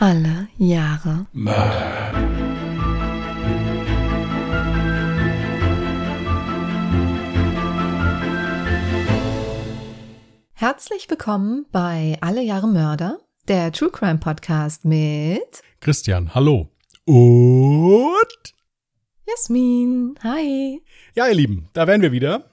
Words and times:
Alle 0.00 0.46
Jahre 0.58 1.26
Mörder. 1.32 2.12
Herzlich 10.52 11.10
willkommen 11.10 11.66
bei 11.72 12.16
Alle 12.20 12.42
Jahre 12.42 12.68
Mörder, 12.68 13.18
der 13.48 13.72
True 13.72 13.90
Crime 13.90 14.18
Podcast 14.20 14.84
mit 14.84 15.62
Christian, 15.80 16.32
hallo. 16.32 16.70
Und 17.04 18.54
Jasmin. 19.26 20.14
Hi. 20.22 20.80
ja, 21.16 21.26
ihr 21.26 21.34
Lieben, 21.34 21.70
da 21.72 21.88
wären 21.88 22.02
wir 22.02 22.12
wieder. 22.12 22.52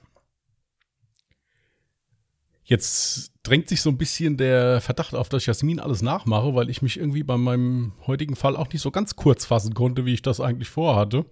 Jetzt 2.64 3.35
drängt 3.46 3.68
sich 3.68 3.80
so 3.80 3.90
ein 3.90 3.98
bisschen 3.98 4.36
der 4.36 4.80
Verdacht 4.80 5.14
auf, 5.14 5.28
dass 5.28 5.42
ich 5.42 5.46
Jasmin 5.46 5.78
alles 5.78 6.02
nachmache, 6.02 6.54
weil 6.54 6.68
ich 6.68 6.82
mich 6.82 6.98
irgendwie 6.98 7.22
bei 7.22 7.36
meinem 7.36 7.92
heutigen 8.06 8.34
Fall 8.34 8.56
auch 8.56 8.68
nicht 8.72 8.82
so 8.82 8.90
ganz 8.90 9.14
kurz 9.14 9.44
fassen 9.44 9.74
konnte, 9.74 10.04
wie 10.04 10.14
ich 10.14 10.22
das 10.22 10.40
eigentlich 10.40 10.68
vorhatte. 10.68 11.24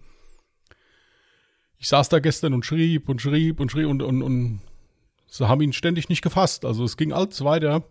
Ich 1.79 1.89
saß 1.89 2.09
da 2.09 2.21
gestern 2.21 2.55
und 2.55 2.65
schrieb 2.65 3.09
und 3.09 3.21
schrieb 3.21 3.59
und 3.59 3.71
schrieb 3.71 3.89
und, 3.89 4.03
und, 4.03 4.23
und 4.23 4.61
sie 5.27 5.49
haben 5.49 5.61
ihn 5.61 5.73
ständig 5.73 6.09
nicht 6.09 6.23
gefasst. 6.23 6.65
Also 6.65 6.85
es 6.85 6.97
ging 6.97 7.13
alles 7.13 7.43
weiter. 7.43 7.83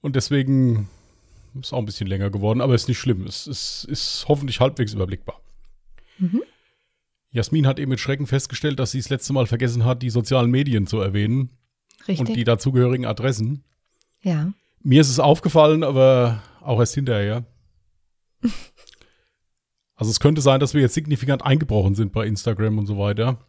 Und 0.00 0.14
deswegen 0.14 0.90
ist 1.54 1.66
es 1.66 1.72
auch 1.72 1.78
ein 1.78 1.86
bisschen 1.86 2.06
länger 2.06 2.30
geworden, 2.30 2.60
aber 2.60 2.74
ist 2.74 2.88
nicht 2.88 2.98
schlimm. 2.98 3.26
Es, 3.26 3.46
es 3.46 3.84
ist 3.84 4.26
hoffentlich 4.28 4.60
halbwegs 4.60 4.92
überblickbar. 4.92 5.40
Mhm. 6.18 6.42
Jasmin 7.30 7.66
hat 7.66 7.78
eben 7.78 7.90
mit 7.90 8.00
Schrecken 8.00 8.26
festgestellt, 8.26 8.78
dass 8.78 8.90
sie 8.90 8.98
das 8.98 9.08
letzte 9.08 9.32
Mal 9.32 9.46
vergessen 9.46 9.86
hat, 9.86 10.02
die 10.02 10.10
sozialen 10.10 10.50
Medien 10.50 10.86
zu 10.86 11.00
erwähnen 11.00 11.56
Richtig. 12.08 12.20
und 12.20 12.36
die 12.36 12.44
dazugehörigen 12.44 13.06
Adressen. 13.06 13.64
ja. 14.20 14.52
Mir 14.84 15.00
ist 15.00 15.10
es 15.10 15.20
aufgefallen, 15.20 15.84
aber 15.84 16.42
auch 16.60 16.80
erst 16.80 16.94
hinterher. 16.94 17.44
Also 19.94 20.10
es 20.10 20.18
könnte 20.18 20.40
sein, 20.40 20.58
dass 20.58 20.74
wir 20.74 20.80
jetzt 20.80 20.94
signifikant 20.94 21.44
eingebrochen 21.44 21.94
sind 21.94 22.12
bei 22.12 22.26
Instagram 22.26 22.78
und 22.78 22.86
so 22.86 22.98
weiter. 22.98 23.38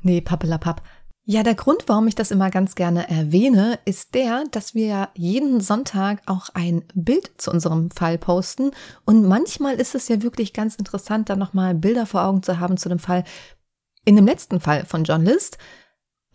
Nee, 0.00 0.20
pappelapapp. 0.20 0.80
Ja, 1.24 1.42
der 1.42 1.56
Grund, 1.56 1.82
warum 1.88 2.06
ich 2.06 2.14
das 2.14 2.30
immer 2.30 2.50
ganz 2.50 2.76
gerne 2.76 3.10
erwähne, 3.10 3.80
ist 3.84 4.14
der, 4.14 4.44
dass 4.52 4.76
wir 4.76 4.86
ja 4.86 5.08
jeden 5.14 5.60
Sonntag 5.60 6.22
auch 6.26 6.50
ein 6.54 6.84
Bild 6.94 7.32
zu 7.38 7.50
unserem 7.50 7.90
Fall 7.90 8.16
posten. 8.16 8.70
Und 9.04 9.26
manchmal 9.26 9.74
ist 9.74 9.96
es 9.96 10.06
ja 10.06 10.22
wirklich 10.22 10.52
ganz 10.52 10.76
interessant, 10.76 11.28
da 11.28 11.34
nochmal 11.34 11.74
Bilder 11.74 12.06
vor 12.06 12.22
Augen 12.22 12.44
zu 12.44 12.60
haben 12.60 12.76
zu 12.76 12.88
dem 12.88 13.00
Fall. 13.00 13.24
In 14.04 14.14
dem 14.14 14.24
letzten 14.24 14.60
Fall 14.60 14.86
von 14.86 15.02
John 15.02 15.24
List 15.24 15.58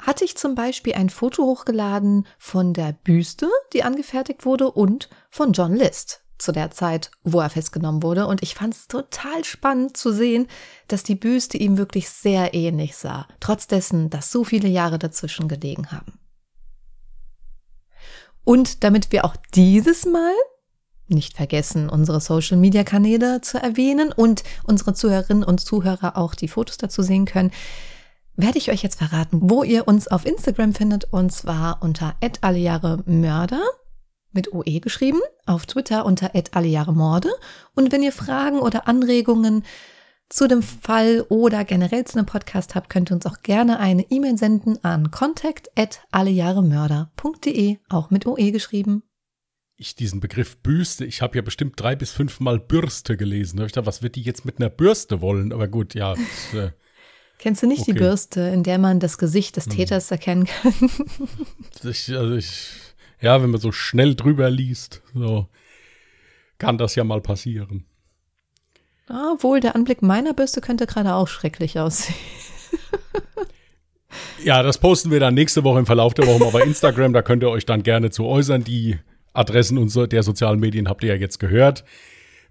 hatte 0.04 0.26
ich 0.26 0.36
zum 0.36 0.54
Beispiel 0.54 0.94
ein 0.94 1.10
Foto 1.10 1.44
hochgeladen 1.44 2.28
von 2.38 2.74
der 2.74 2.92
Büste, 2.92 3.50
die 3.72 3.84
angefertigt 3.84 4.46
wurde, 4.46 4.70
und 4.70 5.10
von 5.30 5.54
John 5.54 5.74
List 5.74 6.22
zu 6.38 6.52
der 6.52 6.72
Zeit, 6.72 7.10
wo 7.24 7.40
er 7.40 7.50
festgenommen 7.50 8.04
wurde. 8.04 8.28
Und 8.28 8.44
ich 8.44 8.54
fand 8.54 8.74
es 8.74 8.88
total 8.88 9.46
spannend 9.46 9.96
zu 9.96 10.12
sehen, 10.12 10.48
dass 10.90 11.04
die 11.04 11.16
Büste 11.16 11.58
ihm 11.58 11.78
wirklich 11.78 12.10
sehr 12.10 12.54
ähnlich 12.54 12.98
sah, 12.98 13.28
trotz 13.40 13.68
dessen, 13.68 14.10
dass 14.10 14.30
so 14.30 14.44
viele 14.44 14.68
Jahre 14.68 15.00
dazwischen 15.00 15.48
gelegen 15.48 15.92
haben. 15.92 16.20
Und 18.44 18.84
damit 18.84 19.14
wir 19.14 19.24
auch 19.24 19.38
dieses 19.56 20.06
Mal 20.06 20.34
nicht 21.08 21.38
vergessen, 21.38 21.90
unsere 21.90 22.20
Social-Media-Kanäle 22.20 23.40
zu 23.40 23.58
erwähnen 23.58 24.12
und 24.12 24.44
unsere 24.64 24.94
Zuhörerinnen 24.94 25.44
und 25.46 25.60
Zuhörer 25.60 26.18
auch 26.18 26.36
die 26.36 26.50
Fotos 26.50 26.78
dazu 26.78 27.04
sehen 27.04 27.26
können, 27.26 27.52
werde 28.36 28.58
ich 28.58 28.72
euch 28.72 28.84
jetzt 28.84 28.98
verraten, 28.98 29.40
wo 29.44 29.64
ihr 29.64 29.88
uns 29.88 30.08
auf 30.08 30.26
Instagram 30.26 30.74
findet, 30.74 31.06
und 31.12 31.32
zwar 31.32 31.82
unter 31.82 32.16
Mörder 33.06 33.64
mit 34.32 34.52
OE 34.52 34.80
geschrieben, 34.80 35.20
auf 35.46 35.66
Twitter 35.66 36.06
unter 36.06 36.32
Morde. 36.92 37.30
Und 37.76 37.92
wenn 37.92 38.04
ihr 38.04 38.12
Fragen 38.12 38.60
oder 38.60 38.88
Anregungen 38.88 39.64
zu 40.30 40.48
dem 40.48 40.64
Fall 40.64 41.26
oder 41.30 41.64
generell 41.64 42.06
zu 42.06 42.18
einem 42.18 42.26
Podcast 42.26 42.74
habt, 42.74 42.90
könnt 42.90 43.12
ihr 43.12 43.16
uns 43.16 43.28
auch 43.28 43.44
gerne 43.44 43.80
eine 43.80 44.10
E-Mail 44.10 44.38
senden 44.38 44.84
an 44.84 45.12
contact@allejahremörder.de, 45.12 47.78
auch 47.90 48.10
mit 48.10 48.26
OE 48.26 48.52
geschrieben. 48.52 49.04
Ich 49.76 49.96
diesen 49.96 50.20
Begriff 50.20 50.58
Büste, 50.58 51.06
ich 51.06 51.22
habe 51.22 51.36
ja 51.36 51.44
bestimmt 51.44 51.80
drei 51.80 51.96
bis 51.96 52.12
fünfmal 52.12 52.60
Bürste 52.60 53.16
gelesen. 53.18 53.58
Da 53.58 53.66
ich 53.66 53.74
gedacht, 53.74 53.86
was 53.86 54.02
wird 54.02 54.16
die 54.16 54.24
jetzt 54.24 54.46
mit 54.46 54.60
einer 54.60 54.70
Bürste 54.70 55.22
wollen? 55.22 55.54
Aber 55.54 55.68
gut, 55.68 55.94
ja. 55.94 56.16
Das, 56.16 56.54
äh, 56.54 56.72
Kennst 57.40 57.62
du 57.62 57.68
nicht 57.68 57.86
die 57.88 57.92
Okay. 57.92 58.00
Bürste, 58.00 58.42
in 58.42 58.64
der 58.64 58.78
man 58.78 59.00
das 59.00 59.18
Gesicht 59.18 59.58
des 59.58 59.68
Täters 59.68 60.12
erkennen 60.12 60.46
kann? 60.46 60.74
ich, 61.84 62.16
also 62.16 62.36
ich, 62.36 62.70
ja, 63.20 63.42
wenn 63.42 63.50
man 63.50 63.60
so 63.60 63.72
schnell 63.72 64.16
drüber 64.16 64.50
liest, 64.50 65.02
so 65.14 65.48
kann 66.58 66.78
das 66.78 66.96
ja 66.96 67.04
mal 67.04 67.22
passieren. 67.22 67.86
Obwohl, 69.10 69.60
der 69.60 69.76
Anblick 69.76 70.02
meiner 70.02 70.34
Bürste 70.34 70.62
könnte 70.62 70.88
gerade 70.88 71.14
auch 71.14 71.28
schrecklich 71.28 71.80
aussehen. 71.80 72.16
Ja, 74.44 74.62
das 74.62 74.78
posten 74.78 75.10
wir 75.10 75.20
dann 75.20 75.34
nächste 75.34 75.64
Woche 75.64 75.80
im 75.80 75.86
Verlauf 75.86 76.14
der 76.14 76.28
Woche 76.28 76.40
mal 76.40 76.52
bei 76.52 76.62
Instagram. 76.62 77.14
Da 77.14 77.22
könnt 77.22 77.44
ihr 77.44 77.50
euch 77.50 77.66
dann 77.66 77.82
gerne 77.82 78.12
zu 78.12 78.26
äußern. 78.26 78.64
Die 78.64 79.00
Adressen 79.34 79.88
so 79.88 80.06
der 80.06 80.22
sozialen 80.22 80.60
Medien 80.60 80.90
habt 80.90 81.04
ihr 81.04 81.14
ja 81.14 81.20
jetzt 81.20 81.40
gehört. 81.40 81.84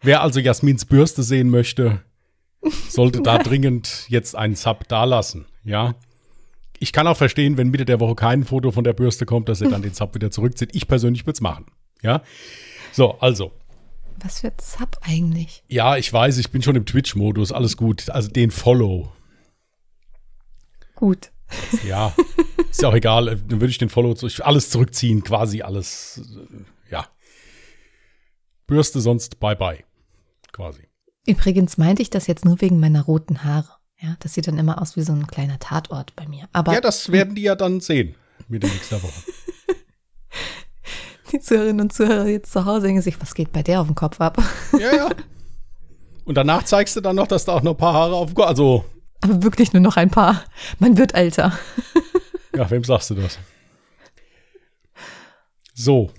Wer 0.00 0.22
also 0.22 0.40
Jasmins 0.40 0.84
Bürste 0.84 1.22
sehen 1.22 1.50
möchte, 1.50 2.00
sollte 2.88 3.22
da 3.22 3.38
dringend 3.38 4.06
jetzt 4.08 4.36
einen 4.36 4.54
Sub 4.54 4.86
dalassen. 4.88 5.46
Ja. 5.64 5.94
Ich 6.78 6.92
kann 6.92 7.06
auch 7.06 7.16
verstehen, 7.16 7.56
wenn 7.56 7.70
Mitte 7.70 7.84
der 7.84 8.00
Woche 8.00 8.14
kein 8.14 8.44
Foto 8.44 8.72
von 8.72 8.84
der 8.84 8.92
Bürste 8.92 9.24
kommt, 9.26 9.48
dass 9.48 9.60
ihr 9.60 9.68
dann 9.70 9.82
den 9.82 9.94
Sub 9.94 10.14
wieder 10.14 10.30
zurückzieht. 10.30 10.70
Ich 10.74 10.88
persönlich 10.88 11.22
würde 11.24 11.36
es 11.36 11.40
machen. 11.40 11.66
Ja. 12.02 12.22
So, 12.92 13.18
also. 13.20 13.52
Was 14.20 14.40
für 14.40 14.52
Zap 14.56 14.98
eigentlich? 15.02 15.62
Ja, 15.68 15.96
ich 15.96 16.12
weiß, 16.12 16.38
ich 16.38 16.50
bin 16.50 16.62
schon 16.62 16.76
im 16.76 16.86
Twitch-Modus. 16.86 17.52
Alles 17.52 17.76
gut. 17.76 18.10
Also 18.10 18.28
den 18.30 18.50
Follow. 18.50 19.12
Gut. 20.94 21.30
Ja, 21.86 22.14
ist 22.70 22.80
ja 22.82 22.88
auch 22.88 22.94
egal. 22.94 23.26
Dann 23.26 23.60
würde 23.60 23.66
ich 23.70 23.78
den 23.78 23.88
Follow 23.90 24.16
alles 24.40 24.70
zurückziehen, 24.70 25.22
quasi 25.22 25.62
alles. 25.62 26.22
äh, 26.50 26.90
Ja. 26.90 27.06
Bürste 28.66 29.00
sonst 29.00 29.38
bye 29.38 29.56
bye. 29.56 29.84
Quasi. 30.52 30.88
Übrigens 31.26 31.78
meinte 31.78 32.02
ich 32.02 32.10
das 32.10 32.26
jetzt 32.26 32.44
nur 32.44 32.60
wegen 32.60 32.80
meiner 32.80 33.02
roten 33.02 33.44
Haare. 33.44 33.68
Ja, 34.00 34.16
das 34.18 34.34
sieht 34.34 34.48
dann 34.48 34.58
immer 34.58 34.82
aus 34.82 34.96
wie 34.96 35.02
so 35.02 35.12
ein 35.12 35.28
kleiner 35.28 35.60
Tatort 35.60 36.16
bei 36.16 36.26
mir. 36.26 36.48
Aber 36.52 36.72
Ja, 36.72 36.80
das 36.80 37.12
werden 37.12 37.36
die 37.36 37.42
ja 37.42 37.54
dann 37.54 37.80
sehen. 37.80 38.16
Mitte 38.48 38.66
nächster 38.66 39.00
Woche. 39.00 39.22
die 41.32 41.38
Zuhörerinnen 41.38 41.82
und 41.82 41.92
Zuhörer 41.92 42.26
jetzt 42.26 42.52
zu 42.52 42.64
Hause 42.64 42.86
denken 42.86 43.02
sich, 43.02 43.20
was 43.20 43.34
geht 43.34 43.52
bei 43.52 43.62
der 43.62 43.80
auf 43.80 43.86
dem 43.86 43.94
Kopf 43.94 44.20
ab? 44.20 44.42
Ja, 44.72 44.94
ja. 44.94 45.10
Und 46.24 46.36
danach 46.36 46.64
zeigst 46.64 46.96
du 46.96 47.00
dann 47.00 47.16
noch, 47.16 47.28
dass 47.28 47.44
da 47.44 47.54
auch 47.54 47.62
noch 47.62 47.72
ein 47.72 47.76
paar 47.76 47.94
Haare 47.94 48.16
auf 48.16 48.30
dem 48.30 48.34
Kopf. 48.34 48.46
Also, 48.46 48.84
Aber 49.20 49.42
wirklich 49.44 49.72
nur 49.72 49.82
noch 49.82 49.96
ein 49.96 50.10
paar. 50.10 50.42
Man 50.80 50.98
wird 50.98 51.14
älter. 51.14 51.56
ja, 52.56 52.68
wem 52.70 52.82
sagst 52.82 53.10
du 53.10 53.14
das? 53.14 53.38
So. 55.74 56.10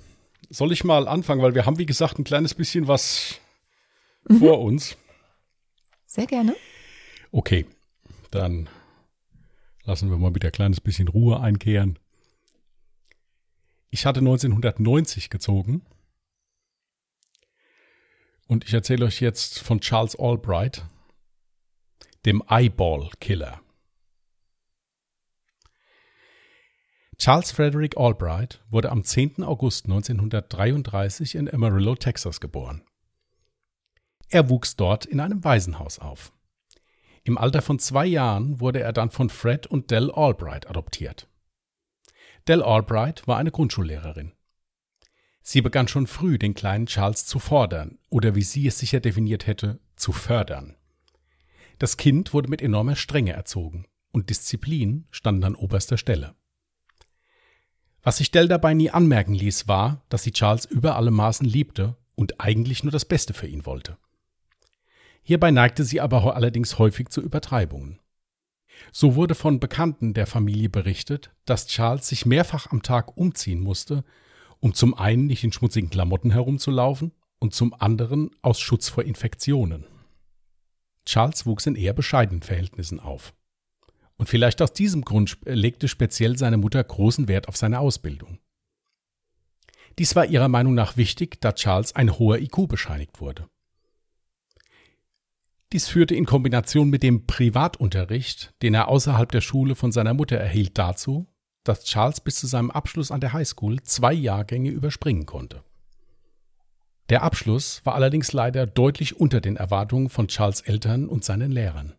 Soll 0.49 0.71
ich 0.71 0.83
mal 0.83 1.07
anfangen, 1.07 1.41
weil 1.41 1.55
wir 1.55 1.65
haben, 1.65 1.79
wie 1.79 1.85
gesagt, 1.85 2.19
ein 2.19 2.23
kleines 2.23 2.53
bisschen 2.53 2.87
was 2.87 3.39
vor 4.29 4.61
uns. 4.61 4.97
Sehr 6.05 6.27
gerne. 6.27 6.55
Okay, 7.31 7.65
dann 8.31 8.69
lassen 9.83 10.09
wir 10.09 10.17
mal 10.17 10.35
wieder 10.35 10.49
ein 10.49 10.53
kleines 10.53 10.81
bisschen 10.81 11.07
Ruhe 11.07 11.39
einkehren. 11.39 11.99
Ich 13.89 14.05
hatte 14.05 14.19
1990 14.19 15.29
gezogen 15.29 15.85
und 18.47 18.65
ich 18.65 18.73
erzähle 18.73 19.05
euch 19.05 19.19
jetzt 19.21 19.59
von 19.59 19.81
Charles 19.81 20.15
Albright, 20.15 20.85
dem 22.25 22.43
Eyeball 22.49 23.09
Killer. 23.19 23.61
Charles 27.17 27.51
Frederick 27.51 27.97
Albright 27.97 28.61
wurde 28.69 28.91
am 28.91 29.03
10. 29.03 29.43
August 29.43 29.85
1933 29.85 31.35
in 31.35 31.53
Amarillo, 31.53 31.95
Texas 31.95 32.41
geboren. 32.41 32.83
Er 34.33 34.49
wuchs 34.49 34.75
dort 34.75 35.05
in 35.05 35.19
einem 35.19 35.43
Waisenhaus 35.43 35.99
auf. 35.99 36.33
Im 37.23 37.37
Alter 37.37 37.61
von 37.61 37.77
zwei 37.77 38.07
Jahren 38.07 38.59
wurde 38.59 38.79
er 38.79 38.91
dann 38.91 39.11
von 39.11 39.29
Fred 39.29 39.67
und 39.67 39.91
Dell 39.91 40.09
Albright 40.09 40.67
adoptiert. 40.67 41.27
Dell 42.47 42.63
Albright 42.63 43.27
war 43.27 43.37
eine 43.37 43.51
Grundschullehrerin. 43.51 44.31
Sie 45.43 45.61
begann 45.61 45.87
schon 45.87 46.07
früh, 46.07 46.39
den 46.39 46.55
kleinen 46.55 46.87
Charles 46.87 47.27
zu 47.27 47.37
fordern 47.37 47.99
oder 48.09 48.33
wie 48.33 48.41
sie 48.41 48.65
es 48.65 48.79
sicher 48.79 49.01
definiert 49.01 49.45
hätte, 49.45 49.79
zu 49.95 50.11
fördern. 50.11 50.77
Das 51.77 51.97
Kind 51.97 52.33
wurde 52.33 52.49
mit 52.49 52.63
enormer 52.63 52.95
Strenge 52.95 53.33
erzogen 53.33 53.85
und 54.11 54.31
Disziplin 54.31 55.05
stand 55.11 55.45
an 55.45 55.53
oberster 55.53 55.99
Stelle. 55.99 56.33
Was 58.01 58.17
sich 58.17 58.31
Dell 58.31 58.47
dabei 58.47 58.73
nie 58.73 58.89
anmerken 58.89 59.35
ließ, 59.35 59.67
war, 59.67 60.03
dass 60.09 60.23
sie 60.23 60.31
Charles 60.31 60.65
über 60.65 60.95
alle 60.95 61.11
Maßen 61.11 61.45
liebte 61.45 61.97
und 62.15 62.41
eigentlich 62.41 62.83
nur 62.83 62.91
das 62.91 63.05
Beste 63.05 63.35
für 63.35 63.45
ihn 63.45 63.67
wollte. 63.67 63.99
Hierbei 65.23 65.51
neigte 65.51 65.83
sie 65.85 66.01
aber 66.01 66.35
allerdings 66.35 66.77
häufig 66.77 67.09
zu 67.09 67.21
Übertreibungen. 67.21 67.99
So 68.91 69.15
wurde 69.15 69.35
von 69.35 69.59
Bekannten 69.59 70.13
der 70.13 70.27
Familie 70.27 70.69
berichtet, 70.69 71.31
dass 71.45 71.67
Charles 71.67 72.07
sich 72.07 72.25
mehrfach 72.25 72.71
am 72.71 72.83
Tag 72.83 73.17
umziehen 73.17 73.61
musste, 73.61 74.03
um 74.59 74.73
zum 74.73 74.93
einen 74.93 75.27
nicht 75.27 75.43
in 75.43 75.53
schmutzigen 75.53 75.89
Klamotten 75.89 76.31
herumzulaufen 76.31 77.11
und 77.39 77.53
zum 77.53 77.73
anderen 77.73 78.31
aus 78.41 78.59
Schutz 78.59 78.89
vor 78.89 79.03
Infektionen. 79.03 79.85
Charles 81.05 81.45
wuchs 81.45 81.65
in 81.65 81.75
eher 81.75 81.93
bescheidenen 81.93 82.41
Verhältnissen 82.41 82.99
auf. 82.99 83.33
Und 84.17 84.29
vielleicht 84.29 84.61
aus 84.61 84.73
diesem 84.73 85.03
Grund 85.03 85.37
legte 85.43 85.87
speziell 85.87 86.37
seine 86.37 86.57
Mutter 86.57 86.83
großen 86.83 87.27
Wert 87.27 87.47
auf 87.47 87.57
seine 87.57 87.79
Ausbildung. 87.79 88.39
Dies 89.99 90.15
war 90.15 90.25
ihrer 90.25 90.47
Meinung 90.47 90.73
nach 90.73 90.97
wichtig, 90.97 91.39
da 91.41 91.51
Charles 91.51 91.95
ein 91.95 92.17
hoher 92.17 92.39
IQ 92.39 92.67
bescheinigt 92.67 93.19
wurde. 93.21 93.47
Dies 95.73 95.87
führte 95.87 96.13
in 96.13 96.27
Kombination 96.27 96.91
mit 96.91 97.01
dem 97.01 97.25
Privatunterricht, 97.25 98.53
den 98.61 98.75
er 98.75 98.89
außerhalb 98.89 99.31
der 99.31 99.41
Schule 99.41 99.73
von 99.73 99.91
seiner 99.91 100.13
Mutter 100.13 100.37
erhielt, 100.37 100.77
dazu, 100.77 101.25
dass 101.63 101.85
Charles 101.85 102.21
bis 102.21 102.35
zu 102.35 102.45
seinem 102.45 102.69
Abschluss 102.69 103.09
an 103.09 103.21
der 103.21 103.33
Highschool 103.33 103.81
zwei 103.81 104.13
Jahrgänge 104.13 104.69
überspringen 104.69 105.25
konnte. 105.25 105.63
Der 107.09 107.23
Abschluss 107.23 107.83
war 107.85 107.95
allerdings 107.95 108.33
leider 108.33 108.67
deutlich 108.67 109.19
unter 109.19 109.41
den 109.41 109.55
Erwartungen 109.55 110.09
von 110.09 110.27
Charles 110.27 110.61
Eltern 110.61 111.07
und 111.07 111.23
seinen 111.23 111.51
Lehrern. 111.51 111.95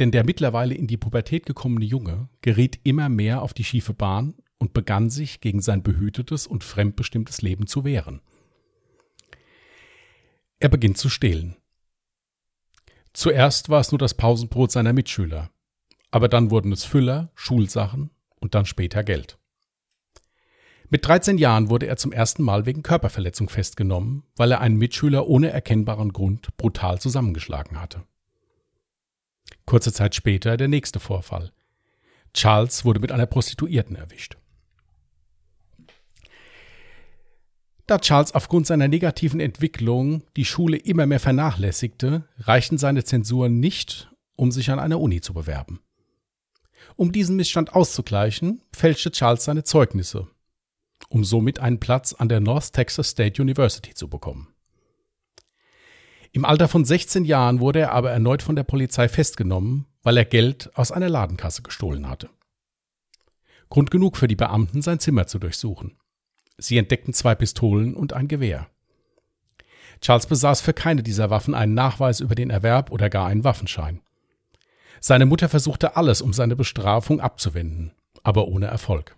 Denn 0.00 0.10
der 0.10 0.24
mittlerweile 0.24 0.74
in 0.74 0.88
die 0.88 0.96
Pubertät 0.96 1.46
gekommene 1.46 1.84
Junge 1.84 2.28
geriet 2.42 2.80
immer 2.82 3.08
mehr 3.08 3.40
auf 3.40 3.54
die 3.54 3.64
schiefe 3.64 3.94
Bahn 3.94 4.34
und 4.58 4.72
begann 4.72 5.10
sich 5.10 5.40
gegen 5.40 5.62
sein 5.62 5.84
behütetes 5.84 6.48
und 6.48 6.64
fremdbestimmtes 6.64 7.40
Leben 7.40 7.68
zu 7.68 7.84
wehren. 7.84 8.20
Er 10.58 10.70
beginnt 10.70 10.98
zu 10.98 11.08
stehlen. 11.08 11.56
Zuerst 13.12 13.68
war 13.68 13.80
es 13.80 13.92
nur 13.92 13.98
das 13.98 14.14
Pausenbrot 14.14 14.70
seiner 14.70 14.92
Mitschüler, 14.92 15.50
aber 16.10 16.28
dann 16.28 16.50
wurden 16.50 16.72
es 16.72 16.84
Füller, 16.84 17.30
Schulsachen 17.34 18.10
und 18.40 18.54
dann 18.54 18.66
später 18.66 19.02
Geld. 19.02 19.38
Mit 20.92 21.06
13 21.06 21.38
Jahren 21.38 21.70
wurde 21.70 21.86
er 21.86 21.96
zum 21.96 22.10
ersten 22.10 22.42
Mal 22.42 22.66
wegen 22.66 22.82
Körperverletzung 22.82 23.48
festgenommen, 23.48 24.24
weil 24.34 24.50
er 24.50 24.60
einen 24.60 24.76
Mitschüler 24.76 25.28
ohne 25.28 25.50
erkennbaren 25.50 26.12
Grund 26.12 26.56
brutal 26.56 27.00
zusammengeschlagen 27.00 27.80
hatte. 27.80 28.02
Kurze 29.66 29.92
Zeit 29.92 30.16
später 30.16 30.56
der 30.56 30.66
nächste 30.66 30.98
Vorfall. 30.98 31.52
Charles 32.34 32.84
wurde 32.84 32.98
mit 32.98 33.12
einer 33.12 33.26
Prostituierten 33.26 33.94
erwischt. 33.94 34.36
Da 37.90 37.98
Charles 37.98 38.36
aufgrund 38.36 38.68
seiner 38.68 38.86
negativen 38.86 39.40
Entwicklung 39.40 40.22
die 40.36 40.44
Schule 40.44 40.76
immer 40.76 41.06
mehr 41.06 41.18
vernachlässigte, 41.18 42.22
reichten 42.38 42.78
seine 42.78 43.02
Zensuren 43.02 43.58
nicht, 43.58 44.12
um 44.36 44.52
sich 44.52 44.70
an 44.70 44.78
einer 44.78 45.00
Uni 45.00 45.20
zu 45.20 45.34
bewerben. 45.34 45.80
Um 46.94 47.10
diesen 47.10 47.34
Missstand 47.34 47.74
auszugleichen, 47.74 48.62
fälschte 48.72 49.10
Charles 49.10 49.42
seine 49.42 49.64
Zeugnisse, 49.64 50.28
um 51.08 51.24
somit 51.24 51.58
einen 51.58 51.80
Platz 51.80 52.12
an 52.12 52.28
der 52.28 52.38
North 52.38 52.72
Texas 52.74 53.08
State 53.08 53.42
University 53.42 53.92
zu 53.92 54.06
bekommen. 54.06 54.54
Im 56.30 56.44
Alter 56.44 56.68
von 56.68 56.84
16 56.84 57.24
Jahren 57.24 57.58
wurde 57.58 57.80
er 57.80 57.92
aber 57.92 58.12
erneut 58.12 58.42
von 58.42 58.54
der 58.54 58.62
Polizei 58.62 59.08
festgenommen, 59.08 59.86
weil 60.04 60.16
er 60.16 60.26
Geld 60.26 60.70
aus 60.74 60.92
einer 60.92 61.08
Ladenkasse 61.08 61.62
gestohlen 61.62 62.08
hatte. 62.08 62.30
Grund 63.68 63.90
genug 63.90 64.16
für 64.16 64.28
die 64.28 64.36
Beamten, 64.36 64.80
sein 64.80 65.00
Zimmer 65.00 65.26
zu 65.26 65.40
durchsuchen. 65.40 65.96
Sie 66.60 66.76
entdeckten 66.76 67.14
zwei 67.14 67.34
Pistolen 67.34 67.94
und 67.94 68.12
ein 68.12 68.28
Gewehr. 68.28 68.68
Charles 70.02 70.26
besaß 70.26 70.60
für 70.60 70.74
keine 70.74 71.02
dieser 71.02 71.30
Waffen 71.30 71.54
einen 71.54 71.74
Nachweis 71.74 72.20
über 72.20 72.34
den 72.34 72.50
Erwerb 72.50 72.90
oder 72.90 73.10
gar 73.10 73.26
einen 73.26 73.44
Waffenschein. 73.44 74.00
Seine 75.00 75.26
Mutter 75.26 75.48
versuchte 75.48 75.96
alles, 75.96 76.20
um 76.20 76.32
seine 76.34 76.56
Bestrafung 76.56 77.20
abzuwenden, 77.20 77.92
aber 78.22 78.46
ohne 78.48 78.66
Erfolg. 78.66 79.16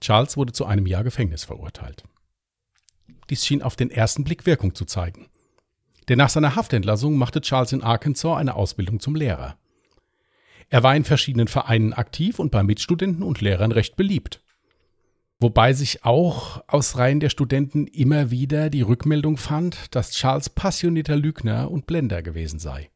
Charles 0.00 0.36
wurde 0.36 0.52
zu 0.52 0.66
einem 0.66 0.86
Jahr 0.86 1.04
Gefängnis 1.04 1.44
verurteilt. 1.44 2.04
Dies 3.30 3.46
schien 3.46 3.62
auf 3.62 3.76
den 3.76 3.90
ersten 3.90 4.24
Blick 4.24 4.44
Wirkung 4.44 4.74
zu 4.74 4.84
zeigen. 4.84 5.28
Denn 6.08 6.18
nach 6.18 6.30
seiner 6.30 6.56
Haftentlassung 6.56 7.16
machte 7.16 7.40
Charles 7.40 7.72
in 7.72 7.82
Arkansas 7.82 8.36
eine 8.36 8.54
Ausbildung 8.54 9.00
zum 9.00 9.14
Lehrer. 9.14 9.56
Er 10.68 10.82
war 10.82 10.94
in 10.94 11.04
verschiedenen 11.04 11.48
Vereinen 11.48 11.92
aktiv 11.92 12.38
und 12.38 12.50
bei 12.50 12.62
Mitstudenten 12.62 13.22
und 13.22 13.40
Lehrern 13.40 13.72
recht 13.72 13.96
beliebt. 13.96 14.40
Wobei 15.40 15.72
sich 15.72 16.04
auch 16.04 16.62
aus 16.68 16.98
Reihen 16.98 17.18
der 17.18 17.30
Studenten 17.30 17.86
immer 17.86 18.30
wieder 18.30 18.68
die 18.68 18.82
Rückmeldung 18.82 19.38
fand, 19.38 19.94
dass 19.94 20.12
Charles 20.12 20.50
passionierter 20.50 21.16
Lügner 21.16 21.70
und 21.70 21.86
Blender 21.86 22.22
gewesen 22.22 22.58
sei. 22.58 22.90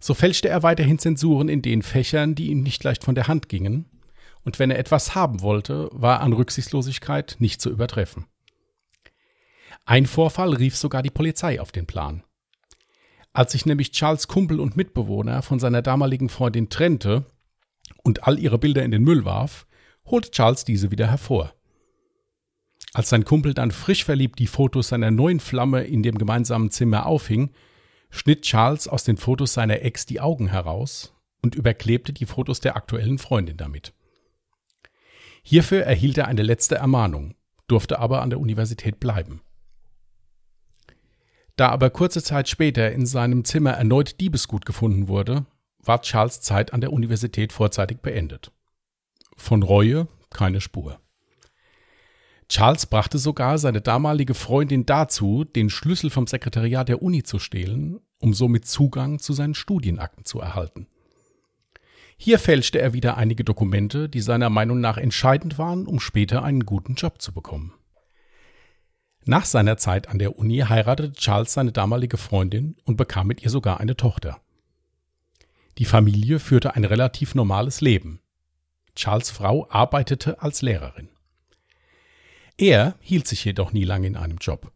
So 0.00 0.12
fälschte 0.12 0.48
er 0.48 0.62
weiterhin 0.62 0.98
Zensuren 0.98 1.48
in 1.48 1.62
den 1.62 1.82
Fächern, 1.82 2.34
die 2.34 2.50
ihm 2.50 2.62
nicht 2.62 2.84
leicht 2.84 3.04
von 3.04 3.14
der 3.14 3.26
Hand 3.26 3.48
gingen, 3.48 3.86
und 4.42 4.58
wenn 4.58 4.70
er 4.70 4.78
etwas 4.78 5.14
haben 5.14 5.40
wollte, 5.42 5.88
war 5.92 6.20
an 6.20 6.32
Rücksichtslosigkeit 6.32 7.36
nicht 7.40 7.60
zu 7.60 7.70
übertreffen. 7.70 8.26
Ein 9.84 10.06
Vorfall 10.06 10.54
rief 10.54 10.76
sogar 10.76 11.02
die 11.02 11.10
Polizei 11.10 11.60
auf 11.60 11.72
den 11.72 11.86
Plan. 11.86 12.22
Als 13.32 13.52
sich 13.52 13.66
nämlich 13.66 13.92
Charles 13.92 14.28
Kumpel 14.28 14.60
und 14.60 14.76
Mitbewohner 14.76 15.42
von 15.42 15.58
seiner 15.58 15.82
damaligen 15.82 16.28
Freundin 16.28 16.68
trennte 16.68 17.24
und 18.02 18.26
all 18.26 18.38
ihre 18.38 18.58
Bilder 18.58 18.82
in 18.82 18.90
den 18.90 19.02
Müll 19.02 19.24
warf, 19.24 19.66
holte 20.10 20.30
Charles 20.30 20.64
diese 20.64 20.90
wieder 20.90 21.08
hervor. 21.08 21.54
Als 22.92 23.08
sein 23.08 23.24
Kumpel 23.24 23.54
dann 23.54 23.70
frisch 23.70 24.04
verliebt 24.04 24.38
die 24.38 24.46
Fotos 24.46 24.88
seiner 24.88 25.10
neuen 25.10 25.40
Flamme 25.40 25.84
in 25.84 26.02
dem 26.02 26.18
gemeinsamen 26.18 26.70
Zimmer 26.70 27.06
aufhing, 27.06 27.50
schnitt 28.10 28.42
Charles 28.42 28.88
aus 28.88 29.04
den 29.04 29.16
Fotos 29.16 29.54
seiner 29.54 29.82
Ex 29.82 30.06
die 30.06 30.20
Augen 30.20 30.48
heraus 30.48 31.14
und 31.42 31.54
überklebte 31.54 32.12
die 32.12 32.26
Fotos 32.26 32.60
der 32.60 32.76
aktuellen 32.76 33.18
Freundin 33.18 33.56
damit. 33.56 33.94
Hierfür 35.42 35.82
erhielt 35.82 36.18
er 36.18 36.28
eine 36.28 36.42
letzte 36.42 36.74
Ermahnung, 36.74 37.34
durfte 37.68 37.98
aber 37.98 38.22
an 38.22 38.30
der 38.30 38.40
Universität 38.40 39.00
bleiben. 39.00 39.40
Da 41.56 41.68
aber 41.68 41.90
kurze 41.90 42.22
Zeit 42.22 42.48
später 42.48 42.90
in 42.90 43.06
seinem 43.06 43.44
Zimmer 43.44 43.72
erneut 43.72 44.20
Diebesgut 44.20 44.66
gefunden 44.66 45.08
wurde, 45.08 45.46
war 45.78 46.02
Charles 46.02 46.40
Zeit 46.40 46.72
an 46.72 46.80
der 46.80 46.92
Universität 46.92 47.52
vorzeitig 47.52 48.00
beendet. 48.00 48.52
Von 49.40 49.62
Reue 49.62 50.06
keine 50.28 50.60
Spur. 50.60 51.00
Charles 52.48 52.86
brachte 52.86 53.18
sogar 53.18 53.58
seine 53.58 53.80
damalige 53.80 54.34
Freundin 54.34 54.86
dazu, 54.86 55.44
den 55.44 55.70
Schlüssel 55.70 56.10
vom 56.10 56.26
Sekretariat 56.26 56.88
der 56.88 57.02
Uni 57.02 57.24
zu 57.24 57.38
stehlen, 57.40 57.98
um 58.20 58.32
somit 58.34 58.66
Zugang 58.66 59.18
zu 59.18 59.32
seinen 59.32 59.54
Studienakten 59.54 60.24
zu 60.24 60.40
erhalten. 60.40 60.86
Hier 62.16 62.38
fälschte 62.38 62.80
er 62.80 62.92
wieder 62.92 63.16
einige 63.16 63.42
Dokumente, 63.42 64.08
die 64.08 64.20
seiner 64.20 64.50
Meinung 64.50 64.78
nach 64.78 64.98
entscheidend 64.98 65.58
waren, 65.58 65.86
um 65.86 65.98
später 66.00 66.44
einen 66.44 66.66
guten 66.66 66.94
Job 66.94 67.20
zu 67.20 67.32
bekommen. 67.32 67.72
Nach 69.24 69.46
seiner 69.46 69.78
Zeit 69.78 70.08
an 70.08 70.18
der 70.18 70.38
Uni 70.38 70.58
heiratete 70.58 71.14
Charles 71.14 71.54
seine 71.54 71.72
damalige 71.72 72.18
Freundin 72.18 72.76
und 72.84 72.96
bekam 72.96 73.26
mit 73.26 73.42
ihr 73.42 73.50
sogar 73.50 73.80
eine 73.80 73.96
Tochter. 73.96 74.40
Die 75.78 75.86
Familie 75.86 76.38
führte 76.38 76.76
ein 76.76 76.84
relativ 76.84 77.34
normales 77.34 77.80
Leben. 77.80 78.20
Charles 78.94 79.30
Frau 79.30 79.68
arbeitete 79.70 80.42
als 80.42 80.62
Lehrerin. 80.62 81.08
Er 82.56 82.96
hielt 83.00 83.26
sich 83.26 83.44
jedoch 83.44 83.72
nie 83.72 83.84
lange 83.84 84.06
in 84.06 84.16
einem 84.16 84.38
Job. 84.38 84.72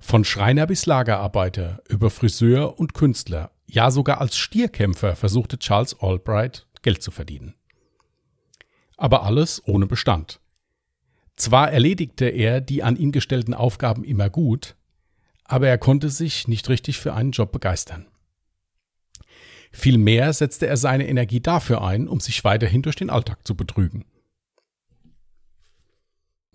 Von 0.00 0.24
Schreiner 0.24 0.66
bis 0.66 0.86
Lagerarbeiter, 0.86 1.82
über 1.88 2.10
Friseur 2.10 2.78
und 2.78 2.94
Künstler, 2.94 3.52
ja 3.66 3.90
sogar 3.90 4.20
als 4.20 4.36
Stierkämpfer 4.36 5.14
versuchte 5.14 5.58
Charles 5.58 5.96
Albright 6.00 6.66
Geld 6.82 7.02
zu 7.02 7.10
verdienen. 7.10 7.54
Aber 8.96 9.22
alles 9.22 9.62
ohne 9.66 9.86
Bestand. 9.86 10.40
Zwar 11.36 11.72
erledigte 11.72 12.26
er 12.26 12.60
die 12.60 12.82
an 12.82 12.96
ihn 12.96 13.12
gestellten 13.12 13.54
Aufgaben 13.54 14.04
immer 14.04 14.28
gut, 14.28 14.76
aber 15.44 15.68
er 15.68 15.78
konnte 15.78 16.08
sich 16.08 16.48
nicht 16.48 16.68
richtig 16.68 16.98
für 16.98 17.14
einen 17.14 17.32
Job 17.32 17.52
begeistern. 17.52 18.06
Vielmehr 19.72 20.32
setzte 20.32 20.66
er 20.66 20.76
seine 20.76 21.08
Energie 21.08 21.40
dafür 21.40 21.82
ein, 21.82 22.06
um 22.06 22.20
sich 22.20 22.44
weiterhin 22.44 22.82
durch 22.82 22.96
den 22.96 23.10
Alltag 23.10 23.46
zu 23.46 23.56
betrügen. 23.56 24.04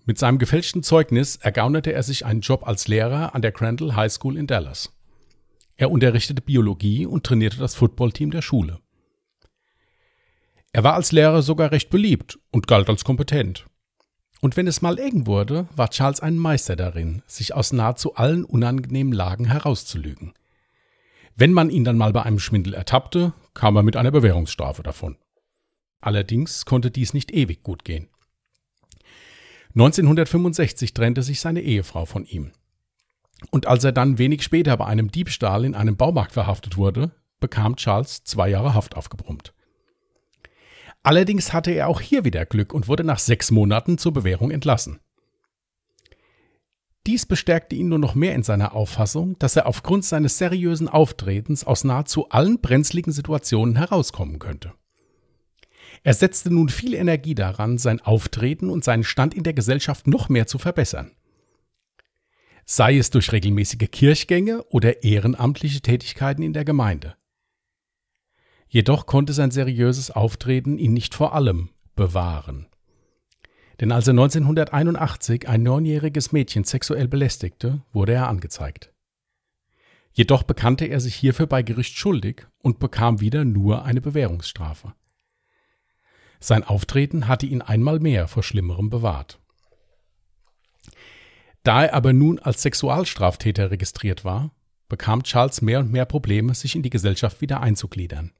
Mit 0.06 0.18
seinem 0.18 0.38
gefälschten 0.38 0.82
Zeugnis 0.82 1.36
ergaunerte 1.36 1.92
er 1.92 2.02
sich 2.02 2.24
einen 2.24 2.40
Job 2.40 2.66
als 2.66 2.88
Lehrer 2.88 3.34
an 3.34 3.42
der 3.42 3.52
Crandall 3.52 3.94
High 3.94 4.10
School 4.10 4.38
in 4.38 4.46
Dallas. 4.46 4.94
Er 5.76 5.90
unterrichtete 5.90 6.40
Biologie 6.40 7.04
und 7.04 7.26
trainierte 7.26 7.58
das 7.58 7.74
Footballteam 7.74 8.30
der 8.30 8.40
Schule. 8.40 8.80
Er 10.72 10.84
war 10.84 10.94
als 10.94 11.12
Lehrer 11.12 11.42
sogar 11.42 11.72
recht 11.72 11.90
beliebt 11.90 12.38
und 12.50 12.66
galt 12.66 12.88
als 12.88 13.04
kompetent. 13.04 13.66
Und 14.40 14.56
wenn 14.56 14.66
es 14.66 14.80
mal 14.80 14.98
eng 14.98 15.26
wurde, 15.26 15.68
war 15.74 15.90
Charles 15.90 16.20
ein 16.20 16.36
Meister 16.36 16.76
darin, 16.76 17.22
sich 17.26 17.54
aus 17.54 17.72
nahezu 17.72 18.14
allen 18.14 18.44
unangenehmen 18.44 19.12
Lagen 19.12 19.46
herauszulügen. 19.46 20.32
Wenn 21.40 21.52
man 21.52 21.70
ihn 21.70 21.84
dann 21.84 21.96
mal 21.96 22.12
bei 22.12 22.24
einem 22.24 22.40
Schwindel 22.40 22.74
ertappte, 22.74 23.32
kam 23.54 23.76
er 23.76 23.84
mit 23.84 23.94
einer 23.94 24.10
Bewährungsstrafe 24.10 24.82
davon. 24.82 25.16
Allerdings 26.00 26.64
konnte 26.64 26.90
dies 26.90 27.14
nicht 27.14 27.30
ewig 27.30 27.62
gut 27.62 27.84
gehen. 27.84 28.08
1965 29.76 30.94
trennte 30.94 31.22
sich 31.22 31.40
seine 31.40 31.60
Ehefrau 31.60 32.06
von 32.06 32.24
ihm. 32.24 32.50
Und 33.52 33.68
als 33.68 33.84
er 33.84 33.92
dann 33.92 34.18
wenig 34.18 34.42
später 34.42 34.76
bei 34.76 34.86
einem 34.86 35.12
Diebstahl 35.12 35.64
in 35.64 35.76
einem 35.76 35.96
Baumarkt 35.96 36.32
verhaftet 36.32 36.76
wurde, 36.76 37.12
bekam 37.38 37.76
Charles 37.76 38.24
zwei 38.24 38.48
Jahre 38.48 38.74
Haft 38.74 38.96
aufgebrummt. 38.96 39.54
Allerdings 41.04 41.52
hatte 41.52 41.70
er 41.70 41.86
auch 41.86 42.00
hier 42.00 42.24
wieder 42.24 42.46
Glück 42.46 42.72
und 42.72 42.88
wurde 42.88 43.04
nach 43.04 43.20
sechs 43.20 43.52
Monaten 43.52 43.96
zur 43.96 44.12
Bewährung 44.12 44.50
entlassen. 44.50 44.98
Dies 47.08 47.24
bestärkte 47.24 47.74
ihn 47.74 47.88
nur 47.88 47.98
noch 47.98 48.14
mehr 48.14 48.34
in 48.34 48.42
seiner 48.42 48.74
Auffassung, 48.74 49.38
dass 49.38 49.56
er 49.56 49.66
aufgrund 49.66 50.04
seines 50.04 50.36
seriösen 50.36 50.88
Auftretens 50.88 51.64
aus 51.64 51.82
nahezu 51.82 52.28
allen 52.28 52.60
brenzligen 52.60 53.14
Situationen 53.14 53.76
herauskommen 53.76 54.38
könnte. 54.38 54.74
Er 56.02 56.12
setzte 56.12 56.52
nun 56.52 56.68
viel 56.68 56.92
Energie 56.92 57.34
daran, 57.34 57.78
sein 57.78 58.02
Auftreten 58.02 58.68
und 58.68 58.84
seinen 58.84 59.04
Stand 59.04 59.32
in 59.32 59.42
der 59.42 59.54
Gesellschaft 59.54 60.06
noch 60.06 60.28
mehr 60.28 60.46
zu 60.46 60.58
verbessern. 60.58 61.12
Sei 62.66 62.98
es 62.98 63.08
durch 63.08 63.32
regelmäßige 63.32 63.90
Kirchgänge 63.90 64.62
oder 64.64 65.02
ehrenamtliche 65.02 65.80
Tätigkeiten 65.80 66.42
in 66.42 66.52
der 66.52 66.66
Gemeinde. 66.66 67.16
Jedoch 68.68 69.06
konnte 69.06 69.32
sein 69.32 69.50
seriöses 69.50 70.10
Auftreten 70.10 70.76
ihn 70.76 70.92
nicht 70.92 71.14
vor 71.14 71.34
allem 71.34 71.70
bewahren. 71.96 72.66
Denn 73.80 73.92
als 73.92 74.08
er 74.08 74.12
1981 74.12 75.48
ein 75.48 75.62
neunjähriges 75.62 76.32
Mädchen 76.32 76.64
sexuell 76.64 77.06
belästigte, 77.06 77.82
wurde 77.92 78.12
er 78.14 78.28
angezeigt. 78.28 78.92
Jedoch 80.12 80.42
bekannte 80.42 80.86
er 80.86 80.98
sich 80.98 81.14
hierfür 81.14 81.46
bei 81.46 81.62
Gericht 81.62 81.96
schuldig 81.96 82.46
und 82.58 82.80
bekam 82.80 83.20
wieder 83.20 83.44
nur 83.44 83.84
eine 83.84 84.00
Bewährungsstrafe. 84.00 84.94
Sein 86.40 86.64
Auftreten 86.64 87.28
hatte 87.28 87.46
ihn 87.46 87.62
einmal 87.62 88.00
mehr 88.00 88.26
vor 88.26 88.42
Schlimmerem 88.42 88.90
bewahrt. 88.90 89.38
Da 91.62 91.84
er 91.84 91.94
aber 91.94 92.12
nun 92.12 92.38
als 92.38 92.62
Sexualstraftäter 92.62 93.70
registriert 93.70 94.24
war, 94.24 94.50
bekam 94.88 95.22
Charles 95.22 95.62
mehr 95.62 95.80
und 95.80 95.92
mehr 95.92 96.06
Probleme, 96.06 96.54
sich 96.54 96.74
in 96.74 96.82
die 96.82 96.90
Gesellschaft 96.90 97.40
wieder 97.40 97.60
einzugliedern. 97.60 98.32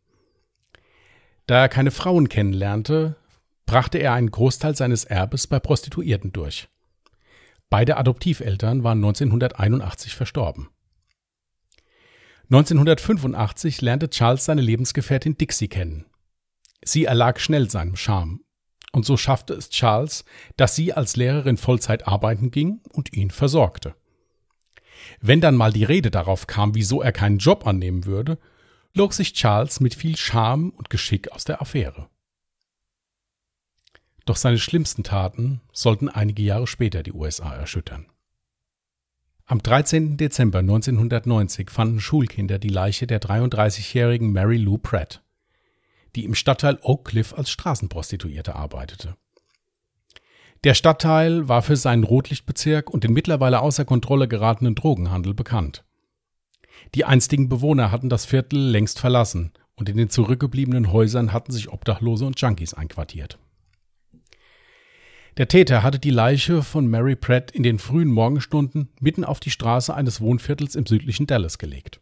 Da 1.47 1.61
er 1.61 1.69
keine 1.69 1.91
Frauen 1.91 2.29
kennenlernte, 2.29 3.17
brachte 3.69 3.99
er 3.99 4.15
einen 4.15 4.31
Großteil 4.31 4.75
seines 4.75 5.05
Erbes 5.05 5.47
bei 5.47 5.61
Prostituierten 5.61 6.33
durch. 6.33 6.69
Beide 7.69 7.99
Adoptiveltern 7.99 8.83
waren 8.83 8.97
1981 8.99 10.15
verstorben. 10.15 10.71
1985 12.45 13.83
lernte 13.83 14.09
Charles 14.09 14.47
seine 14.47 14.63
Lebensgefährtin 14.63 15.37
Dixie 15.37 15.69
kennen. 15.69 16.07
Sie 16.83 17.05
erlag 17.05 17.41
schnell 17.41 17.69
seinem 17.69 17.95
Charme, 17.95 18.41
und 18.93 19.05
so 19.05 19.19
schaffte 19.19 19.53
es 19.53 19.69
Charles, 19.69 20.25
dass 20.57 20.75
sie 20.75 20.95
als 20.95 21.17
Lehrerin 21.17 21.59
Vollzeit 21.59 22.09
arbeiten 22.09 22.51
ging 22.51 22.81
und 22.89 23.13
ihn 23.13 23.31
versorgte. 23.31 23.95
Wenn 25.21 25.43
dann 25.43 25.57
mal 25.57 25.75
die 25.75 25.85
Rede 25.85 26.11
darauf 26.11 26.47
kam, 26.47 26.75
wieso 26.75 27.03
er 27.03 27.13
keinen 27.13 27.37
Job 27.37 27.67
annehmen 27.67 28.07
würde, 28.07 28.39
log 28.95 29.13
sich 29.13 29.35
Charles 29.35 29.81
mit 29.81 29.95
viel 29.95 30.17
Charme 30.17 30.71
und 30.71 30.89
Geschick 30.89 31.33
aus 31.33 31.45
der 31.45 31.61
Affäre. 31.61 32.09
Doch 34.29 34.37
seine 34.37 34.59
schlimmsten 34.59 35.05
Taten 35.05 35.63
sollten 35.73 36.11
einige 36.11 36.43
Jahre 36.43 36.67
später 36.67 37.03
die 37.03 37.15
USA 37.15 37.55
erschüttern. 37.55 38.05
Am 39.47 39.63
13. 39.63 40.19
Dezember 40.19 40.59
1990 40.59 41.71
fanden 41.71 41.99
Schulkinder 41.99 42.59
die 42.59 42.69
Leiche 42.69 43.07
der 43.07 43.23
33-jährigen 43.23 44.31
Mary 44.31 44.59
Lou 44.59 44.77
Pratt, 44.77 45.23
die 46.15 46.27
im 46.27 46.35
Stadtteil 46.35 46.79
Oak 46.83 47.07
Cliff 47.07 47.33
als 47.33 47.49
Straßenprostituierte 47.49 48.55
arbeitete. 48.55 49.17
Der 50.63 50.75
Stadtteil 50.75 51.49
war 51.49 51.63
für 51.63 51.77
seinen 51.77 52.05
Rotlichtbezirk 52.05 52.91
und 52.91 53.05
den 53.05 53.15
mittlerweile 53.15 53.63
außer 53.63 53.87
Kontrolle 53.87 54.29
geratenen 54.29 54.75
Drogenhandel 54.75 55.33
bekannt. 55.33 55.87
Die 56.95 57.07
einstigen 57.07 57.49
Bewohner 57.49 57.91
hatten 57.91 58.11
das 58.11 58.27
Viertel 58.27 58.59
längst 58.59 59.01
verlassen 59.01 59.55
und 59.75 59.89
in 59.89 59.97
den 59.97 60.11
zurückgebliebenen 60.11 60.93
Häusern 60.93 61.33
hatten 61.33 61.53
sich 61.53 61.73
Obdachlose 61.73 62.27
und 62.27 62.39
Junkies 62.39 62.75
einquartiert. 62.75 63.39
Der 65.39 65.47
Täter 65.47 65.85
hatte 65.85 66.01
die 66.01 66.11
Leiche 66.11 66.65
von 66.65 66.89
Mary 66.89 67.15
Pratt 67.15 67.53
in 67.53 67.63
den 67.63 67.79
frühen 67.79 68.09
Morgenstunden 68.09 68.89
mitten 68.99 69.23
auf 69.25 69.39
die 69.39 69.53
Straße 69.53 69.95
eines 69.95 70.21
Wohnviertels 70.21 70.75
im 70.75 70.85
südlichen 70.85 71.29
Dallas 71.29 71.59
gelegt. 71.59 72.01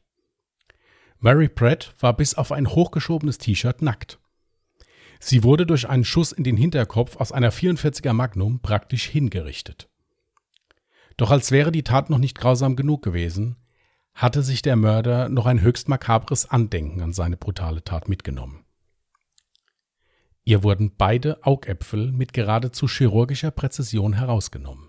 Mary 1.19 1.51
Pratt 1.51 1.95
war 2.01 2.17
bis 2.17 2.35
auf 2.35 2.51
ein 2.51 2.67
hochgeschobenes 2.67 3.37
T-Shirt 3.37 3.83
nackt. 3.83 4.19
Sie 5.21 5.45
wurde 5.45 5.67
durch 5.67 5.87
einen 5.87 6.05
Schuss 6.05 6.33
in 6.33 6.45
den 6.45 6.57
Hinterkopf 6.57 7.17
aus 7.17 7.31
einer 7.31 7.53
44er 7.53 8.15
Magnum 8.15 8.61
praktisch 8.61 9.05
hingerichtet. 9.05 9.91
Doch 11.19 11.31
als 11.31 11.51
wäre 11.51 11.73
die 11.73 11.83
Tat 11.83 12.09
noch 12.09 12.19
nicht 12.19 12.39
grausam 12.39 12.75
genug 12.75 13.03
gewesen, 13.03 13.57
hatte 14.15 14.43
sich 14.43 14.63
der 14.63 14.77
Mörder 14.77 15.29
noch 15.29 15.45
ein 15.45 15.61
höchst 15.61 15.91
makabres 15.91 16.49
Andenken 16.49 17.03
an 17.03 17.13
seine 17.13 17.37
brutale 17.37 17.85
Tat 17.85 18.09
mitgenommen. 18.09 18.66
Ihr 20.49 20.63
wurden 20.63 20.93
beide 20.97 21.45
Augäpfel 21.45 22.13
mit 22.13 22.33
geradezu 22.33 22.87
chirurgischer 22.87 23.51
Präzision 23.51 24.13
herausgenommen. 24.13 24.89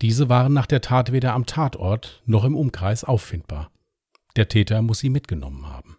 Diese 0.00 0.28
waren 0.28 0.52
nach 0.52 0.66
der 0.66 0.80
Tat 0.80 1.10
weder 1.10 1.32
am 1.34 1.44
Tatort 1.44 2.22
noch 2.24 2.44
im 2.44 2.54
Umkreis 2.54 3.02
auffindbar. 3.02 3.72
Der 4.36 4.48
Täter 4.48 4.80
muss 4.80 5.00
sie 5.00 5.10
mitgenommen 5.10 5.66
haben. 5.66 5.96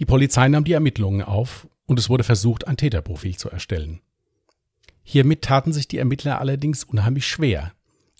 Die 0.00 0.06
Polizei 0.06 0.48
nahm 0.48 0.64
die 0.64 0.72
Ermittlungen 0.72 1.22
auf 1.22 1.68
und 1.86 2.00
es 2.00 2.10
wurde 2.10 2.24
versucht, 2.24 2.66
ein 2.66 2.76
Täterprofil 2.76 3.36
zu 3.36 3.48
erstellen. 3.48 4.00
Hiermit 5.04 5.42
taten 5.42 5.72
sich 5.72 5.86
die 5.86 5.98
Ermittler 5.98 6.40
allerdings 6.40 6.82
unheimlich 6.82 7.28
schwer. 7.28 7.72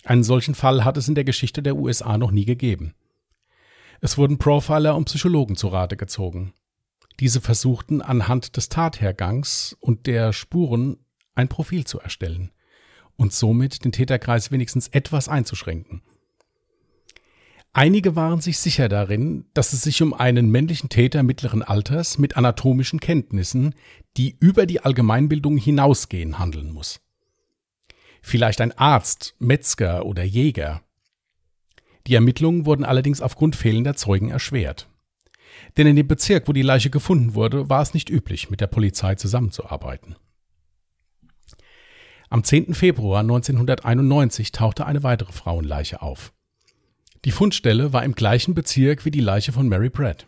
Einen 0.05 0.23
solchen 0.23 0.55
Fall 0.55 0.85
hat 0.85 0.95
es 0.95 1.09
in 1.09 1.15
der 1.15 1.25
Geschichte 1.25 1.61
der 1.61 1.75
USA 1.75 2.17
noch 2.17 2.31
nie 2.31 2.45
gegeben. 2.45 2.93
Es 3.99 4.17
wurden 4.17 4.37
Profiler 4.37 4.95
und 4.95 5.05
Psychologen 5.05 5.57
zu 5.57 5.67
Rate 5.67 5.97
gezogen. 5.97 6.53
Diese 7.19 7.41
versuchten 7.41 8.01
anhand 8.01 8.57
des 8.57 8.69
Tathergangs 8.69 9.75
und 9.79 10.05
der 10.05 10.33
Spuren 10.33 10.97
ein 11.35 11.47
Profil 11.47 11.85
zu 11.85 11.99
erstellen 11.99 12.51
und 13.15 13.33
somit 13.33 13.83
den 13.83 13.91
Täterkreis 13.91 14.51
wenigstens 14.51 14.87
etwas 14.89 15.27
einzuschränken. 15.27 16.01
Einige 17.73 18.15
waren 18.15 18.41
sich 18.41 18.57
sicher 18.57 18.89
darin, 18.89 19.45
dass 19.53 19.73
es 19.73 19.83
sich 19.83 20.01
um 20.01 20.13
einen 20.13 20.49
männlichen 20.49 20.89
Täter 20.89 21.21
mittleren 21.21 21.61
Alters 21.61 22.17
mit 22.17 22.35
anatomischen 22.35 22.99
Kenntnissen, 22.99 23.75
die 24.15 24.35
über 24.39 24.65
die 24.65 24.79
Allgemeinbildung 24.79 25.57
hinausgehen, 25.57 26.39
handeln 26.39 26.71
muss. 26.71 27.01
Vielleicht 28.21 28.61
ein 28.61 28.75
Arzt, 28.77 29.35
Metzger 29.37 30.05
oder 30.05 30.23
Jäger. 30.23 30.81
Die 32.07 32.15
Ermittlungen 32.15 32.65
wurden 32.65 32.83
allerdings 32.83 33.21
aufgrund 33.21 33.55
fehlender 33.55 33.95
Zeugen 33.95 34.29
erschwert. 34.29 34.89
Denn 35.77 35.85
in 35.85 35.95
dem 35.95 36.07
Bezirk, 36.07 36.47
wo 36.47 36.53
die 36.53 36.63
Leiche 36.63 36.89
gefunden 36.89 37.35
wurde, 37.35 37.69
war 37.69 37.83
es 37.83 37.93
nicht 37.93 38.09
üblich, 38.09 38.49
mit 38.49 38.61
der 38.61 38.67
Polizei 38.67 39.13
zusammenzuarbeiten. 39.13 40.15
Am 42.29 42.43
10. 42.43 42.73
Februar 42.73 43.21
1991 43.21 44.51
tauchte 44.51 44.85
eine 44.87 45.03
weitere 45.03 45.31
Frauenleiche 45.31 46.01
auf. 46.01 46.33
Die 47.25 47.31
Fundstelle 47.31 47.93
war 47.93 48.03
im 48.03 48.15
gleichen 48.15 48.55
Bezirk 48.55 49.05
wie 49.05 49.11
die 49.11 49.21
Leiche 49.21 49.51
von 49.51 49.69
Mary 49.69 49.89
Pratt. 49.89 50.25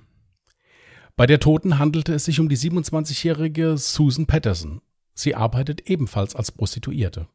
Bei 1.16 1.26
der 1.26 1.40
Toten 1.40 1.80
handelte 1.80 2.14
es 2.14 2.26
sich 2.26 2.40
um 2.40 2.48
die 2.48 2.58
27-jährige 2.58 3.78
Susan 3.78 4.28
Patterson. 4.28 4.82
Sie 5.14 5.36
arbeitet 5.36 5.90
ebenfalls 5.90 6.36
als 6.36 6.52
Prostituierte. 6.52 7.28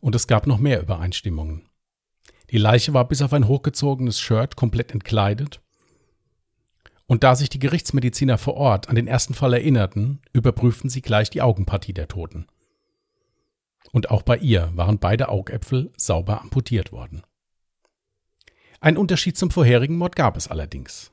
Und 0.00 0.14
es 0.14 0.26
gab 0.26 0.46
noch 0.46 0.58
mehr 0.58 0.82
Übereinstimmungen. 0.82 1.62
Die 2.50 2.58
Leiche 2.58 2.92
war 2.92 3.08
bis 3.08 3.22
auf 3.22 3.32
ein 3.32 3.48
hochgezogenes 3.48 4.20
Shirt 4.20 4.56
komplett 4.56 4.92
entkleidet 4.92 5.62
und 7.08 7.24
da 7.24 7.34
sich 7.34 7.48
die 7.48 7.58
Gerichtsmediziner 7.58 8.36
vor 8.36 8.54
Ort 8.54 8.88
an 8.90 8.94
den 8.94 9.08
ersten 9.08 9.32
Fall 9.32 9.54
erinnerten, 9.54 10.20
überprüften 10.34 10.90
sie 10.90 11.00
gleich 11.00 11.30
die 11.30 11.40
Augenpartie 11.40 11.94
der 11.94 12.06
Toten. 12.06 12.46
Und 13.92 14.10
auch 14.10 14.22
bei 14.22 14.36
ihr 14.36 14.70
waren 14.74 14.98
beide 14.98 15.30
Augäpfel 15.30 15.90
sauber 15.96 16.42
amputiert 16.42 16.92
worden. 16.92 17.22
Ein 18.80 18.98
Unterschied 18.98 19.38
zum 19.38 19.50
vorherigen 19.50 19.96
Mord 19.96 20.16
gab 20.16 20.36
es 20.36 20.48
allerdings. 20.48 21.10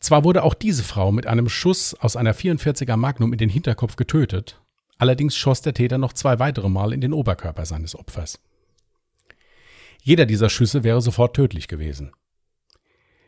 Zwar 0.00 0.24
wurde 0.24 0.42
auch 0.42 0.54
diese 0.54 0.84
Frau 0.84 1.12
mit 1.12 1.26
einem 1.26 1.50
Schuss 1.50 1.92
aus 1.92 2.16
einer 2.16 2.34
44er 2.34 2.96
Magnum 2.96 3.32
in 3.32 3.38
den 3.38 3.50
Hinterkopf 3.50 3.96
getötet, 3.96 4.62
allerdings 4.96 5.36
schoss 5.36 5.60
der 5.60 5.74
Täter 5.74 5.98
noch 5.98 6.14
zwei 6.14 6.38
weitere 6.38 6.70
Mal 6.70 6.94
in 6.94 7.02
den 7.02 7.12
Oberkörper 7.12 7.66
seines 7.66 7.94
Opfers. 7.94 8.40
Jeder 10.02 10.24
dieser 10.24 10.48
Schüsse 10.48 10.82
wäre 10.82 11.02
sofort 11.02 11.36
tödlich 11.36 11.68
gewesen. 11.68 12.12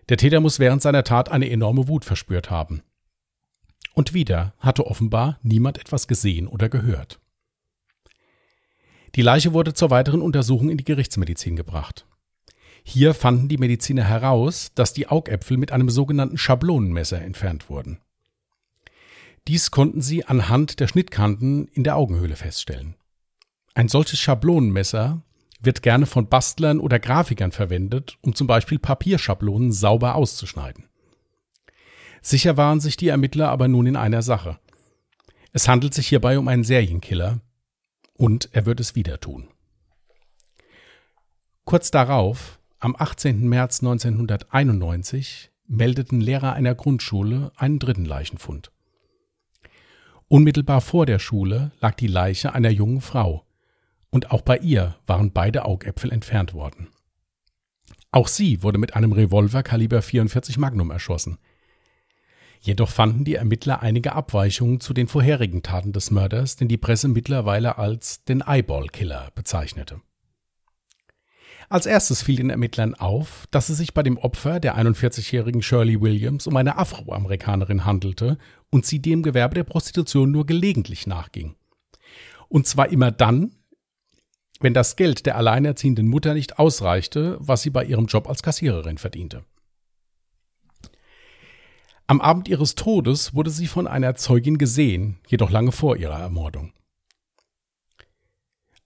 Der 0.09 0.17
Täter 0.17 0.41
muss 0.41 0.59
während 0.59 0.83
seiner 0.83 1.05
Tat 1.05 1.31
eine 1.31 1.51
enorme 1.51 1.89
Wut 1.89 2.05
verspürt 2.05 2.51
haben. 2.51 2.83
Und 3.95 4.15
wieder 4.15 4.55
hatte 4.59 4.87
offenbar 4.87 5.39
niemand 5.43 5.79
etwas 5.79 6.09
gesehen 6.09 6.47
oder 6.47 6.69
gehört. 6.69 7.21
Die 9.15 9.23
Leiche 9.23 9.53
wurde 9.53 9.75
zur 9.75 9.91
weiteren 9.91 10.23
Untersuchung 10.23 10.71
in 10.71 10.77
die 10.77 10.85
Gerichtsmedizin 10.85 11.57
gebracht. 11.57 12.07
Hier 12.85 13.13
fanden 13.13 13.49
die 13.49 13.59
Mediziner 13.59 14.05
heraus, 14.05 14.73
dass 14.75 14.93
die 14.93 15.09
Augäpfel 15.09 15.57
mit 15.57 15.73
einem 15.73 15.91
sogenannten 15.91 16.39
Schablonenmesser 16.39 17.21
entfernt 17.21 17.69
wurden. 17.69 17.99
Dies 19.47 19.71
konnten 19.71 20.01
sie 20.01 20.25
anhand 20.25 20.81
der 20.81 20.89
Schnittkanten 20.89 21.69
in 21.69 21.85
der 21.85 21.97
Augenhöhle 21.97 22.37
feststellen. 22.37 22.95
Ein 23.75 23.89
solches 23.89 24.21
Schablonenmesser 24.21 25.23
wird 25.61 25.83
gerne 25.83 26.07
von 26.07 26.29
Bastlern 26.29 26.81
oder 26.81 26.99
Grafikern 26.99 27.53
verwendet, 27.53 28.19
um 28.23 28.35
zum 28.35 28.47
Beispiel 28.47 28.79
Papierschablonen 28.79 29.73
sauber 29.73 30.15
auszuschneiden. 30.15 30.85
Sicher 32.23 32.57
waren 32.57 32.81
sich 32.81 32.97
die 32.97 33.09
Ermittler 33.09 33.49
aber 33.49 33.69
nun 33.69 33.87
in 33.87 33.97
einer 33.97 34.23
Sache. 34.23 34.59
Es 35.53 35.69
handelt 35.69 35.95
sich 35.95 36.09
hierbei 36.09 36.39
um 36.39 36.49
einen 36.49 36.65
Serienkiller 36.65 37.41
Und 38.15 38.49
er 38.53 38.67
wird 38.67 38.81
es 38.81 38.95
wieder 38.95 39.21
tun. 39.21 39.49
Kurz 41.65 41.91
darauf, 41.91 42.59
am 42.81 42.97
18. 42.99 43.49
März 43.49 43.81
1991, 43.81 45.51
meldeten 45.67 46.21
Lehrer 46.21 46.55
einer 46.55 46.75
Grundschule 46.75 47.53
einen 47.57 47.79
dritten 47.79 48.05
Leichenfund. 48.05 48.73
Unmittelbar 50.29 50.81
vor 50.81 51.07
der 51.07 51.19
Schule 51.19 51.73
lag 51.81 51.95
die 51.95 52.07
Leiche 52.07 52.53
einer 52.53 52.71
jungen 52.71 53.01
Frau, 53.01 53.45
und 54.11 54.31
auch 54.31 54.43
bei 54.43 54.59
ihr 54.59 54.97
waren 55.07 55.33
beide 55.33 55.65
Augäpfel 55.65 56.13
entfernt 56.13 56.55
worden. 56.55 56.89
Auch 58.11 58.29
sie 58.29 58.63
wurde 58.63 58.79
mit 58.79 58.97
einem 58.97 59.13
Revolver 59.13 59.63
Kaliber 59.63 60.01
44 60.01 60.59
Magnum 60.59 60.91
erschossen. 60.91 61.39
Jedoch 62.61 62.91
fanden 62.91 63.25
die 63.25 63.35
Ermittler 63.35 63.83
einige 63.83 64.15
Abweichungen 64.15 64.81
zu 64.81 64.93
den 64.93 65.07
vorherigen 65.07 65.63
Taten 65.63 65.93
des 65.93 66.11
Mörders, 66.11 66.57
den 66.57 66.69
die 66.69 66.79
Presse 66.79 67.09
mittlerweile 67.09 67.79
als 67.79 68.25
den 68.25 68.41
Eyeball 68.41 68.89
Killer 68.89 69.31
bezeichnete. 69.35 70.01
Als 71.71 71.85
erstes 71.85 72.23
fiel 72.23 72.37
den 72.37 72.49
Ermittlern 72.49 72.95
auf, 72.95 73.47
dass 73.51 73.69
es 73.69 73.77
sich 73.77 73.93
bei 73.93 74.03
dem 74.03 74.17
Opfer, 74.17 74.59
der 74.59 74.79
41-jährigen 74.79 75.61
Shirley 75.61 76.01
Williams, 76.01 76.47
um 76.47 76.57
eine 76.57 76.79
Afroamerikanerin 76.79 77.85
handelte 77.85 78.39
und 78.71 78.87
sie 78.87 79.01
dem 79.01 79.23
Gewerbe 79.23 79.55
der 79.55 79.65
Prostitution 79.65 80.31
nur 80.31 80.47
gelegentlich 80.47 81.07
nachging. 81.07 81.57
Und 82.49 82.67
zwar 82.67 82.89
immer 82.89 83.11
dann, 83.11 83.53
wenn 84.61 84.75
das 84.75 84.97
Geld 84.97 85.27
der 85.27 85.37
alleinerziehenden 85.37 86.09
Mutter 86.09 86.35
nicht 86.35 86.59
ausreichte, 86.59 87.37
was 87.41 87.63
sie 87.63 87.71
bei 87.71 87.85
ihrem 87.85 88.07
Job 88.07 88.29
als 88.29 88.43
Kassiererin 88.43 88.99
verdiente. 88.99 89.45
Am 92.07 92.21
Abend 92.21 92.49
ihres 92.49 92.75
Todes 92.75 93.35
wurde 93.35 93.51
sie 93.51 93.67
von 93.67 93.87
einer 93.87 94.15
Zeugin 94.15 94.57
gesehen, 94.57 95.19
jedoch 95.27 95.51
lange 95.51 95.73
vor 95.73 95.97
ihrer 95.97 96.19
Ermordung. 96.19 96.73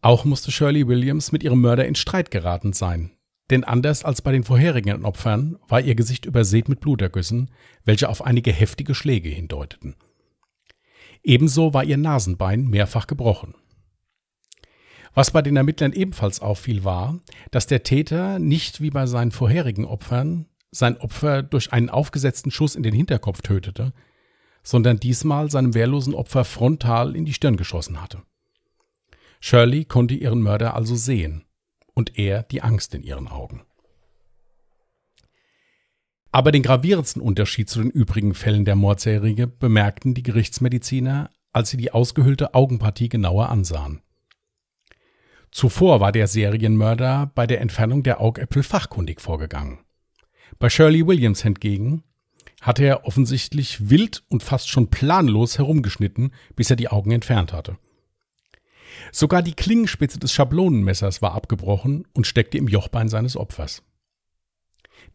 Auch 0.01 0.25
musste 0.25 0.51
Shirley 0.51 0.89
Williams 0.89 1.31
mit 1.31 1.45
ihrem 1.45 1.61
Mörder 1.61 1.87
in 1.87 1.95
Streit 1.95 2.33
geraten 2.33 2.73
sein, 2.73 3.13
denn 3.51 3.63
anders 3.63 4.05
als 4.05 4.23
bei 4.23 4.33
den 4.33 4.43
vorherigen 4.43 5.05
Opfern 5.05 5.57
war 5.69 5.81
ihr 5.81 5.95
Gesicht 5.95 6.27
übersät 6.27 6.69
mit 6.69 6.81
Blutergüssen, 6.81 7.53
welche 7.85 8.09
auf 8.09 8.23
einige 8.23 8.53
heftige 8.53 8.95
Schläge 8.95 9.29
hindeuteten. 9.29 9.95
Ebenso 11.23 11.73
war 11.73 11.85
ihr 11.85 11.99
Nasenbein 11.99 12.67
mehrfach 12.67 13.07
gebrochen. 13.07 13.55
Was 15.15 15.31
bei 15.31 15.43
den 15.43 15.57
Ermittlern 15.57 15.93
ebenfalls 15.93 16.41
auffiel, 16.41 16.85
war, 16.85 17.21
dass 17.51 17.67
der 17.67 17.83
Täter 17.83 18.39
nicht 18.39 18.81
wie 18.81 18.91
bei 18.91 19.07
seinen 19.07 19.31
vorherigen 19.31 19.85
Opfern 19.85 20.47
sein 20.71 20.97
Opfer 20.97 21.43
durch 21.43 21.73
einen 21.73 21.91
aufgesetzten 21.91 22.51
Schuss 22.51 22.75
in 22.75 22.83
den 22.83 22.95
Hinterkopf 22.95 23.43
tötete, 23.43 23.93
sondern 24.63 24.99
diesmal 24.99 25.51
seinem 25.51 25.75
wehrlosen 25.75 26.15
Opfer 26.15 26.45
frontal 26.45 27.15
in 27.15 27.27
die 27.27 27.35
Stirn 27.35 27.57
geschossen 27.57 28.01
hatte. 28.01 28.23
Shirley 29.41 29.85
konnte 29.85 30.15
ihren 30.15 30.41
Mörder 30.41 30.75
also 30.75 30.95
sehen 30.95 31.45
und 31.95 32.19
er 32.19 32.45
die 32.45 32.63
Angst 32.63 32.95
in 32.95 33.03
ihren 33.03 33.29
Augen. 33.29 33.63
Aber 36.31 36.53
den 36.53 36.63
gravierendsten 36.63 37.21
Unterschied 37.21 37.69
zu 37.69 37.83
den 37.83 37.91
übrigen 37.91 38.33
Fällen 38.33 38.65
der 38.65 38.77
Mordserie 38.77 39.47
bemerkten 39.47 40.15
die 40.15 40.23
Gerichtsmediziner, 40.23 41.29
als 41.53 41.69
sie 41.69 41.77
die 41.77 41.93
ausgehöhlte 41.93 42.55
Augenpartie 42.55 43.11
genauer 43.11 43.51
ansahen. 43.51 44.01
Zuvor 45.53 46.01
war 46.01 46.13
der 46.13 46.27
Serienmörder 46.27 47.31
bei 47.35 47.47
der 47.47 47.61
Entfernung 47.61 48.03
der 48.03 48.21
Augäpfel 48.23 48.63
fachkundig 48.63 49.21
vorgegangen. 49.21 49.81
Bei 50.59 50.71
Shirley 50.71 51.07
Williams 51.07 51.43
hingegen 51.43 52.03
hatte 52.63 52.85
er 52.85 53.05
offensichtlich 53.05 53.91
wild 53.91 54.25
und 54.29 54.43
fast 54.43 54.71
schon 54.71 54.89
planlos 54.89 55.59
herumgeschnitten, 55.59 56.33
bis 56.57 56.71
er 56.71 56.77
die 56.77 56.89
Augen 56.89 57.11
entfernt 57.11 57.53
hatte. 57.53 57.77
Sogar 59.11 59.43
die 59.43 59.53
Klingenspitze 59.53 60.19
des 60.19 60.33
Schablonenmessers 60.33 61.21
war 61.21 61.35
abgebrochen 61.35 62.07
und 62.15 62.27
steckte 62.27 62.57
im 62.57 62.69
Jochbein 62.69 63.09
seines 63.09 63.37
Opfers. 63.37 63.83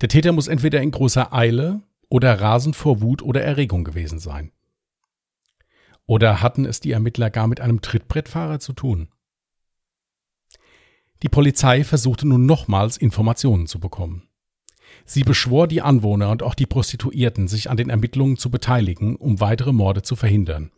Der 0.02 0.10
Täter 0.10 0.34
muss 0.34 0.48
entweder 0.48 0.82
in 0.82 0.92
großer 0.92 1.34
Eile 1.34 1.82
oder 2.10 2.40
rasend 2.40 2.76
vor 2.76 3.02
Wut 3.02 3.24
oder 3.24 3.42
Erregung 3.42 3.84
gewesen 3.84 4.20
sein. 4.20 4.52
Oder 6.06 6.42
hatten 6.42 6.66
es 6.66 6.80
die 6.80 6.92
Ermittler 6.92 7.32
gar 7.32 7.48
mit 7.48 7.60
einem 7.60 7.82
Trittbrettfahrer 7.82 8.60
zu 8.60 8.74
tun? 8.74 9.10
Die 11.24 11.30
Polizei 11.30 11.84
versuchte 11.84 12.28
nun 12.28 12.46
nochmals 12.46 12.98
Informationen 12.98 13.68
zu 13.68 13.80
bekommen. 13.80 14.28
Sie 15.06 15.24
beschwor 15.24 15.68
die 15.68 15.82
Anwohner 15.82 16.30
und 16.30 16.44
auch 16.44 16.54
die 16.54 16.66
Prostituierten, 16.66 17.48
sich 17.48 17.70
an 17.70 17.78
den 17.78 17.90
Ermittlungen 17.90 18.38
zu 18.38 18.50
beteiligen, 18.50 19.16
um 19.16 19.40
weitere 19.40 19.74
Morde 19.74 20.02
zu 20.02 20.16
verhindern 20.16 20.72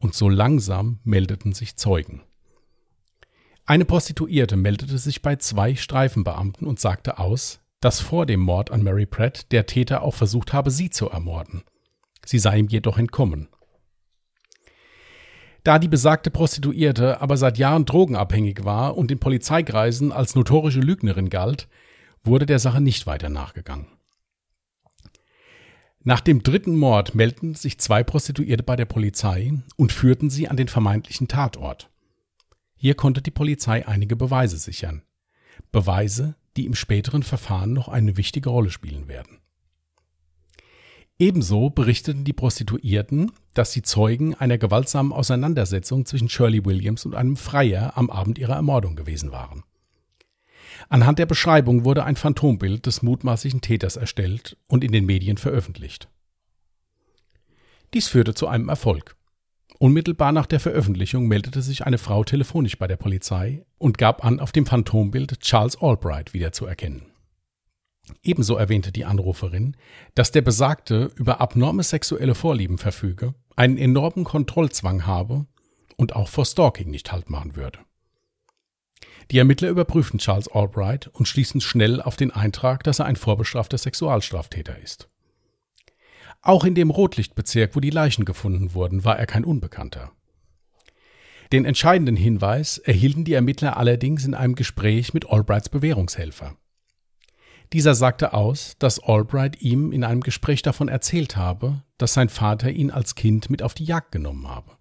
und 0.00 0.14
so 0.14 0.28
langsam 0.28 0.98
meldeten 1.04 1.52
sich 1.52 1.76
Zeugen. 1.76 2.22
Eine 3.66 3.84
Prostituierte 3.84 4.56
meldete 4.56 4.98
sich 4.98 5.22
bei 5.22 5.36
zwei 5.36 5.76
Streifenbeamten 5.76 6.66
und 6.66 6.80
sagte 6.80 7.18
aus, 7.18 7.60
dass 7.80 8.00
vor 8.00 8.26
dem 8.26 8.40
Mord 8.40 8.70
an 8.72 8.82
Mary 8.82 9.06
Pratt 9.06 9.52
der 9.52 9.66
Täter 9.66 10.02
auch 10.02 10.14
versucht 10.14 10.52
habe, 10.52 10.70
sie 10.70 10.90
zu 10.90 11.08
ermorden. 11.08 11.62
Sie 12.26 12.38
sei 12.38 12.58
ihm 12.58 12.68
jedoch 12.68 12.98
entkommen. 12.98 13.48
Da 15.64 15.78
die 15.78 15.88
besagte 15.88 16.30
Prostituierte 16.30 17.20
aber 17.20 17.36
seit 17.36 17.58
Jahren 17.58 17.84
drogenabhängig 17.84 18.64
war 18.64 18.96
und 18.96 19.10
in 19.10 19.18
Polizeikreisen 19.18 20.12
als 20.12 20.34
notorische 20.34 20.80
Lügnerin 20.80 21.28
galt, 21.28 21.68
wurde 22.24 22.46
der 22.46 22.58
Sache 22.58 22.80
nicht 22.80 23.06
weiter 23.06 23.28
nachgegangen. 23.28 23.86
Nach 26.02 26.20
dem 26.20 26.42
dritten 26.42 26.76
Mord 26.76 27.14
meldeten 27.14 27.54
sich 27.54 27.78
zwei 27.78 28.02
Prostituierte 28.02 28.62
bei 28.62 28.74
der 28.74 28.86
Polizei 28.86 29.52
und 29.76 29.92
führten 29.92 30.30
sie 30.30 30.48
an 30.48 30.56
den 30.56 30.68
vermeintlichen 30.68 31.28
Tatort. 31.28 31.90
Hier 32.76 32.94
konnte 32.94 33.20
die 33.20 33.30
Polizei 33.30 33.86
einige 33.86 34.16
Beweise 34.16 34.56
sichern. 34.56 35.02
Beweise, 35.72 36.36
die 36.56 36.64
im 36.64 36.74
späteren 36.74 37.22
Verfahren 37.22 37.74
noch 37.74 37.88
eine 37.88 38.16
wichtige 38.16 38.48
Rolle 38.48 38.70
spielen 38.70 39.08
werden. 39.08 39.39
Ebenso 41.20 41.68
berichteten 41.68 42.24
die 42.24 42.32
Prostituierten, 42.32 43.30
dass 43.52 43.72
sie 43.72 43.82
Zeugen 43.82 44.34
einer 44.34 44.56
gewaltsamen 44.56 45.12
Auseinandersetzung 45.12 46.06
zwischen 46.06 46.30
Shirley 46.30 46.64
Williams 46.64 47.04
und 47.04 47.14
einem 47.14 47.36
Freier 47.36 47.92
am 47.98 48.08
Abend 48.08 48.38
ihrer 48.38 48.54
Ermordung 48.54 48.96
gewesen 48.96 49.30
waren. 49.30 49.62
Anhand 50.88 51.18
der 51.18 51.26
Beschreibung 51.26 51.84
wurde 51.84 52.04
ein 52.04 52.16
Phantombild 52.16 52.86
des 52.86 53.02
mutmaßlichen 53.02 53.60
Täters 53.60 53.96
erstellt 53.96 54.56
und 54.66 54.82
in 54.82 54.92
den 54.92 55.04
Medien 55.04 55.36
veröffentlicht. 55.36 56.08
Dies 57.92 58.08
führte 58.08 58.32
zu 58.32 58.48
einem 58.48 58.70
Erfolg. 58.70 59.14
Unmittelbar 59.78 60.32
nach 60.32 60.46
der 60.46 60.58
Veröffentlichung 60.58 61.28
meldete 61.28 61.60
sich 61.60 61.84
eine 61.84 61.98
Frau 61.98 62.24
telefonisch 62.24 62.78
bei 62.78 62.86
der 62.86 62.96
Polizei 62.96 63.66
und 63.76 63.98
gab 63.98 64.24
an, 64.24 64.40
auf 64.40 64.52
dem 64.52 64.64
Phantombild 64.64 65.40
Charles 65.40 65.76
Albright 65.82 66.32
wiederzuerkennen. 66.32 67.09
Ebenso 68.22 68.56
erwähnte 68.56 68.92
die 68.92 69.04
Anruferin, 69.04 69.76
dass 70.14 70.32
der 70.32 70.42
Besagte 70.42 71.10
über 71.16 71.40
abnorme 71.40 71.82
sexuelle 71.82 72.34
Vorlieben 72.34 72.78
verfüge, 72.78 73.34
einen 73.56 73.76
enormen 73.76 74.24
Kontrollzwang 74.24 75.06
habe 75.06 75.46
und 75.96 76.16
auch 76.16 76.28
vor 76.28 76.44
Stalking 76.44 76.90
nicht 76.90 77.12
Halt 77.12 77.30
machen 77.30 77.56
würde. 77.56 77.78
Die 79.30 79.38
Ermittler 79.38 79.68
überprüfen 79.68 80.18
Charles 80.18 80.48
Albright 80.48 81.08
und 81.08 81.28
schließen 81.28 81.60
schnell 81.60 82.02
auf 82.02 82.16
den 82.16 82.32
Eintrag, 82.32 82.82
dass 82.82 82.98
er 82.98 83.04
ein 83.04 83.16
vorbestrafter 83.16 83.78
Sexualstraftäter 83.78 84.78
ist. 84.78 85.08
Auch 86.42 86.64
in 86.64 86.74
dem 86.74 86.90
Rotlichtbezirk, 86.90 87.76
wo 87.76 87.80
die 87.80 87.90
Leichen 87.90 88.24
gefunden 88.24 88.74
wurden, 88.74 89.04
war 89.04 89.18
er 89.18 89.26
kein 89.26 89.44
Unbekannter. 89.44 90.12
Den 91.52 91.64
entscheidenden 91.64 92.16
Hinweis 92.16 92.78
erhielten 92.78 93.24
die 93.24 93.34
Ermittler 93.34 93.76
allerdings 93.76 94.24
in 94.24 94.34
einem 94.34 94.54
Gespräch 94.54 95.12
mit 95.14 95.28
Albrights 95.28 95.68
Bewährungshelfer. 95.68 96.56
Dieser 97.72 97.94
sagte 97.94 98.32
aus, 98.32 98.74
dass 98.78 98.98
Albright 98.98 99.62
ihm 99.62 99.92
in 99.92 100.02
einem 100.02 100.22
Gespräch 100.22 100.62
davon 100.62 100.88
erzählt 100.88 101.36
habe, 101.36 101.84
dass 101.98 102.14
sein 102.14 102.28
Vater 102.28 102.70
ihn 102.70 102.90
als 102.90 103.14
Kind 103.14 103.48
mit 103.48 103.62
auf 103.62 103.74
die 103.74 103.84
Jagd 103.84 104.10
genommen 104.10 104.48
habe. 104.48 104.76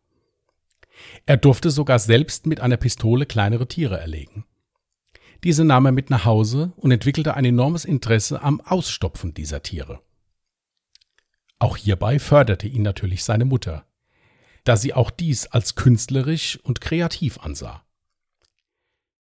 Er 1.25 1.37
durfte 1.37 1.69
sogar 1.69 1.99
selbst 1.99 2.47
mit 2.47 2.59
einer 2.61 2.77
Pistole 2.77 3.25
kleinere 3.25 3.67
Tiere 3.67 3.99
erlegen. 3.99 4.45
Diese 5.43 5.63
nahm 5.63 5.85
er 5.85 5.91
mit 5.91 6.09
nach 6.09 6.25
Hause 6.25 6.73
und 6.77 6.91
entwickelte 6.91 7.35
ein 7.35 7.45
enormes 7.45 7.85
Interesse 7.85 8.41
am 8.41 8.59
Ausstopfen 8.59 9.33
dieser 9.33 9.61
Tiere. 9.61 10.01
Auch 11.59 11.77
hierbei 11.77 12.19
förderte 12.19 12.67
ihn 12.67 12.81
natürlich 12.81 13.23
seine 13.23 13.45
Mutter, 13.45 13.85
da 14.63 14.75
sie 14.75 14.93
auch 14.93 15.11
dies 15.11 15.45
als 15.47 15.75
künstlerisch 15.75 16.59
und 16.63 16.81
kreativ 16.81 17.37
ansah. 17.39 17.85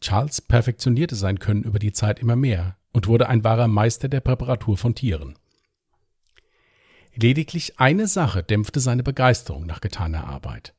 Charles 0.02 0.42
perfektionierte 0.42 1.16
sein 1.16 1.40
Können 1.40 1.64
über 1.64 1.78
die 1.78 1.94
Zeit 1.94 2.20
immer 2.20 2.36
mehr 2.36 2.78
und 2.94 3.08
wurde 3.08 3.30
ein 3.30 3.44
wahrer 3.44 3.68
Meister 3.68 4.10
der 4.10 4.20
Präparatur 4.20 4.78
von 4.78 4.96
Tieren. 4.96 5.38
Lediglich 7.14 7.80
eine 7.80 8.08
Sache 8.08 8.44
dämpfte 8.44 8.80
seine 8.80 9.04
Begeisterung 9.04 9.66
nach 9.66 9.82
getaner 9.82 10.28
Arbeit. 10.28 10.74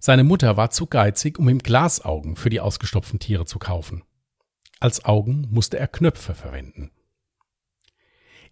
Seine 0.00 0.24
Mutter 0.24 0.56
war 0.56 0.70
zu 0.70 0.86
geizig, 0.86 1.38
um 1.38 1.48
ihm 1.48 1.58
Glasaugen 1.58 2.36
für 2.36 2.50
die 2.50 2.60
ausgestopften 2.60 3.20
Tiere 3.20 3.46
zu 3.46 3.58
kaufen. 3.58 4.02
Als 4.80 5.04
Augen 5.04 5.46
musste 5.50 5.78
er 5.78 5.88
Knöpfe 5.88 6.34
verwenden. 6.34 6.90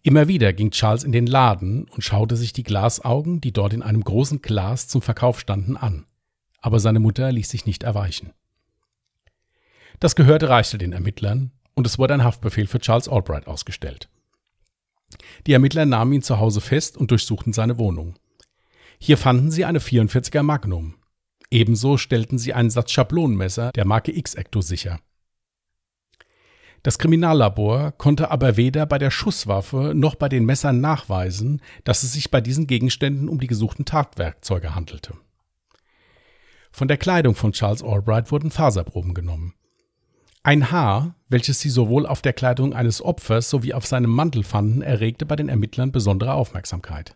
Immer 0.02 0.28
wieder 0.28 0.52
ging 0.52 0.70
Charles 0.70 1.04
in 1.04 1.12
den 1.12 1.26
Laden 1.26 1.88
und 1.88 2.02
schaute 2.02 2.36
sich 2.36 2.52
die 2.52 2.64
Glasaugen, 2.64 3.40
die 3.40 3.52
dort 3.52 3.72
in 3.72 3.82
einem 3.82 4.02
großen 4.02 4.42
Glas 4.42 4.88
zum 4.88 5.02
Verkauf 5.02 5.38
standen, 5.38 5.76
an. 5.76 6.06
aber 6.60 6.80
seine 6.80 7.00
Mutter 7.00 7.30
ließ 7.30 7.50
sich 7.50 7.66
nicht 7.66 7.82
erweichen. 7.82 8.32
Das 10.00 10.16
Gehörte 10.16 10.48
reichte 10.48 10.78
den 10.78 10.92
Ermittlern 10.92 11.52
und 11.74 11.86
es 11.86 11.98
wurde 11.98 12.14
ein 12.14 12.24
Haftbefehl 12.24 12.66
für 12.66 12.78
Charles 12.78 13.08
Albright 13.08 13.46
ausgestellt. 13.46 14.08
Die 15.46 15.52
Ermittler 15.52 15.86
nahmen 15.86 16.12
ihn 16.12 16.22
zu 16.22 16.38
Hause 16.38 16.60
fest 16.60 16.96
und 16.96 17.10
durchsuchten 17.10 17.52
seine 17.52 17.78
Wohnung. 17.78 18.14
Hier 18.98 19.18
fanden 19.18 19.50
sie 19.50 19.64
eine 19.64 19.80
44er 19.80 20.42
Magnum. 20.42 20.94
Ebenso 21.50 21.98
stellten 21.98 22.38
sie 22.38 22.54
einen 22.54 22.70
Satz 22.70 22.92
Schablonenmesser 22.92 23.72
der 23.72 23.84
Marke 23.84 24.16
X-Ecto 24.16 24.62
sicher. 24.62 25.00
Das 26.82 26.98
Kriminallabor 26.98 27.92
konnte 27.92 28.30
aber 28.30 28.56
weder 28.56 28.86
bei 28.86 28.98
der 28.98 29.10
Schusswaffe 29.10 29.92
noch 29.94 30.16
bei 30.16 30.28
den 30.28 30.44
Messern 30.44 30.80
nachweisen, 30.80 31.60
dass 31.84 32.02
es 32.02 32.14
sich 32.14 32.30
bei 32.30 32.40
diesen 32.40 32.66
Gegenständen 32.66 33.28
um 33.28 33.38
die 33.38 33.46
gesuchten 33.46 33.84
Tatwerkzeuge 33.84 34.74
handelte. 34.74 35.14
Von 36.72 36.88
der 36.88 36.96
Kleidung 36.96 37.34
von 37.34 37.52
Charles 37.52 37.82
Albright 37.82 38.32
wurden 38.32 38.50
Faserproben 38.50 39.14
genommen. 39.14 39.54
Ein 40.44 40.72
Haar, 40.72 41.14
welches 41.28 41.60
sie 41.60 41.70
sowohl 41.70 42.04
auf 42.04 42.20
der 42.20 42.32
Kleidung 42.32 42.74
eines 42.74 43.00
Opfers 43.00 43.48
sowie 43.48 43.74
auf 43.74 43.86
seinem 43.86 44.10
Mantel 44.10 44.42
fanden, 44.42 44.82
erregte 44.82 45.24
bei 45.24 45.36
den 45.36 45.48
Ermittlern 45.48 45.92
besondere 45.92 46.34
Aufmerksamkeit. 46.34 47.14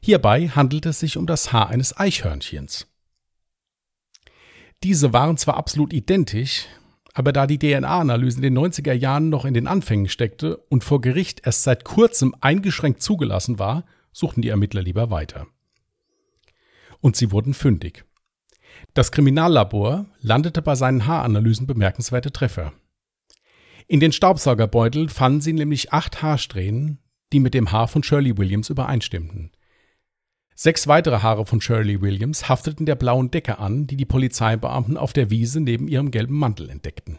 Hierbei 0.00 0.48
handelte 0.48 0.90
es 0.90 1.00
sich 1.00 1.18
um 1.18 1.26
das 1.26 1.52
Haar 1.52 1.68
eines 1.68 1.96
Eichhörnchens. 1.96 2.86
Diese 4.82 5.12
waren 5.12 5.36
zwar 5.36 5.56
absolut 5.56 5.92
identisch, 5.92 6.66
aber 7.12 7.32
da 7.32 7.46
die 7.46 7.58
DNA-Analyse 7.58 8.38
in 8.38 8.42
den 8.42 8.58
90er 8.58 8.92
Jahren 8.92 9.28
noch 9.28 9.44
in 9.44 9.54
den 9.54 9.66
Anfängen 9.66 10.08
steckte 10.08 10.56
und 10.68 10.84
vor 10.84 11.00
Gericht 11.00 11.46
erst 11.46 11.62
seit 11.64 11.84
kurzem 11.84 12.34
eingeschränkt 12.40 13.02
zugelassen 13.02 13.58
war, 13.58 13.84
suchten 14.12 14.42
die 14.42 14.48
Ermittler 14.48 14.82
lieber 14.82 15.10
weiter. 15.10 15.46
Und 17.00 17.16
sie 17.16 17.30
wurden 17.30 17.54
fündig. 17.54 18.04
Das 18.94 19.10
Kriminallabor 19.10 20.06
landete 20.20 20.62
bei 20.62 20.76
seinen 20.76 21.06
Haaranalysen 21.06 21.66
bemerkenswerte 21.66 22.30
Treffer. 22.30 22.72
In 23.88 23.98
den 23.98 24.12
Staubsaugerbeutel 24.12 25.08
fanden 25.08 25.40
sie 25.40 25.52
nämlich 25.52 25.92
acht 25.92 26.22
Haarsträhnen, 26.22 27.00
die 27.32 27.40
mit 27.40 27.54
dem 27.54 27.72
Haar 27.72 27.88
von 27.88 28.04
Shirley 28.04 28.38
Williams 28.38 28.70
übereinstimmten. 28.70 29.50
Sechs 30.54 30.86
weitere 30.86 31.18
Haare 31.18 31.44
von 31.44 31.60
Shirley 31.60 32.00
Williams 32.00 32.48
hafteten 32.48 32.86
der 32.86 32.94
blauen 32.94 33.32
Decke 33.32 33.58
an, 33.58 33.88
die 33.88 33.96
die 33.96 34.04
Polizeibeamten 34.04 34.96
auf 34.96 35.12
der 35.12 35.28
Wiese 35.28 35.60
neben 35.60 35.88
ihrem 35.88 36.12
gelben 36.12 36.38
Mantel 36.38 36.70
entdeckten. 36.70 37.18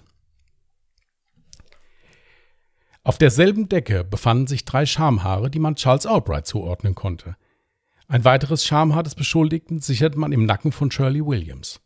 Auf 3.03 3.17
derselben 3.17 3.67
Decke 3.67 4.05
befanden 4.05 4.47
sich 4.47 4.63
drei 4.63 4.85
Schamhaare, 4.85 5.51
die 5.51 5.59
man 5.59 5.75
Charles 5.75 6.05
Albright 6.05 6.47
zuordnen 6.47 6.95
konnte. 6.95 7.35
Ein 8.08 8.24
weiteres 8.24 8.63
Schamhaar 8.65 9.04
des 9.04 9.15
Beschuldigten 9.15 9.80
sicherte 9.80 10.20
man 10.20 10.32
im 10.32 10.46
Nacken 10.46 10.72
von 10.72 10.91
Shirley 10.91 11.26
Williams. 11.26 11.82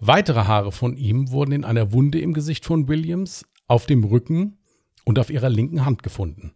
Weitere 0.00 0.44
Haare 0.44 0.72
von 0.72 0.96
ihm 0.96 1.30
wurden 1.30 1.52
in 1.52 1.64
einer 1.64 1.92
Wunde 1.92 2.20
im 2.20 2.32
Gesicht 2.32 2.64
von 2.64 2.88
Williams, 2.88 3.44
auf 3.68 3.86
dem 3.86 4.04
Rücken 4.04 4.58
und 5.04 5.18
auf 5.18 5.30
ihrer 5.30 5.50
linken 5.50 5.84
Hand 5.84 6.02
gefunden. 6.02 6.54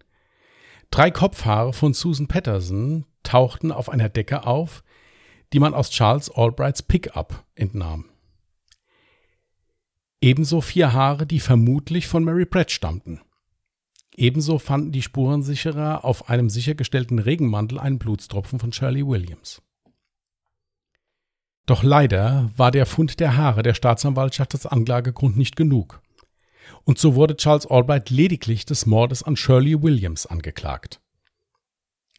Drei 0.91 1.11
Kopfhaare 1.11 1.73
von 1.73 1.93
Susan 1.93 2.29
Patterson 2.29 3.05
tauchten 3.23 3.73
auf 3.73 3.91
einer 3.91 4.09
Decke 4.09 4.47
auf, 4.47 4.83
die 5.53 5.61
man 5.61 5.75
aus 5.75 5.91
Charles 5.91 6.31
Albrights 6.31 6.83
Pickup 6.83 7.45
entnahm. 7.55 8.07
Ebenso 10.21 10.61
vier 10.61 10.93
Haare, 10.95 11.27
die 11.27 11.41
vermutlich 11.41 12.09
von 12.09 12.25
Mary 12.25 12.47
Pratt 12.47 12.71
stammten. 12.71 13.21
Ebenso 14.19 14.59
fanden 14.59 14.91
die 14.91 15.03
Spurensicherer 15.03 16.05
auf 16.05 16.29
einem 16.29 16.51
sichergestellten 16.51 17.21
Regenmantel 17.21 17.79
einen 17.79 18.01
Blutstropfen 18.01 18.59
von 18.59 18.73
Shirley 18.73 19.07
Williams. 19.07 19.63
Doch 21.67 21.85
leider 21.85 22.51
war 22.57 22.73
der 22.73 22.85
Fund 22.85 23.21
der 23.21 23.37
Haare 23.37 23.63
der 23.63 23.75
Staatsanwaltschaft 23.75 24.55
als 24.55 24.67
Anklagegrund 24.67 25.37
nicht 25.37 25.55
genug. 25.55 26.03
Und 26.83 26.99
so 26.99 27.15
wurde 27.15 27.37
Charles 27.37 27.67
Albright 27.67 28.11
lediglich 28.11 28.67
des 28.67 28.87
Mordes 28.87 29.23
an 29.23 29.37
Shirley 29.37 29.81
Williams 29.81 30.27
angeklagt. 30.27 31.01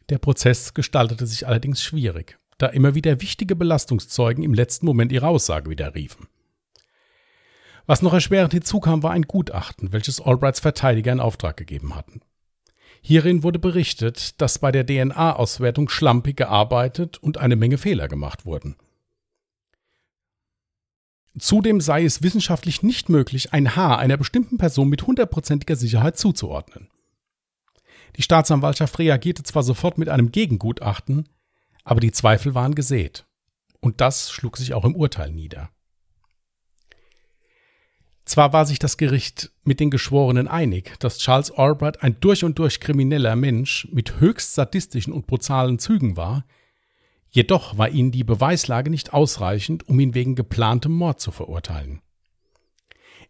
Der 0.08 0.16
Prozess 0.16 0.72
gestaltete 0.72 1.26
sich 1.26 1.46
allerdings 1.46 1.82
schwierig, 1.82 2.38
da 2.56 2.68
immer 2.68 2.94
wieder 2.94 3.20
wichtige 3.20 3.56
Belastungszeugen 3.56 4.42
im 4.42 4.54
letzten 4.54 4.86
Moment 4.86 5.12
ihre 5.12 5.28
Aussage 5.28 5.68
widerriefen. 5.68 6.28
Was 7.90 8.02
noch 8.02 8.12
erschwerend 8.12 8.52
hinzukam, 8.52 9.02
war 9.02 9.10
ein 9.10 9.24
Gutachten, 9.24 9.90
welches 9.90 10.20
Albrights 10.20 10.60
Verteidiger 10.60 11.10
in 11.10 11.18
Auftrag 11.18 11.56
gegeben 11.56 11.96
hatten. 11.96 12.20
Hierin 13.00 13.42
wurde 13.42 13.58
berichtet, 13.58 14.40
dass 14.40 14.60
bei 14.60 14.70
der 14.70 14.86
DNA-Auswertung 14.86 15.88
schlampig 15.88 16.36
gearbeitet 16.36 17.18
und 17.18 17.38
eine 17.38 17.56
Menge 17.56 17.78
Fehler 17.78 18.06
gemacht 18.06 18.46
wurden. 18.46 18.76
Zudem 21.36 21.80
sei 21.80 22.04
es 22.04 22.22
wissenschaftlich 22.22 22.84
nicht 22.84 23.08
möglich, 23.08 23.52
ein 23.52 23.74
Haar 23.74 23.98
einer 23.98 24.16
bestimmten 24.16 24.56
Person 24.56 24.88
mit 24.88 25.08
hundertprozentiger 25.08 25.74
Sicherheit 25.74 26.16
zuzuordnen. 26.16 26.86
Die 28.16 28.22
Staatsanwaltschaft 28.22 29.00
reagierte 29.00 29.42
zwar 29.42 29.64
sofort 29.64 29.98
mit 29.98 30.08
einem 30.08 30.30
Gegengutachten, 30.30 31.28
aber 31.82 31.98
die 31.98 32.12
Zweifel 32.12 32.54
waren 32.54 32.76
gesät. 32.76 33.26
Und 33.80 34.00
das 34.00 34.30
schlug 34.30 34.58
sich 34.58 34.74
auch 34.74 34.84
im 34.84 34.94
Urteil 34.94 35.32
nieder. 35.32 35.70
Zwar 38.30 38.52
war 38.52 38.64
sich 38.64 38.78
das 38.78 38.96
Gericht 38.96 39.50
mit 39.64 39.80
den 39.80 39.90
Geschworenen 39.90 40.46
einig, 40.46 40.96
dass 41.00 41.18
Charles 41.18 41.50
Albright 41.50 42.04
ein 42.04 42.20
durch 42.20 42.44
und 42.44 42.60
durch 42.60 42.78
krimineller 42.78 43.34
Mensch 43.34 43.88
mit 43.90 44.20
höchst 44.20 44.54
sadistischen 44.54 45.12
und 45.12 45.26
brutalen 45.26 45.80
Zügen 45.80 46.16
war, 46.16 46.44
jedoch 47.28 47.76
war 47.76 47.88
ihnen 47.88 48.12
die 48.12 48.22
Beweislage 48.22 48.88
nicht 48.88 49.12
ausreichend, 49.12 49.88
um 49.88 49.98
ihn 49.98 50.14
wegen 50.14 50.36
geplantem 50.36 50.92
Mord 50.92 51.20
zu 51.20 51.32
verurteilen. 51.32 52.02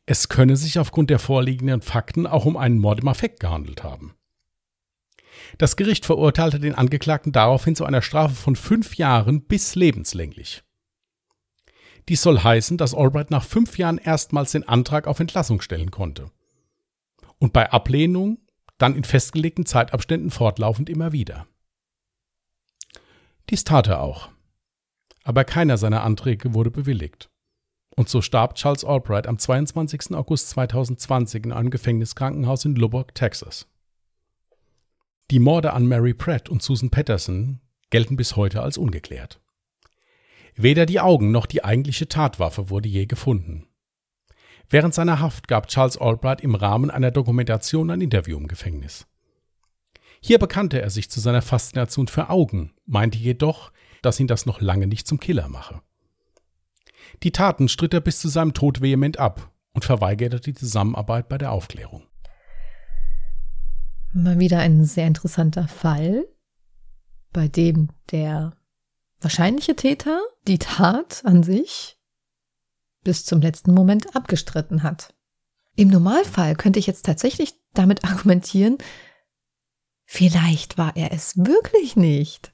Es 0.04 0.28
könne 0.28 0.58
sich 0.58 0.78
aufgrund 0.78 1.08
der 1.08 1.18
vorliegenden 1.18 1.80
Fakten 1.80 2.26
auch 2.26 2.44
um 2.44 2.58
einen 2.58 2.78
Mord 2.78 3.00
im 3.00 3.08
Affekt 3.08 3.40
gehandelt 3.40 3.82
haben. 3.82 4.12
Das 5.56 5.76
Gericht 5.76 6.04
verurteilte 6.04 6.60
den 6.60 6.74
Angeklagten 6.74 7.32
daraufhin 7.32 7.74
zu 7.74 7.86
einer 7.86 8.02
Strafe 8.02 8.34
von 8.34 8.54
fünf 8.54 8.96
Jahren 8.96 9.46
bis 9.46 9.76
lebenslänglich. 9.76 10.62
Dies 12.10 12.22
soll 12.22 12.40
heißen, 12.40 12.76
dass 12.76 12.92
Albright 12.92 13.30
nach 13.30 13.44
fünf 13.44 13.78
Jahren 13.78 13.96
erstmals 13.96 14.50
den 14.50 14.66
Antrag 14.66 15.06
auf 15.06 15.20
Entlassung 15.20 15.60
stellen 15.60 15.92
konnte. 15.92 16.32
Und 17.38 17.52
bei 17.52 17.70
Ablehnung 17.70 18.38
dann 18.78 18.96
in 18.96 19.04
festgelegten 19.04 19.64
Zeitabständen 19.64 20.32
fortlaufend 20.32 20.90
immer 20.90 21.12
wieder. 21.12 21.46
Dies 23.48 23.62
tat 23.62 23.86
er 23.86 24.02
auch. 24.02 24.28
Aber 25.22 25.44
keiner 25.44 25.78
seiner 25.78 26.02
Anträge 26.02 26.52
wurde 26.52 26.72
bewilligt. 26.72 27.30
Und 27.94 28.08
so 28.08 28.22
starb 28.22 28.56
Charles 28.56 28.84
Albright 28.84 29.28
am 29.28 29.38
22. 29.38 30.12
August 30.12 30.50
2020 30.50 31.44
in 31.44 31.52
einem 31.52 31.70
Gefängniskrankenhaus 31.70 32.64
in 32.64 32.74
Lubbock, 32.74 33.14
Texas. 33.14 33.68
Die 35.30 35.38
Morde 35.38 35.74
an 35.74 35.86
Mary 35.86 36.14
Pratt 36.14 36.48
und 36.48 36.60
Susan 36.60 36.90
Patterson 36.90 37.60
gelten 37.90 38.16
bis 38.16 38.34
heute 38.34 38.62
als 38.62 38.78
ungeklärt. 38.78 39.40
Weder 40.56 40.86
die 40.86 41.00
Augen 41.00 41.30
noch 41.30 41.46
die 41.46 41.64
eigentliche 41.64 42.08
Tatwaffe 42.08 42.70
wurde 42.70 42.88
je 42.88 43.06
gefunden. 43.06 43.66
Während 44.68 44.94
seiner 44.94 45.20
Haft 45.20 45.48
gab 45.48 45.68
Charles 45.68 45.98
Albright 45.98 46.40
im 46.40 46.54
Rahmen 46.54 46.90
einer 46.90 47.10
Dokumentation 47.10 47.90
ein 47.90 48.00
Interview 48.00 48.36
im 48.38 48.46
Gefängnis. 48.46 49.06
Hier 50.20 50.38
bekannte 50.38 50.80
er 50.80 50.90
sich 50.90 51.10
zu 51.10 51.18
seiner 51.18 51.42
Faszination 51.42 52.06
für 52.06 52.28
Augen, 52.28 52.72
meinte 52.86 53.18
jedoch, 53.18 53.72
dass 54.02 54.20
ihn 54.20 54.26
das 54.26 54.46
noch 54.46 54.60
lange 54.60 54.86
nicht 54.86 55.06
zum 55.06 55.18
Killer 55.18 55.48
mache. 55.48 55.80
Die 57.22 57.32
Taten 57.32 57.68
stritt 57.68 57.94
er 57.94 58.00
bis 58.00 58.20
zu 58.20 58.28
seinem 58.28 58.54
Tod 58.54 58.80
vehement 58.80 59.18
ab 59.18 59.50
und 59.72 59.84
verweigerte 59.84 60.40
die 60.40 60.54
Zusammenarbeit 60.54 61.28
bei 61.28 61.38
der 61.38 61.52
Aufklärung. 61.52 62.04
Mal 64.12 64.38
wieder 64.38 64.58
ein 64.58 64.84
sehr 64.84 65.06
interessanter 65.06 65.68
Fall, 65.68 66.26
bei 67.32 67.48
dem 67.48 67.90
der 68.10 68.52
wahrscheinliche 69.20 69.76
Täter 69.76 70.20
die 70.46 70.58
Tat 70.58 71.22
an 71.24 71.42
sich 71.42 71.98
bis 73.02 73.24
zum 73.24 73.40
letzten 73.40 73.72
Moment 73.72 74.14
abgestritten 74.14 74.82
hat. 74.82 75.14
Im 75.76 75.88
Normalfall 75.88 76.54
könnte 76.56 76.78
ich 76.78 76.86
jetzt 76.86 77.06
tatsächlich 77.06 77.54
damit 77.74 78.04
argumentieren, 78.10 78.78
vielleicht 80.04 80.78
war 80.78 80.96
er 80.96 81.12
es 81.12 81.36
wirklich 81.36 81.96
nicht. 81.96 82.52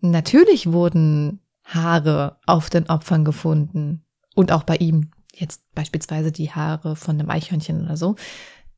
Natürlich 0.00 0.72
wurden 0.72 1.40
Haare 1.64 2.38
auf 2.46 2.68
den 2.70 2.88
Opfern 2.90 3.24
gefunden 3.24 4.04
und 4.34 4.52
auch 4.52 4.64
bei 4.64 4.76
ihm 4.76 5.10
jetzt 5.32 5.62
beispielsweise 5.74 6.30
die 6.30 6.50
Haare 6.50 6.96
von 6.96 7.18
einem 7.18 7.30
Eichhörnchen 7.30 7.84
oder 7.84 7.96
so. 7.96 8.16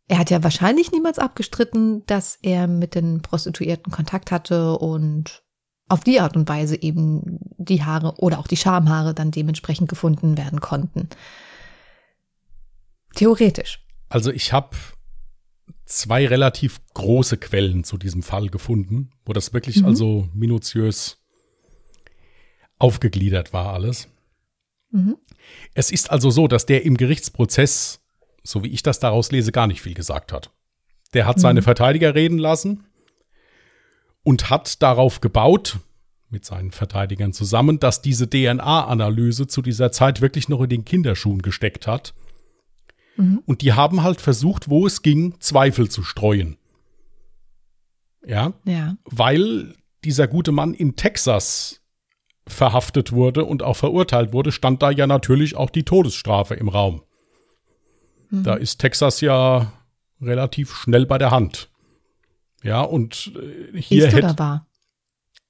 Er 0.08 0.18
hat 0.18 0.30
ja 0.30 0.42
wahrscheinlich 0.44 0.92
niemals 0.92 1.18
abgestritten, 1.18 2.04
dass 2.06 2.38
er 2.40 2.68
mit 2.68 2.94
den 2.94 3.22
Prostituierten 3.22 3.92
Kontakt 3.92 4.30
hatte 4.30 4.78
und 4.78 5.42
auf 5.88 6.02
die 6.02 6.20
Art 6.20 6.36
und 6.36 6.48
Weise 6.48 6.80
eben 6.80 7.38
die 7.58 7.84
Haare 7.84 8.14
oder 8.18 8.38
auch 8.38 8.46
die 8.46 8.56
Schamhaare 8.56 9.14
dann 9.14 9.30
dementsprechend 9.30 9.88
gefunden 9.88 10.36
werden 10.36 10.60
konnten. 10.60 11.08
Theoretisch. 13.14 13.84
Also 14.08 14.30
ich 14.30 14.52
habe 14.52 14.76
zwei 15.84 16.26
relativ 16.26 16.80
große 16.94 17.36
Quellen 17.36 17.84
zu 17.84 17.96
diesem 17.98 18.22
Fall 18.22 18.48
gefunden, 18.48 19.10
wo 19.24 19.32
das 19.32 19.52
wirklich 19.52 19.80
mhm. 19.80 19.86
also 19.86 20.28
minutiös 20.34 21.18
aufgegliedert 22.78 23.52
war 23.52 23.72
alles. 23.72 24.08
Mhm. 24.90 25.16
Es 25.74 25.90
ist 25.90 26.10
also 26.10 26.30
so, 26.30 26.48
dass 26.48 26.66
der 26.66 26.84
im 26.84 26.96
Gerichtsprozess, 26.96 28.00
so 28.42 28.64
wie 28.64 28.68
ich 28.68 28.82
das 28.82 28.98
daraus 28.98 29.30
lese, 29.30 29.52
gar 29.52 29.66
nicht 29.66 29.80
viel 29.80 29.94
gesagt 29.94 30.32
hat. 30.32 30.50
Der 31.14 31.26
hat 31.26 31.36
mhm. 31.36 31.42
seine 31.42 31.62
Verteidiger 31.62 32.14
reden 32.14 32.38
lassen 32.38 32.84
und 34.26 34.50
hat 34.50 34.82
darauf 34.82 35.20
gebaut, 35.20 35.78
mit 36.30 36.44
seinen 36.44 36.72
Verteidigern 36.72 37.32
zusammen, 37.32 37.78
dass 37.78 38.02
diese 38.02 38.28
DNA-Analyse 38.28 39.46
zu 39.46 39.62
dieser 39.62 39.92
Zeit 39.92 40.20
wirklich 40.20 40.48
noch 40.48 40.62
in 40.62 40.68
den 40.68 40.84
Kinderschuhen 40.84 41.42
gesteckt 41.42 41.86
hat. 41.86 42.12
Mhm. 43.16 43.44
Und 43.46 43.62
die 43.62 43.74
haben 43.74 44.02
halt 44.02 44.20
versucht, 44.20 44.68
wo 44.68 44.84
es 44.84 45.02
ging, 45.02 45.36
Zweifel 45.38 45.88
zu 45.88 46.02
streuen. 46.02 46.56
Ja? 48.26 48.54
ja. 48.64 48.96
Weil 49.04 49.76
dieser 50.02 50.26
gute 50.26 50.50
Mann 50.50 50.74
in 50.74 50.96
Texas 50.96 51.82
verhaftet 52.48 53.12
wurde 53.12 53.44
und 53.44 53.62
auch 53.62 53.76
verurteilt 53.76 54.32
wurde, 54.32 54.50
stand 54.50 54.82
da 54.82 54.90
ja 54.90 55.06
natürlich 55.06 55.54
auch 55.54 55.70
die 55.70 55.84
Todesstrafe 55.84 56.54
im 56.56 56.68
Raum. 56.68 57.04
Mhm. 58.30 58.42
Da 58.42 58.54
ist 58.54 58.78
Texas 58.78 59.20
ja 59.20 59.72
relativ 60.20 60.74
schnell 60.74 61.06
bei 61.06 61.18
der 61.18 61.30
Hand. 61.30 61.70
Ja, 62.66 62.80
und 62.80 63.32
äh, 63.36 63.80
hier 63.80 64.10
hätte. 64.10 64.36
war? 64.38 64.66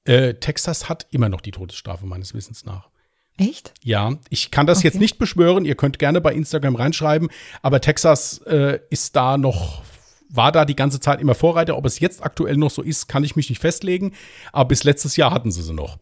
Äh, 0.05 0.35
Texas 0.35 0.91
hat 0.91 1.07
immer 1.11 1.31
noch 1.31 1.41
die 1.41 1.51
Todesstrafe, 1.51 2.05
meines 2.05 2.35
Wissens 2.35 2.67
nach. 2.67 2.91
Echt? 3.39 3.73
Ja, 3.83 4.19
ich 4.29 4.51
kann 4.51 4.67
das 4.67 4.79
okay. 4.79 4.89
jetzt 4.89 5.01
nicht 5.01 5.17
beschwören. 5.17 5.65
Ihr 5.65 5.77
könnt 5.77 5.99
gerne 5.99 6.21
bei 6.21 6.35
Instagram 6.35 6.77
reinschreiben, 6.77 7.29
aber 7.63 7.81
Texas 7.81 8.39
äh, 8.47 8.81
ist 8.91 9.17
da 9.17 9.39
noch, 9.39 9.83
war 10.29 10.53
da 10.53 10.67
die 10.67 10.77
ganze 10.77 11.01
Zeit 11.01 11.23
immer 11.23 11.35
Vorreiter. 11.35 11.79
Ob 11.79 11.87
es 11.87 12.01
jetzt 12.01 12.23
aktuell 12.23 12.59
noch 12.59 12.71
so 12.71 12.83
ist, 12.83 13.09
kann 13.09 13.25
ich 13.25 13.35
mich 13.35 13.49
nicht 13.49 13.61
festlegen. 13.61 14.13
Aber 14.53 14.69
bis 14.69 14.85
letztes 14.85 15.17
Jahr 15.17 15.33
hatten 15.33 15.51
sie 15.51 15.63
sie 15.63 15.73
noch. 15.73 15.99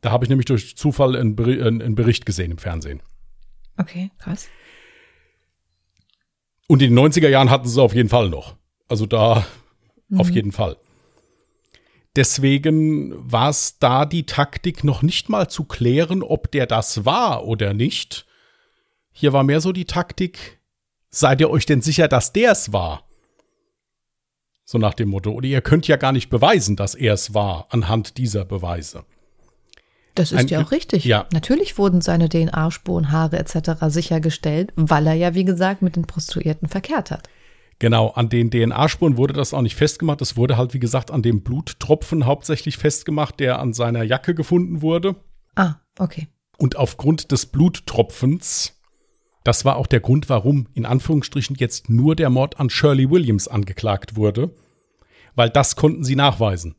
Da 0.00 0.10
habe 0.10 0.24
ich 0.24 0.28
nämlich 0.28 0.46
durch 0.46 0.76
Zufall 0.76 1.14
einen, 1.14 1.36
Bericht 1.36 2.26
gesehen 2.26 2.50
im 2.50 2.58
Fernsehen. 2.58 3.00
Okay, 3.76 4.10
krass. 4.18 4.48
Und 6.66 6.82
in 6.82 6.92
den 6.92 7.12
90er 7.12 7.28
Jahren 7.28 7.50
hatten 7.50 7.68
sie 7.68 7.74
es 7.74 7.78
auf 7.78 7.94
jeden 7.94 8.08
Fall 8.08 8.28
noch. 8.28 8.56
Also 8.88 9.06
da 9.06 9.46
mhm. 10.08 10.20
auf 10.20 10.30
jeden 10.30 10.52
Fall. 10.52 10.76
Deswegen 12.16 13.12
war 13.30 13.50
es 13.50 13.78
da 13.78 14.06
die 14.06 14.24
Taktik 14.24 14.84
noch 14.84 15.02
nicht 15.02 15.28
mal 15.28 15.48
zu 15.48 15.64
klären, 15.64 16.22
ob 16.22 16.50
der 16.50 16.66
das 16.66 17.04
war 17.04 17.44
oder 17.44 17.74
nicht. 17.74 18.26
Hier 19.12 19.34
war 19.34 19.44
mehr 19.44 19.60
so 19.60 19.72
die 19.72 19.84
Taktik, 19.84 20.58
seid 21.10 21.40
ihr 21.40 21.50
euch 21.50 21.66
denn 21.66 21.82
sicher, 21.82 22.08
dass 22.08 22.32
der 22.32 22.52
es 22.52 22.72
war? 22.72 23.04
So 24.64 24.78
nach 24.78 24.94
dem 24.94 25.10
Motto. 25.10 25.30
Oder 25.30 25.46
ihr 25.46 25.60
könnt 25.60 25.86
ja 25.88 25.96
gar 25.96 26.12
nicht 26.12 26.30
beweisen, 26.30 26.74
dass 26.74 26.94
er 26.94 27.14
es 27.14 27.34
war, 27.34 27.66
anhand 27.70 28.16
dieser 28.16 28.44
Beweise. 28.44 29.04
Das 30.14 30.32
ist 30.32 30.38
Ein, 30.38 30.48
ja 30.48 30.62
auch 30.62 30.72
richtig. 30.72 31.04
Ja. 31.04 31.26
Natürlich 31.32 31.76
wurden 31.76 32.00
seine 32.00 32.30
DNA-Spuren, 32.30 33.12
Haare 33.12 33.38
etc. 33.38 33.84
sichergestellt, 33.88 34.72
weil 34.74 35.06
er 35.06 35.14
ja, 35.14 35.34
wie 35.34 35.44
gesagt, 35.44 35.82
mit 35.82 35.96
den 35.96 36.06
Prostituierten 36.06 36.68
verkehrt 36.68 37.10
hat. 37.10 37.28
Genau, 37.78 38.08
an 38.08 38.30
den 38.30 38.50
DNA-Spuren 38.50 39.18
wurde 39.18 39.34
das 39.34 39.52
auch 39.52 39.60
nicht 39.60 39.76
festgemacht. 39.76 40.22
Es 40.22 40.36
wurde 40.36 40.56
halt, 40.56 40.72
wie 40.72 40.78
gesagt, 40.78 41.10
an 41.10 41.22
dem 41.22 41.42
Bluttropfen 41.42 42.24
hauptsächlich 42.24 42.78
festgemacht, 42.78 43.38
der 43.38 43.58
an 43.58 43.74
seiner 43.74 44.02
Jacke 44.02 44.34
gefunden 44.34 44.80
wurde. 44.80 45.16
Ah, 45.56 45.74
okay. 45.98 46.28
Und 46.56 46.76
aufgrund 46.76 47.32
des 47.32 47.46
Bluttropfens, 47.46 48.80
das 49.44 49.66
war 49.66 49.76
auch 49.76 49.86
der 49.86 50.00
Grund, 50.00 50.30
warum 50.30 50.68
in 50.72 50.86
Anführungsstrichen 50.86 51.56
jetzt 51.56 51.90
nur 51.90 52.16
der 52.16 52.30
Mord 52.30 52.58
an 52.58 52.70
Shirley 52.70 53.10
Williams 53.10 53.46
angeklagt 53.46 54.16
wurde, 54.16 54.54
weil 55.34 55.50
das 55.50 55.76
konnten 55.76 56.02
sie 56.02 56.16
nachweisen. 56.16 56.76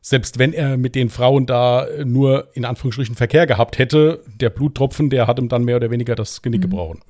Selbst 0.00 0.38
wenn 0.38 0.52
er 0.52 0.78
mit 0.78 0.94
den 0.94 1.10
Frauen 1.10 1.44
da 1.44 1.86
nur 2.04 2.48
in 2.54 2.64
Anführungsstrichen 2.64 3.16
Verkehr 3.16 3.46
gehabt 3.46 3.78
hätte, 3.78 4.22
der 4.40 4.48
Bluttropfen, 4.48 5.10
der 5.10 5.26
hat 5.26 5.38
ihm 5.38 5.48
dann 5.48 5.64
mehr 5.64 5.76
oder 5.76 5.90
weniger 5.90 6.14
das 6.14 6.40
Genick 6.40 6.60
mhm. 6.60 6.70
gebrochen. 6.70 7.00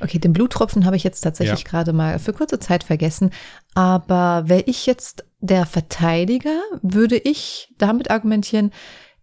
Okay, 0.00 0.18
den 0.18 0.32
Bluttropfen 0.32 0.84
habe 0.84 0.96
ich 0.96 1.04
jetzt 1.04 1.20
tatsächlich 1.20 1.60
ja. 1.60 1.68
gerade 1.68 1.92
mal 1.92 2.18
für 2.18 2.32
kurze 2.32 2.58
Zeit 2.58 2.84
vergessen. 2.84 3.30
Aber 3.74 4.48
wäre 4.48 4.62
ich 4.66 4.86
jetzt 4.86 5.24
der 5.40 5.66
Verteidiger, 5.66 6.60
würde 6.82 7.16
ich 7.16 7.74
damit 7.78 8.10
argumentieren, 8.10 8.72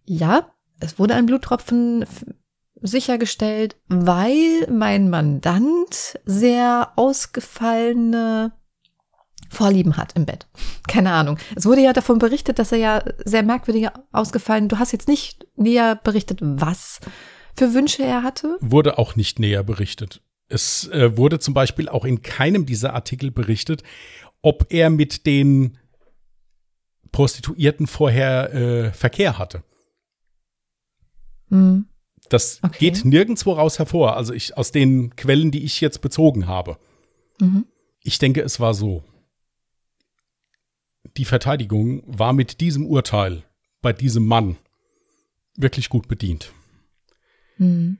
ja, 0.04 0.50
es 0.80 0.98
wurde 0.98 1.14
ein 1.14 1.26
Bluttropfen 1.26 2.04
sichergestellt, 2.80 3.76
weil 3.88 4.66
mein 4.70 5.10
Mandant 5.10 6.18
sehr 6.24 6.92
ausgefallene 6.96 8.52
Vorlieben 9.50 9.96
hat 9.96 10.14
im 10.14 10.26
Bett. 10.26 10.46
Keine 10.86 11.12
Ahnung. 11.12 11.38
Es 11.56 11.64
wurde 11.64 11.80
ja 11.80 11.92
davon 11.92 12.18
berichtet, 12.18 12.58
dass 12.58 12.70
er 12.70 12.78
ja 12.78 13.02
sehr 13.24 13.42
merkwürdig 13.42 13.88
ausgefallen. 14.12 14.68
Du 14.68 14.78
hast 14.78 14.92
jetzt 14.92 15.08
nicht 15.08 15.46
näher 15.56 15.96
berichtet, 15.96 16.40
was 16.42 17.00
für 17.56 17.74
Wünsche 17.74 18.04
er 18.04 18.22
hatte? 18.22 18.56
Wurde 18.60 18.98
auch 18.98 19.16
nicht 19.16 19.38
näher 19.38 19.64
berichtet. 19.64 20.22
Es 20.48 20.88
äh, 20.88 21.16
wurde 21.16 21.38
zum 21.38 21.54
Beispiel 21.54 21.88
auch 21.88 22.04
in 22.04 22.22
keinem 22.22 22.64
dieser 22.64 22.94
Artikel 22.94 23.30
berichtet, 23.30 23.82
ob 24.40 24.66
er 24.70 24.88
mit 24.90 25.26
den 25.26 25.78
Prostituierten 27.12 27.86
vorher 27.86 28.54
äh, 28.54 28.92
Verkehr 28.92 29.38
hatte. 29.38 29.62
Mhm. 31.48 31.86
Das 32.30 32.60
okay. 32.62 32.78
geht 32.78 33.04
nirgendwo 33.04 33.52
raus 33.52 33.78
hervor, 33.78 34.16
also 34.16 34.34
ich 34.34 34.56
aus 34.56 34.70
den 34.72 35.16
Quellen, 35.16 35.50
die 35.50 35.64
ich 35.64 35.80
jetzt 35.80 36.00
bezogen 36.00 36.46
habe. 36.46 36.78
Mhm. 37.40 37.66
Ich 38.02 38.18
denke, 38.18 38.42
es 38.42 38.60
war 38.60 38.74
so. 38.74 39.02
Die 41.16 41.24
Verteidigung 41.24 42.02
war 42.06 42.32
mit 42.32 42.60
diesem 42.60 42.86
Urteil 42.86 43.44
bei 43.80 43.92
diesem 43.92 44.26
Mann 44.26 44.56
wirklich 45.56 45.88
gut 45.88 46.06
bedient. 46.08 46.52
Mhm 47.56 47.98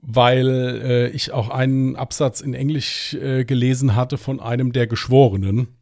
weil 0.00 0.48
äh, 0.48 1.08
ich 1.08 1.32
auch 1.32 1.48
einen 1.48 1.96
Absatz 1.96 2.40
in 2.40 2.54
Englisch 2.54 3.14
äh, 3.14 3.44
gelesen 3.44 3.96
hatte 3.96 4.18
von 4.18 4.40
einem 4.40 4.72
der 4.72 4.86
Geschworenen. 4.86 5.76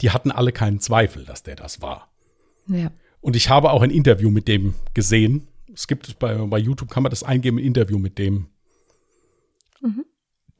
Die 0.00 0.10
hatten 0.10 0.30
alle 0.30 0.52
keinen 0.52 0.80
Zweifel, 0.80 1.24
dass 1.24 1.42
der 1.42 1.56
das 1.56 1.80
war. 1.80 2.12
Ja. 2.66 2.90
Und 3.20 3.34
ich 3.34 3.48
habe 3.48 3.70
auch 3.72 3.82
ein 3.82 3.90
Interview 3.90 4.30
mit 4.30 4.46
dem 4.46 4.74
gesehen. 4.94 5.48
Es 5.72 5.88
gibt 5.88 6.18
bei, 6.18 6.34
bei 6.34 6.58
YouTube 6.58 6.90
kann 6.90 7.02
man 7.02 7.10
das 7.10 7.22
eingeben, 7.22 7.58
ein 7.58 7.64
Interview 7.64 7.98
mit 7.98 8.18
dem. 8.18 8.48
Mhm. 9.80 10.04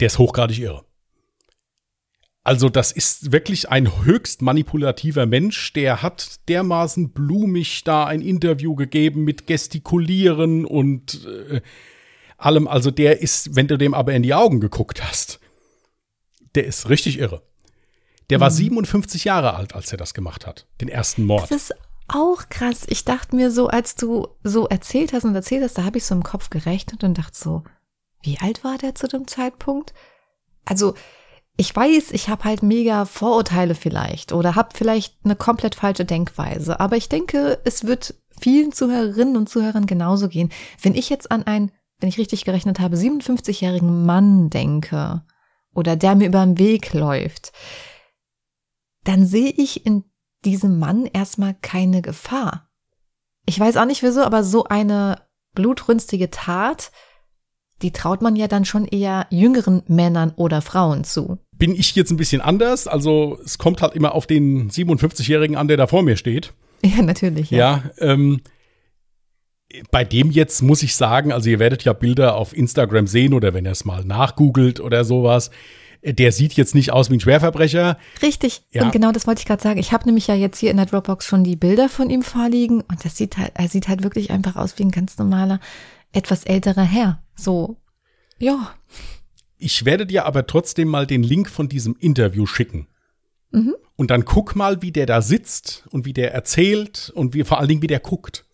Der 0.01 0.07
ist 0.07 0.19
hochgradig 0.19 0.59
irre. 0.59 0.85
Also 2.49 2.71
das 2.71 2.93
ist 2.93 3.31
wirklich 3.31 3.69
ein 3.69 4.07
höchst 4.07 4.41
manipulativer 4.41 5.27
Mensch. 5.27 5.75
Der 5.75 6.01
hat 6.01 6.41
dermaßen 6.49 7.11
blumig 7.11 7.85
da 7.85 8.07
ein 8.07 8.23
Interview 8.23 8.75
gegeben 8.75 9.23
mit 9.23 9.47
Gestikulieren 9.47 10.65
und 10.65 11.27
äh, 11.27 11.61
allem. 12.39 12.67
Also 12.67 12.91
der 12.91 13.21
ist, 13.21 13.55
wenn 13.55 13.69
du 13.69 13.77
dem 13.77 13.93
aber 13.93 14.15
in 14.15 14.23
die 14.23 14.33
Augen 14.33 14.61
geguckt 14.61 15.07
hast, 15.07 15.41
der 16.55 16.65
ist 16.65 16.89
richtig 16.89 17.19
irre. 17.19 17.43
Der 18.31 18.39
mhm. 18.39 18.41
war 18.41 18.51
57 18.51 19.25
Jahre 19.25 19.53
alt, 19.53 19.75
als 19.75 19.93
er 19.93 19.99
das 19.99 20.15
gemacht 20.15 20.47
hat, 20.47 20.67
den 20.81 20.89
ersten 20.89 21.25
Mord. 21.25 21.51
Das 21.51 21.65
ist 21.65 21.75
auch 22.09 22.49
krass. 22.49 22.87
Ich 22.89 23.05
dachte 23.05 23.37
mir 23.37 23.51
so, 23.51 23.67
als 23.67 23.95
du 23.95 24.27
so 24.43 24.67
erzählt 24.67 25.13
hast 25.13 25.25
und 25.25 25.35
erzählt 25.35 25.63
hast, 25.63 25.77
da 25.77 25.85
habe 25.85 25.99
ich 25.99 26.07
so 26.07 26.15
im 26.15 26.23
Kopf 26.23 26.49
gerechnet 26.49 27.05
und 27.05 27.19
dachte 27.19 27.37
so, 27.39 27.65
wie 28.23 28.39
alt 28.39 28.65
war 28.65 28.79
der 28.79 28.95
zu 28.95 29.07
dem 29.07 29.27
Zeitpunkt? 29.29 29.93
Also 30.65 30.95
ich 31.61 31.75
weiß, 31.75 32.13
ich 32.13 32.29
habe 32.29 32.45
halt 32.45 32.63
mega 32.63 33.05
Vorurteile 33.05 33.75
vielleicht 33.75 34.33
oder 34.33 34.55
habe 34.55 34.69
vielleicht 34.75 35.17
eine 35.25 35.35
komplett 35.35 35.75
falsche 35.75 36.05
Denkweise, 36.05 36.79
aber 36.79 36.97
ich 36.97 37.09
denke, 37.09 37.59
es 37.65 37.85
wird 37.85 38.15
vielen 38.41 38.71
Zuhörerinnen 38.71 39.37
und 39.37 39.49
Zuhörern 39.49 39.87
genauso 39.87 40.29
gehen. 40.29 40.51
Wenn 40.81 40.95
ich 40.95 41.11
jetzt 41.11 41.33
an 41.33 41.43
einen, 41.43 41.73
wenn 41.99 42.09
ich 42.09 42.19
richtig 42.19 42.45
gerechnet 42.45 42.79
habe, 42.79 42.97
57-jährigen 42.97 44.07
Mann 44.07 44.51
denke 44.51 45.25
oder 45.75 45.97
der 45.97 46.15
mir 46.15 46.29
über 46.29 46.47
den 46.47 46.59
Weg 46.59 46.95
läuft, 46.95 47.53
dann 49.03 49.27
sehe 49.27 49.51
ich 49.51 49.85
in 49.85 50.05
diesem 50.45 50.79
Mann 50.79 51.07
erstmal 51.07 51.55
keine 51.55 52.03
Gefahr. 52.03 52.71
Ich 53.47 53.59
weiß 53.59 53.79
auch 53.79 53.85
nicht 53.85 54.05
wieso, 54.05 54.23
aber 54.23 54.45
so 54.45 54.63
eine 54.63 55.23
blutrünstige 55.55 56.31
Tat, 56.31 56.93
die 57.83 57.91
traut 57.91 58.23
man 58.23 58.37
ja 58.37 58.47
dann 58.47 58.65
schon 58.65 58.85
eher 58.85 59.27
jüngeren 59.31 59.83
Männern 59.89 60.33
oder 60.37 60.63
Frauen 60.63 61.03
zu 61.03 61.39
bin 61.59 61.75
ich 61.75 61.95
jetzt 61.95 62.11
ein 62.11 62.17
bisschen 62.17 62.41
anders. 62.41 62.87
Also 62.87 63.39
es 63.45 63.59
kommt 63.59 63.83
halt 63.83 63.95
immer 63.95 64.15
auf 64.15 64.27
den 64.27 64.71
57-Jährigen 64.71 65.57
an, 65.57 65.69
der 65.69 65.77
da 65.77 65.87
vor 65.87 66.03
mir 66.03 66.17
steht. 66.17 66.53
Ja, 66.83 67.03
natürlich. 67.03 67.51
Ja, 67.51 67.59
ja 67.59 67.91
ähm, 67.99 68.41
bei 69.91 70.05
dem 70.05 70.31
jetzt 70.31 70.63
muss 70.63 70.83
ich 70.83 70.97
sagen, 70.97 71.33
also 71.33 71.51
ihr 71.51 71.59
werdet 71.59 71.85
ja 71.85 71.93
Bilder 71.93 72.37
auf 72.37 72.57
Instagram 72.57 73.07
sehen 73.07 73.35
oder 73.35 73.53
wenn 73.55 73.67
ihr 73.67 73.73
es 73.73 73.85
mal 73.85 74.05
nachgoogelt 74.05 74.81
oder 74.81 75.05
sowas. 75.05 75.51
Der 76.03 76.31
sieht 76.31 76.53
jetzt 76.53 76.77
nicht 76.77 76.93
aus 76.93 77.11
wie 77.11 77.17
ein 77.17 77.21
Schwerverbrecher. 77.21 77.99
Richtig. 78.23 78.63
Ja. 78.71 78.85
Und 78.85 78.93
genau 78.93 79.11
das 79.11 79.27
wollte 79.27 79.41
ich 79.41 79.47
gerade 79.47 79.63
sagen. 79.63 79.81
Ich 79.81 79.93
habe 79.93 80.07
nämlich 80.07 80.29
ja 80.29 80.37
jetzt 80.37 80.59
hier 80.59 80.71
in 80.71 80.77
der 80.77 80.87
Dropbox 80.87 81.27
schon 81.27 81.43
die 81.43 81.57
Bilder 81.57 81.89
von 81.89 82.09
ihm 82.09 82.23
vorliegen 82.23 82.83
und 82.83 83.05
das 83.05 83.17
sieht 83.17 83.37
halt, 83.37 83.51
er 83.55 83.69
sieht 83.69 83.89
halt 83.89 84.05
wirklich 84.05 84.31
einfach 84.31 84.55
aus 84.55 84.79
wie 84.79 84.85
ein 84.85 84.93
ganz 84.93 85.19
normaler, 85.19 85.59
etwas 86.13 86.45
älterer 86.45 86.85
Herr. 86.85 87.21
So, 87.35 87.79
ja. 88.39 88.75
Ich 89.59 89.85
werde 89.85 90.07
dir 90.07 90.25
aber 90.25 90.47
trotzdem 90.47 90.89
mal 90.89 91.07
den 91.07 91.23
Link 91.23 91.51
von 91.51 91.69
diesem 91.69 91.97
Interview 91.99 92.47
schicken. 92.47 92.89
Mhm. 93.51 93.75
Und 93.97 94.11
dann 94.11 94.25
guck 94.25 94.55
mal, 94.55 94.83
wie 94.83 94.93
der 94.93 95.07
da 95.07 95.21
sitzt 95.21 95.85
und 95.91 96.07
wie 96.07 96.13
der 96.13 96.33
erzählt 96.33 97.11
und 97.15 97.35
wie 97.35 97.45
vor 97.45 97.59
allen 97.59 97.69
Dingen, 97.69 97.83
wie 97.83 97.89
der 97.89 98.01
guckt. 98.01 98.45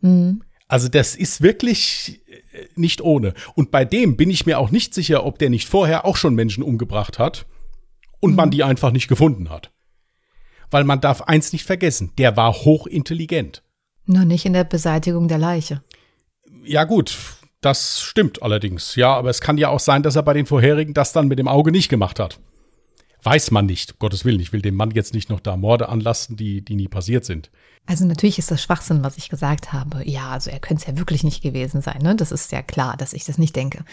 Mhm. 0.00 0.42
Also 0.68 0.88
das 0.88 1.14
ist 1.14 1.40
wirklich, 1.40 2.20
nicht 2.74 3.00
ohne. 3.00 3.34
Und 3.54 3.70
bei 3.70 3.84
dem 3.84 4.16
bin 4.16 4.30
ich 4.30 4.46
mir 4.46 4.58
auch 4.58 4.70
nicht 4.70 4.94
sicher, 4.94 5.24
ob 5.24 5.38
der 5.38 5.50
nicht 5.50 5.68
vorher 5.68 6.04
auch 6.04 6.16
schon 6.16 6.34
Menschen 6.34 6.62
umgebracht 6.62 7.18
hat 7.18 7.46
und 8.20 8.32
mhm. 8.32 8.36
man 8.36 8.50
die 8.50 8.64
einfach 8.64 8.92
nicht 8.92 9.08
gefunden 9.08 9.50
hat. 9.50 9.72
Weil 10.70 10.84
man 10.84 11.00
darf 11.00 11.22
eins 11.22 11.52
nicht 11.52 11.64
vergessen, 11.64 12.12
der 12.18 12.36
war 12.36 12.52
hochintelligent. 12.52 13.62
Nur 14.06 14.24
nicht 14.24 14.44
in 14.44 14.52
der 14.52 14.64
Beseitigung 14.64 15.28
der 15.28 15.38
Leiche. 15.38 15.82
Ja 16.64 16.84
gut, 16.84 17.16
das 17.64 18.00
stimmt 18.00 18.42
allerdings. 18.42 18.94
Ja, 18.96 19.14
aber 19.14 19.30
es 19.30 19.40
kann 19.40 19.58
ja 19.58 19.68
auch 19.68 19.80
sein, 19.80 20.02
dass 20.02 20.16
er 20.16 20.22
bei 20.22 20.34
den 20.34 20.46
vorherigen 20.46 20.94
das 20.94 21.12
dann 21.12 21.28
mit 21.28 21.38
dem 21.38 21.48
Auge 21.48 21.70
nicht 21.70 21.88
gemacht 21.88 22.20
hat. 22.20 22.38
Weiß 23.22 23.50
man 23.50 23.64
nicht, 23.64 23.98
Gottes 23.98 24.26
Willen. 24.26 24.40
Ich 24.40 24.52
will 24.52 24.60
dem 24.60 24.74
Mann 24.74 24.90
jetzt 24.90 25.14
nicht 25.14 25.30
noch 25.30 25.40
da 25.40 25.56
Morde 25.56 25.88
anlassen, 25.88 26.36
die, 26.36 26.62
die 26.62 26.74
nie 26.74 26.88
passiert 26.88 27.24
sind. 27.24 27.50
Also 27.86 28.04
natürlich 28.04 28.38
ist 28.38 28.50
das 28.50 28.62
Schwachsinn, 28.62 29.02
was 29.02 29.16
ich 29.16 29.30
gesagt 29.30 29.72
habe. 29.72 30.06
Ja, 30.08 30.30
also 30.30 30.50
er 30.50 30.60
könnte 30.60 30.82
es 30.82 30.86
ja 30.86 30.98
wirklich 30.98 31.24
nicht 31.24 31.42
gewesen 31.42 31.80
sein. 31.80 32.02
Ne? 32.02 32.16
Das 32.16 32.32
ist 32.32 32.52
ja 32.52 32.62
klar, 32.62 32.98
dass 32.98 33.14
ich 33.14 33.24
das 33.24 33.38
nicht 33.38 33.56
denke. 33.56 33.84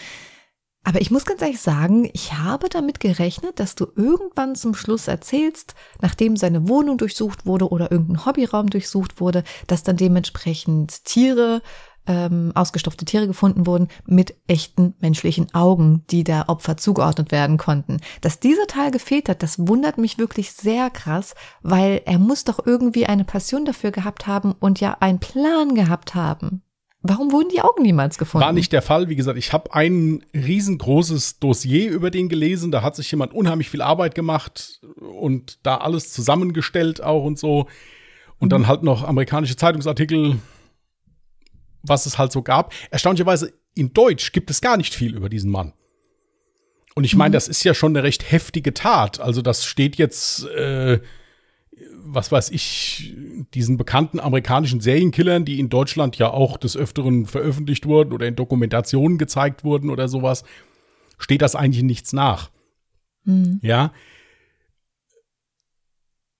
Aber 0.84 1.00
ich 1.00 1.10
muss 1.12 1.24
ganz 1.24 1.40
ehrlich 1.40 1.60
sagen, 1.60 2.10
ich 2.12 2.32
habe 2.32 2.68
damit 2.68 2.98
gerechnet, 2.98 3.60
dass 3.60 3.76
du 3.76 3.86
irgendwann 3.94 4.56
zum 4.56 4.74
Schluss 4.74 5.06
erzählst, 5.06 5.74
nachdem 6.00 6.36
seine 6.36 6.68
Wohnung 6.68 6.98
durchsucht 6.98 7.46
wurde 7.46 7.68
oder 7.68 7.92
irgendein 7.92 8.26
Hobbyraum 8.26 8.68
durchsucht 8.68 9.20
wurde, 9.20 9.44
dass 9.68 9.84
dann 9.84 9.96
dementsprechend 9.96 11.04
Tiere 11.04 11.62
ähm, 12.06 12.52
ausgestopfte 12.54 13.04
Tiere 13.04 13.26
gefunden 13.26 13.66
wurden 13.66 13.88
mit 14.06 14.34
echten 14.46 14.94
menschlichen 15.00 15.54
Augen, 15.54 16.04
die 16.10 16.24
der 16.24 16.48
Opfer 16.48 16.76
zugeordnet 16.76 17.30
werden 17.30 17.58
konnten. 17.58 17.98
Dass 18.20 18.40
dieser 18.40 18.66
Teil 18.66 18.90
gefehlt 18.90 19.28
hat, 19.28 19.42
das 19.42 19.66
wundert 19.66 19.98
mich 19.98 20.18
wirklich 20.18 20.52
sehr 20.52 20.90
krass, 20.90 21.34
weil 21.62 22.02
er 22.04 22.18
muss 22.18 22.44
doch 22.44 22.64
irgendwie 22.64 23.06
eine 23.06 23.24
Passion 23.24 23.64
dafür 23.64 23.90
gehabt 23.90 24.26
haben 24.26 24.52
und 24.52 24.80
ja 24.80 24.96
einen 25.00 25.20
Plan 25.20 25.74
gehabt 25.74 26.14
haben. 26.14 26.62
Warum 27.04 27.32
wurden 27.32 27.48
die 27.48 27.60
Augen 27.60 27.82
niemals 27.82 28.16
gefunden? 28.16 28.44
War 28.44 28.52
nicht 28.52 28.72
der 28.72 28.82
Fall. 28.82 29.08
Wie 29.08 29.16
gesagt, 29.16 29.36
ich 29.36 29.52
habe 29.52 29.74
ein 29.74 30.24
riesengroßes 30.34 31.40
Dossier 31.40 31.90
über 31.90 32.12
den 32.12 32.28
gelesen. 32.28 32.70
Da 32.70 32.82
hat 32.82 32.94
sich 32.94 33.10
jemand 33.10 33.34
unheimlich 33.34 33.70
viel 33.70 33.82
Arbeit 33.82 34.14
gemacht 34.14 34.80
und 35.00 35.58
da 35.64 35.78
alles 35.78 36.12
zusammengestellt 36.12 37.02
auch 37.02 37.24
und 37.24 37.40
so. 37.40 37.66
Und 38.38 38.50
dann 38.50 38.68
halt 38.68 38.84
noch 38.84 39.02
amerikanische 39.02 39.56
Zeitungsartikel 39.56 40.38
was 41.82 42.06
es 42.06 42.18
halt 42.18 42.32
so 42.32 42.42
gab. 42.42 42.72
Erstaunlicherweise 42.90 43.52
in 43.74 43.92
Deutsch 43.92 44.32
gibt 44.32 44.50
es 44.50 44.60
gar 44.60 44.76
nicht 44.76 44.94
viel 44.94 45.14
über 45.14 45.28
diesen 45.28 45.50
Mann. 45.50 45.72
Und 46.94 47.04
ich 47.04 47.16
meine, 47.16 47.30
mhm. 47.30 47.34
das 47.34 47.48
ist 47.48 47.64
ja 47.64 47.74
schon 47.74 47.92
eine 47.96 48.02
recht 48.02 48.30
heftige 48.30 48.74
Tat. 48.74 49.20
Also 49.20 49.40
das 49.42 49.64
steht 49.64 49.96
jetzt, 49.96 50.46
äh, 50.48 51.00
was 52.04 52.30
weiß 52.30 52.50
ich, 52.50 53.14
diesen 53.54 53.76
bekannten 53.76 54.20
amerikanischen 54.20 54.80
Serienkillern, 54.80 55.44
die 55.44 55.58
in 55.58 55.70
Deutschland 55.70 56.16
ja 56.18 56.30
auch 56.30 56.58
des 56.58 56.76
Öfteren 56.76 57.26
veröffentlicht 57.26 57.86
wurden 57.86 58.12
oder 58.12 58.26
in 58.26 58.36
Dokumentationen 58.36 59.16
gezeigt 59.16 59.64
wurden 59.64 59.88
oder 59.88 60.08
sowas, 60.08 60.44
steht 61.18 61.40
das 61.42 61.54
eigentlich 61.54 61.84
nichts 61.84 62.12
nach. 62.12 62.50
Mhm. 63.24 63.58
Ja. 63.62 63.92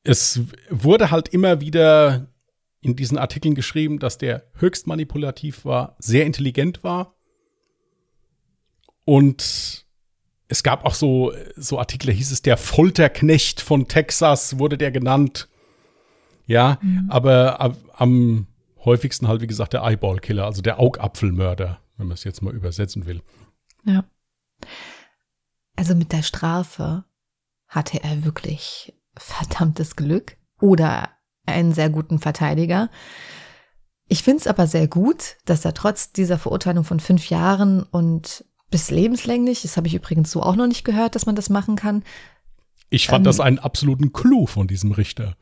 Es 0.05 0.41
wurde 0.69 1.11
halt 1.11 1.29
immer 1.29 1.61
wieder 1.61 2.27
in 2.83 2.97
diesen 2.97 3.17
Artikeln 3.17 3.55
geschrieben, 3.55 3.99
dass 3.99 4.19
der 4.19 4.45
höchst 4.55 4.87
manipulativ 4.87 5.65
war, 5.65 5.97
sehr 5.99 6.27
intelligent 6.27 6.85
war. 6.85 7.15
Und 9.05 9.87
es 10.49 10.63
gab 10.63 10.85
auch 10.85 10.95
so, 10.95 11.33
so 11.57 11.79
Artikel, 11.79 12.13
hieß 12.13 12.33
es, 12.33 12.43
der 12.43 12.57
Folterknecht 12.57 13.61
von 13.61 13.89
Texas 13.89 14.59
wurde 14.59 14.77
der 14.77 14.91
genannt. 14.91 15.49
Ja, 16.47 16.79
mhm. 16.83 17.07
aber 17.09 17.75
am 17.95 18.49
häufigsten 18.85 19.29
halt, 19.29 19.41
wie 19.41 19.47
gesagt, 19.47 19.73
der 19.73 19.83
Eyeball-Killer, 19.83 20.45
also 20.45 20.61
der 20.61 20.81
Augapfelmörder, 20.81 21.81
wenn 21.97 22.09
man 22.09 22.15
es 22.15 22.25
jetzt 22.25 22.43
mal 22.43 22.53
übersetzen 22.53 23.07
will. 23.07 23.23
Ja. 23.85 24.05
Also 25.77 25.95
mit 25.95 26.13
der 26.13 26.23
Strafe 26.23 27.05
hatte 27.69 28.03
er 28.03 28.25
wirklich 28.25 28.93
verdammtes 29.17 29.97
Glück. 29.97 30.37
Oder 30.61 31.11
einen 31.47 31.73
sehr 31.73 31.91
guten 31.91 32.19
Verteidiger. 32.19 32.91
Ich 34.09 34.23
finde 34.23 34.41
es 34.41 34.47
aber 34.47 34.67
sehr 34.67 34.89
gut, 34.89 35.37
dass 35.45 35.65
er 35.65 35.75
trotz 35.75 36.13
dieser 36.13 36.39
Verurteilung 36.39 36.85
von 36.85 37.01
fünf 37.01 37.31
Jahren 37.31 37.83
und 37.83 38.45
bis 38.71 38.91
lebenslänglich, 38.91 39.63
das 39.63 39.77
habe 39.77 39.87
ich 39.87 39.95
übrigens 39.95 40.31
so 40.31 40.43
auch 40.43 40.57
noch 40.57 40.67
nicht 40.67 40.85
gehört, 40.85 41.15
dass 41.15 41.27
man 41.27 41.37
das 41.37 41.51
machen 41.51 41.77
kann. 41.77 42.03
Ich 42.91 43.07
fand 43.07 43.21
ähm, 43.21 43.25
das 43.25 43.41
einen 43.41 43.59
absoluten 43.59 44.13
Clou 44.13 44.47
von 44.47 44.67
diesem 44.67 44.93
Richter. 44.93 45.37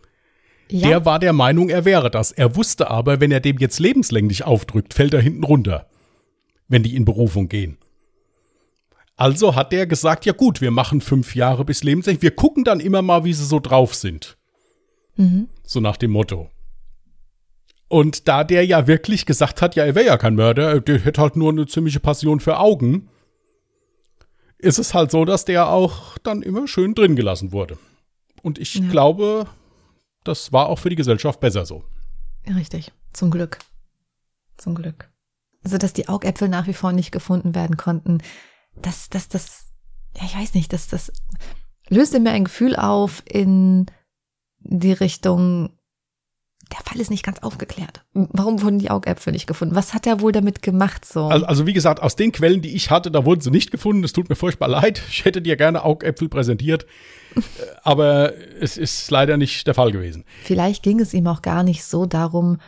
Ja. 0.68 0.88
Der 0.88 1.04
war 1.04 1.18
der 1.18 1.32
Meinung, 1.32 1.68
er 1.68 1.84
wäre 1.84 2.10
das. 2.10 2.30
Er 2.30 2.54
wusste 2.54 2.90
aber, 2.90 3.20
wenn 3.20 3.32
er 3.32 3.40
dem 3.40 3.58
jetzt 3.58 3.80
lebenslänglich 3.80 4.44
aufdrückt, 4.44 4.94
fällt 4.94 5.14
er 5.14 5.20
hinten 5.20 5.42
runter, 5.42 5.88
wenn 6.68 6.82
die 6.82 6.94
in 6.94 7.04
Berufung 7.04 7.48
gehen. 7.48 7.78
Also 9.16 9.54
hat 9.54 9.72
er 9.72 9.86
gesagt, 9.86 10.26
ja 10.26 10.32
gut, 10.32 10.60
wir 10.60 10.70
machen 10.70 11.00
fünf 11.00 11.34
Jahre 11.34 11.64
bis 11.64 11.82
lebenslänglich. 11.82 12.22
Wir 12.22 12.30
gucken 12.30 12.64
dann 12.64 12.80
immer 12.80 13.02
mal, 13.02 13.24
wie 13.24 13.32
sie 13.32 13.44
so 13.44 13.58
drauf 13.58 13.94
sind. 13.94 14.38
Mhm. 15.20 15.48
So 15.62 15.80
nach 15.80 15.98
dem 15.98 16.12
Motto. 16.12 16.50
Und 17.88 18.26
da 18.28 18.42
der 18.44 18.64
ja 18.64 18.86
wirklich 18.86 19.26
gesagt 19.26 19.60
hat, 19.60 19.74
ja, 19.74 19.84
er 19.84 19.94
wäre 19.94 20.06
ja 20.06 20.16
kein 20.16 20.34
Mörder, 20.34 20.80
der 20.80 21.00
hätte 21.00 21.20
halt 21.20 21.36
nur 21.36 21.50
eine 21.50 21.66
ziemliche 21.66 22.00
Passion 22.00 22.40
für 22.40 22.58
Augen, 22.58 23.08
ist 24.58 24.78
es 24.78 24.94
halt 24.94 25.10
so, 25.10 25.24
dass 25.24 25.44
der 25.44 25.68
auch 25.68 26.16
dann 26.18 26.42
immer 26.42 26.66
schön 26.66 26.94
drin 26.94 27.16
gelassen 27.16 27.52
wurde. 27.52 27.78
Und 28.42 28.58
ich 28.58 28.76
ja. 28.76 28.88
glaube, 28.88 29.46
das 30.24 30.52
war 30.52 30.68
auch 30.68 30.78
für 30.78 30.88
die 30.88 30.96
Gesellschaft 30.96 31.40
besser 31.40 31.66
so. 31.66 31.84
Richtig, 32.48 32.92
zum 33.12 33.30
Glück. 33.30 33.58
Zum 34.56 34.74
Glück. 34.74 35.10
Also, 35.62 35.76
dass 35.76 35.92
die 35.92 36.08
Augäpfel 36.08 36.48
nach 36.48 36.66
wie 36.66 36.74
vor 36.74 36.92
nicht 36.92 37.12
gefunden 37.12 37.54
werden 37.54 37.76
konnten, 37.76 38.22
das, 38.76 39.10
das, 39.10 39.28
das, 39.28 39.66
ja, 40.16 40.24
ich 40.24 40.36
weiß 40.36 40.54
nicht, 40.54 40.72
das, 40.72 40.88
das 40.88 41.12
löste 41.88 42.20
mir 42.20 42.30
ein 42.30 42.44
Gefühl 42.44 42.76
auf 42.76 43.22
in 43.26 43.86
die 44.60 44.92
Richtung, 44.92 45.70
der 46.70 46.80
Fall 46.84 47.00
ist 47.00 47.10
nicht 47.10 47.24
ganz 47.24 47.40
aufgeklärt. 47.40 48.04
Warum 48.12 48.62
wurden 48.62 48.78
die 48.78 48.90
Augäpfel 48.90 49.32
nicht 49.32 49.46
gefunden? 49.46 49.74
Was 49.74 49.92
hat 49.92 50.06
er 50.06 50.20
wohl 50.20 50.32
damit 50.32 50.62
gemacht 50.62 51.04
so? 51.04 51.26
Also, 51.26 51.46
also, 51.46 51.66
wie 51.66 51.72
gesagt, 51.72 52.00
aus 52.00 52.16
den 52.16 52.32
Quellen, 52.32 52.62
die 52.62 52.74
ich 52.74 52.90
hatte, 52.90 53.10
da 53.10 53.24
wurden 53.24 53.40
sie 53.40 53.50
nicht 53.50 53.70
gefunden. 53.70 54.04
Es 54.04 54.12
tut 54.12 54.28
mir 54.28 54.36
furchtbar 54.36 54.68
leid. 54.68 55.02
Ich 55.10 55.24
hätte 55.24 55.42
dir 55.42 55.56
gerne 55.56 55.84
Augäpfel 55.84 56.28
präsentiert. 56.28 56.86
aber 57.82 58.32
es 58.60 58.76
ist 58.76 59.10
leider 59.10 59.36
nicht 59.36 59.66
der 59.66 59.74
Fall 59.74 59.92
gewesen. 59.92 60.24
Vielleicht 60.42 60.82
ging 60.82 61.00
es 61.00 61.14
ihm 61.14 61.26
auch 61.26 61.42
gar 61.42 61.62
nicht 61.62 61.84
so 61.84 62.06
darum, 62.06 62.58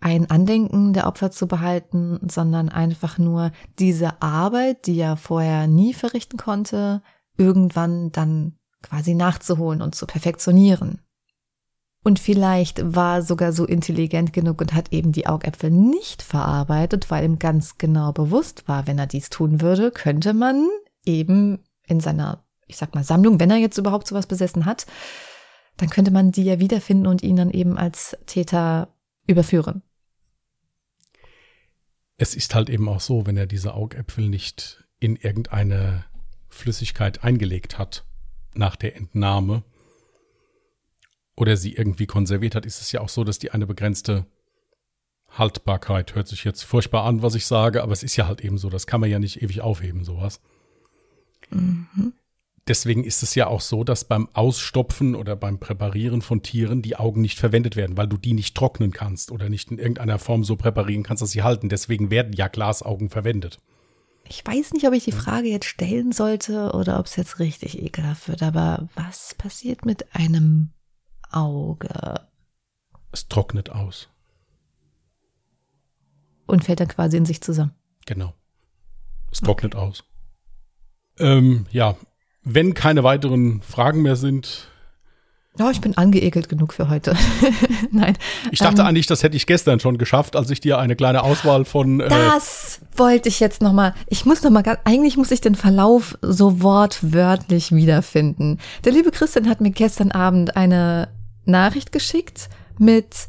ein 0.00 0.30
Andenken 0.30 0.92
der 0.92 1.06
Opfer 1.06 1.30
zu 1.30 1.48
behalten, 1.48 2.20
sondern 2.30 2.68
einfach 2.68 3.18
nur 3.18 3.50
diese 3.78 4.20
Arbeit, 4.22 4.86
die 4.86 4.98
er 5.00 5.16
vorher 5.16 5.66
nie 5.66 5.94
verrichten 5.94 6.36
konnte, 6.36 7.02
irgendwann 7.38 8.12
dann 8.12 8.56
quasi 8.82 9.14
nachzuholen 9.14 9.82
und 9.82 9.94
zu 9.94 10.06
perfektionieren. 10.06 11.00
Und 12.06 12.20
vielleicht 12.20 12.94
war 12.94 13.20
sogar 13.20 13.52
so 13.52 13.64
intelligent 13.64 14.32
genug 14.32 14.60
und 14.60 14.74
hat 14.74 14.92
eben 14.92 15.10
die 15.10 15.26
Augäpfel 15.26 15.72
nicht 15.72 16.22
verarbeitet, 16.22 17.10
weil 17.10 17.24
ihm 17.24 17.40
ganz 17.40 17.78
genau 17.78 18.12
bewusst 18.12 18.68
war, 18.68 18.86
wenn 18.86 18.96
er 18.96 19.08
dies 19.08 19.28
tun 19.28 19.60
würde, 19.60 19.90
könnte 19.90 20.32
man 20.32 20.68
eben 21.04 21.64
in 21.84 21.98
seiner, 21.98 22.44
ich 22.68 22.76
sag 22.76 22.94
mal, 22.94 23.02
Sammlung, 23.02 23.40
wenn 23.40 23.50
er 23.50 23.56
jetzt 23.56 23.76
überhaupt 23.76 24.06
sowas 24.06 24.28
besessen 24.28 24.66
hat, 24.66 24.86
dann 25.78 25.90
könnte 25.90 26.12
man 26.12 26.30
die 26.30 26.44
ja 26.44 26.60
wiederfinden 26.60 27.08
und 27.08 27.24
ihn 27.24 27.34
dann 27.34 27.50
eben 27.50 27.76
als 27.76 28.16
Täter 28.26 28.94
überführen. 29.26 29.82
Es 32.18 32.36
ist 32.36 32.54
halt 32.54 32.70
eben 32.70 32.88
auch 32.88 33.00
so, 33.00 33.26
wenn 33.26 33.36
er 33.36 33.46
diese 33.46 33.74
Augäpfel 33.74 34.28
nicht 34.28 34.84
in 35.00 35.16
irgendeine 35.16 36.04
Flüssigkeit 36.50 37.24
eingelegt 37.24 37.78
hat 37.78 38.04
nach 38.54 38.76
der 38.76 38.94
Entnahme, 38.94 39.64
oder 41.36 41.56
sie 41.56 41.74
irgendwie 41.74 42.06
konserviert 42.06 42.54
hat, 42.54 42.66
ist 42.66 42.80
es 42.80 42.92
ja 42.92 43.00
auch 43.00 43.08
so, 43.08 43.24
dass 43.24 43.38
die 43.38 43.50
eine 43.50 43.66
begrenzte 43.66 44.26
Haltbarkeit, 45.30 46.14
hört 46.14 46.28
sich 46.28 46.44
jetzt 46.44 46.62
furchtbar 46.62 47.04
an, 47.04 47.22
was 47.22 47.34
ich 47.34 47.46
sage, 47.46 47.82
aber 47.82 47.92
es 47.92 48.02
ist 48.02 48.16
ja 48.16 48.26
halt 48.26 48.40
eben 48.40 48.58
so, 48.58 48.70
das 48.70 48.86
kann 48.86 49.00
man 49.00 49.10
ja 49.10 49.18
nicht 49.18 49.42
ewig 49.42 49.60
aufheben, 49.60 50.04
sowas. 50.04 50.40
Mhm. 51.50 52.14
Deswegen 52.68 53.04
ist 53.04 53.22
es 53.22 53.36
ja 53.36 53.46
auch 53.46 53.60
so, 53.60 53.84
dass 53.84 54.04
beim 54.04 54.28
Ausstopfen 54.32 55.14
oder 55.14 55.36
beim 55.36 55.60
Präparieren 55.60 56.20
von 56.20 56.42
Tieren 56.42 56.82
die 56.82 56.96
Augen 56.96 57.20
nicht 57.20 57.38
verwendet 57.38 57.76
werden, 57.76 57.96
weil 57.96 58.08
du 58.08 58.16
die 58.16 58.32
nicht 58.32 58.56
trocknen 58.56 58.90
kannst 58.90 59.30
oder 59.30 59.48
nicht 59.48 59.70
in 59.70 59.78
irgendeiner 59.78 60.18
Form 60.18 60.42
so 60.42 60.56
präparieren 60.56 61.04
kannst, 61.04 61.22
dass 61.22 61.30
sie 61.30 61.44
halten. 61.44 61.68
Deswegen 61.68 62.10
werden 62.10 62.32
ja 62.32 62.48
Glasaugen 62.48 63.08
verwendet. 63.08 63.58
Ich 64.28 64.44
weiß 64.44 64.72
nicht, 64.72 64.84
ob 64.84 64.94
ich 64.94 65.04
die 65.04 65.12
Frage 65.12 65.48
jetzt 65.48 65.66
stellen 65.66 66.10
sollte 66.10 66.72
oder 66.72 66.98
ob 66.98 67.06
es 67.06 67.14
jetzt 67.14 67.38
richtig 67.38 67.80
ekelhaft 67.80 68.26
wird, 68.26 68.42
aber 68.42 68.88
was 68.96 69.36
passiert 69.38 69.86
mit 69.86 70.16
einem 70.16 70.70
Auge. 71.30 72.26
Es 73.12 73.28
trocknet 73.28 73.70
aus. 73.70 74.08
Und 76.46 76.64
fällt 76.64 76.80
dann 76.80 76.88
quasi 76.88 77.16
in 77.16 77.26
sich 77.26 77.40
zusammen. 77.40 77.74
Genau. 78.06 78.34
Es 79.32 79.40
trocknet 79.40 79.74
okay. 79.74 79.84
aus. 79.84 80.04
Ähm, 81.18 81.66
ja, 81.70 81.96
wenn 82.42 82.74
keine 82.74 83.02
weiteren 83.02 83.62
Fragen 83.62 84.02
mehr 84.02 84.16
sind, 84.16 84.68
Ja, 85.58 85.70
ich 85.70 85.80
bin 85.80 85.96
angeekelt 85.96 86.50
genug 86.50 86.74
für 86.74 86.90
heute. 86.90 87.16
Nein. 87.90 88.16
Ich 88.50 88.58
dachte 88.58 88.82
ähm, 88.82 88.88
eigentlich, 88.88 89.06
das 89.06 89.22
hätte 89.22 89.36
ich 89.36 89.46
gestern 89.46 89.80
schon 89.80 89.96
geschafft, 89.96 90.36
als 90.36 90.50
ich 90.50 90.60
dir 90.60 90.78
eine 90.78 90.96
kleine 90.96 91.22
Auswahl 91.22 91.64
von. 91.64 92.00
Äh 92.00 92.08
das 92.08 92.80
wollte 92.96 93.30
ich 93.30 93.40
jetzt 93.40 93.62
noch 93.62 93.72
mal. 93.72 93.94
Ich 94.06 94.26
muss 94.26 94.42
noch 94.42 94.50
mal. 94.50 94.62
Eigentlich 94.84 95.16
muss 95.16 95.30
ich 95.30 95.40
den 95.40 95.54
Verlauf 95.54 96.18
so 96.20 96.60
wortwörtlich 96.62 97.72
wiederfinden. 97.72 98.58
Der 98.84 98.92
liebe 98.92 99.10
Christian 99.10 99.48
hat 99.48 99.62
mir 99.62 99.70
gestern 99.70 100.10
Abend 100.10 100.56
eine 100.56 101.08
Nachricht 101.46 101.90
geschickt 101.90 102.50
mit. 102.78 103.28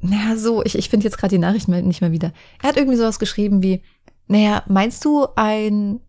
Naja, 0.00 0.36
so, 0.36 0.64
ich, 0.64 0.78
ich 0.78 0.88
finde 0.88 1.04
jetzt 1.04 1.18
gerade 1.18 1.34
die 1.34 1.38
Nachricht 1.38 1.68
nicht 1.68 2.00
mehr 2.00 2.12
wieder. 2.12 2.32
Er 2.62 2.70
hat 2.70 2.78
irgendwie 2.78 2.96
sowas 2.96 3.18
geschrieben 3.18 3.62
wie, 3.62 3.82
naja, 4.28 4.62
meinst 4.66 5.04
du, 5.04 5.26
ein 5.36 6.00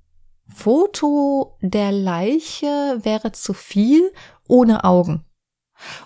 Foto 0.53 1.57
der 1.61 1.91
Leiche 1.91 2.99
wäre 3.01 3.33
zu 3.33 3.53
viel 3.53 4.11
ohne 4.51 4.83
Augen. 4.83 5.25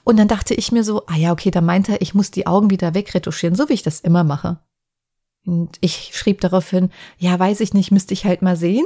Und 0.03 0.17
dann 0.17 0.27
dachte 0.27 0.53
ich 0.53 0.71
mir 0.71 0.83
so, 0.83 1.05
ah 1.07 1.15
ja, 1.15 1.31
okay, 1.31 1.51
da 1.51 1.61
meinte 1.61 1.93
er, 1.93 2.01
ich 2.01 2.13
muss 2.13 2.31
die 2.31 2.47
Augen 2.47 2.69
wieder 2.69 2.93
wegretuschieren, 2.93 3.55
so 3.55 3.67
wie 3.67 3.73
ich 3.73 3.83
das 3.83 3.99
immer 3.99 4.23
mache. 4.23 4.59
Und 5.45 5.77
ich 5.81 6.11
schrieb 6.13 6.41
daraufhin, 6.41 6.91
ja, 7.17 7.37
weiß 7.37 7.59
ich 7.59 7.73
nicht, 7.73 7.91
müsste 7.91 8.13
ich 8.13 8.25
halt 8.25 8.41
mal 8.41 8.55
sehen. 8.55 8.85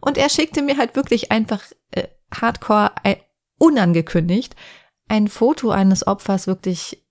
Und 0.00 0.18
er 0.18 0.28
schickte 0.28 0.62
mir 0.62 0.76
halt 0.76 0.96
wirklich 0.96 1.32
einfach 1.32 1.62
äh, 1.92 2.08
hardcore 2.32 2.92
äh, 3.04 3.16
unangekündigt 3.58 4.54
ein 5.08 5.28
Foto 5.28 5.70
eines 5.70 6.06
Opfers 6.06 6.46
wirklich 6.46 7.04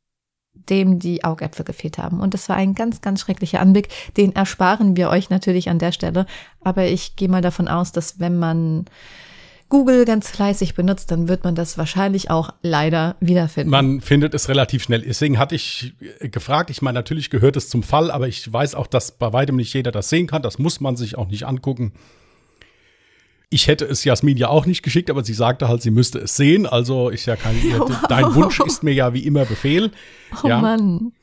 dem 0.53 0.99
die 0.99 1.23
Augäpfel 1.23 1.65
gefehlt 1.65 1.97
haben. 1.97 2.21
Und 2.21 2.33
das 2.33 2.47
war 2.47 2.55
ein 2.55 2.75
ganz, 2.75 3.01
ganz 3.01 3.21
schrecklicher 3.21 3.59
Anblick. 3.59 3.89
Den 4.15 4.35
ersparen 4.35 4.95
wir 4.95 5.09
euch 5.09 5.29
natürlich 5.29 5.69
an 5.69 5.79
der 5.79 5.91
Stelle. 5.91 6.25
Aber 6.61 6.85
ich 6.85 7.15
gehe 7.15 7.27
mal 7.27 7.41
davon 7.41 7.67
aus, 7.67 7.91
dass 7.91 8.19
wenn 8.19 8.39
man 8.39 8.85
Google 9.69 10.05
ganz 10.05 10.29
fleißig 10.29 10.73
benutzt, 10.73 11.11
dann 11.11 11.27
wird 11.27 11.43
man 11.43 11.53
das 11.53 11.77
wahrscheinlich 11.77 12.31
auch 12.31 12.49
leider 12.63 13.15
wiederfinden. 13.19 13.69
Man 13.69 14.01
findet 14.01 14.33
es 14.33 14.49
relativ 14.49 14.83
schnell. 14.83 15.03
Deswegen 15.03 15.37
hatte 15.37 15.53
ich 15.55 15.93
gefragt, 16.19 16.71
ich 16.71 16.81
meine, 16.81 16.97
natürlich 16.97 17.29
gehört 17.29 17.55
es 17.55 17.69
zum 17.69 17.83
Fall, 17.83 18.09
aber 18.09 18.27
ich 18.27 18.51
weiß 18.51 18.73
auch, 18.73 18.87
dass 18.87 19.11
bei 19.11 19.31
weitem 19.31 19.55
nicht 19.55 19.73
jeder 19.73 19.91
das 19.91 20.09
sehen 20.09 20.25
kann. 20.25 20.41
Das 20.41 20.57
muss 20.57 20.79
man 20.79 20.95
sich 20.95 21.17
auch 21.17 21.27
nicht 21.27 21.45
angucken. 21.45 21.93
Ich 23.51 23.67
hätte 23.67 23.85
es 23.85 24.03
Jasmin 24.03 24.37
ja 24.37 24.49
auch 24.49 24.65
nicht 24.65 24.81
geschickt, 24.81 25.09
aber 25.09 25.23
sie 25.23 25.33
sagte 25.33 25.67
halt, 25.67 25.81
sie 25.81 25.91
müsste 25.91 26.19
es 26.19 26.35
sehen. 26.35 26.65
Also 26.65 27.11
ich 27.11 27.27
ja 27.27 27.35
kein, 27.35 27.55
wow. 27.77 27.91
dein 28.09 28.35
Wunsch 28.35 28.59
ist 28.59 28.83
mir 28.83 28.93
ja 28.93 29.13
wie 29.13 29.25
immer 29.25 29.45
Befehl. 29.45 29.91
Oh 30.43 30.47
ja. 30.47 30.59
Mann. 30.59 31.13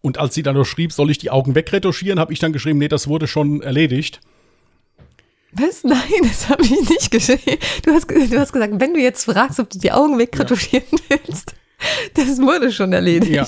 Und 0.00 0.18
als 0.18 0.34
sie 0.34 0.44
dann 0.44 0.54
noch 0.54 0.64
schrieb, 0.64 0.92
soll 0.92 1.10
ich 1.10 1.18
die 1.18 1.30
Augen 1.30 1.56
wegretuschieren, 1.56 2.20
habe 2.20 2.32
ich 2.32 2.38
dann 2.38 2.52
geschrieben, 2.52 2.78
nee, 2.78 2.88
das 2.88 3.08
wurde 3.08 3.26
schon 3.26 3.62
erledigt. 3.62 4.20
Was? 5.52 5.82
Nein, 5.84 5.98
das 6.22 6.48
habe 6.48 6.62
ich 6.62 6.70
nicht 6.88 7.10
geschrieben. 7.10 7.58
Du 7.84 7.92
hast, 7.92 8.10
du 8.10 8.38
hast 8.38 8.52
gesagt, 8.52 8.74
wenn 8.78 8.94
du 8.94 9.00
jetzt 9.00 9.24
fragst, 9.24 9.58
ob 9.60 9.70
du 9.70 9.78
die 9.78 9.92
Augen 9.92 10.18
wegretuschieren 10.18 10.86
ja. 11.08 11.16
willst, 11.26 11.54
das 12.14 12.38
wurde 12.38 12.72
schon 12.72 12.92
erledigt. 12.92 13.32
Ja. 13.32 13.46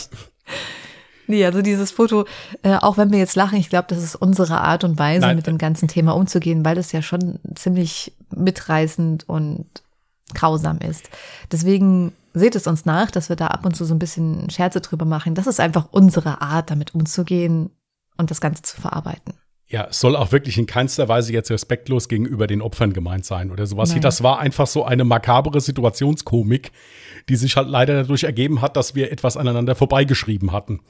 Nee, 1.27 1.45
also 1.45 1.63
dieses 1.63 1.93
Foto, 1.93 2.25
äh, 2.63 2.75
auch 2.75 2.97
wenn 2.97 3.13
wir 3.13 3.19
jetzt 3.19 3.37
lachen, 3.37 3.57
ich 3.57 3.69
glaube, 3.69 3.87
das 3.89 4.03
ist 4.03 4.17
unsere 4.17 4.61
Art 4.61 4.83
und 4.83 4.99
Weise, 4.99 5.27
Nein. 5.27 5.37
mit 5.37 5.47
dem 5.47 5.59
ganzen 5.59 5.87
Thema 5.87 6.17
umzugehen, 6.17 6.65
weil 6.65 6.77
es 6.77 6.91
ja 6.91 7.03
schon 7.03 7.39
ziemlich 7.55 8.13
mitreißend 8.35 9.29
und 9.29 9.67
grausam 10.35 10.79
ist. 10.79 11.09
Deswegen 11.53 12.13
seht 12.35 12.57
es 12.57 12.67
uns 12.67 12.85
nach, 12.85 13.13
dass 13.13 13.29
wir 13.29 13.37
da 13.37 13.49
ab 13.49 13.65
und 13.65 13.77
zu 13.77 13.85
so 13.85 13.95
ein 13.95 14.01
bisschen 14.01 14.51
Scherze 14.51 14.81
drüber 14.81 15.05
machen. 15.05 15.37
Das 15.37 15.47
ist 15.47 15.61
einfach 15.61 15.89
unsere 15.93 16.41
Art, 16.41 16.71
damit 16.71 16.95
umzugehen 16.95 17.71
und 18.17 18.31
das 18.31 18.41
Ganze 18.41 18.63
zu 18.63 18.81
verarbeiten. 18.81 19.35
Ja, 19.71 19.87
es 19.89 20.01
soll 20.01 20.17
auch 20.17 20.33
wirklich 20.33 20.59
in 20.59 20.67
keinster 20.67 21.09
Weise 21.09 21.33
jetzt 21.33 21.51
respektlos 21.51 22.09
gegenüber 22.09 22.49
den 22.49 22.61
Opfern 22.61 22.93
gemeint 22.93 23.25
sein 23.25 23.53
oder 23.53 23.67
sowas. 23.67 23.91
Nein. 23.91 24.01
Das 24.01 24.23
war 24.23 24.41
einfach 24.41 24.67
so 24.67 24.85
eine 24.85 25.05
makabere 25.05 25.61
Situationskomik, 25.61 26.73
die 27.29 27.37
sich 27.37 27.57
halt 27.57 27.69
leider 27.69 27.95
dadurch 27.95 28.25
ergeben 28.25 28.63
hat, 28.63 28.77
dass 28.77 28.97
wir 28.97 29.13
etwas 29.13 29.37
aneinander 29.37 29.77
vorbeigeschrieben 29.77 30.51
hatten. 30.51 30.81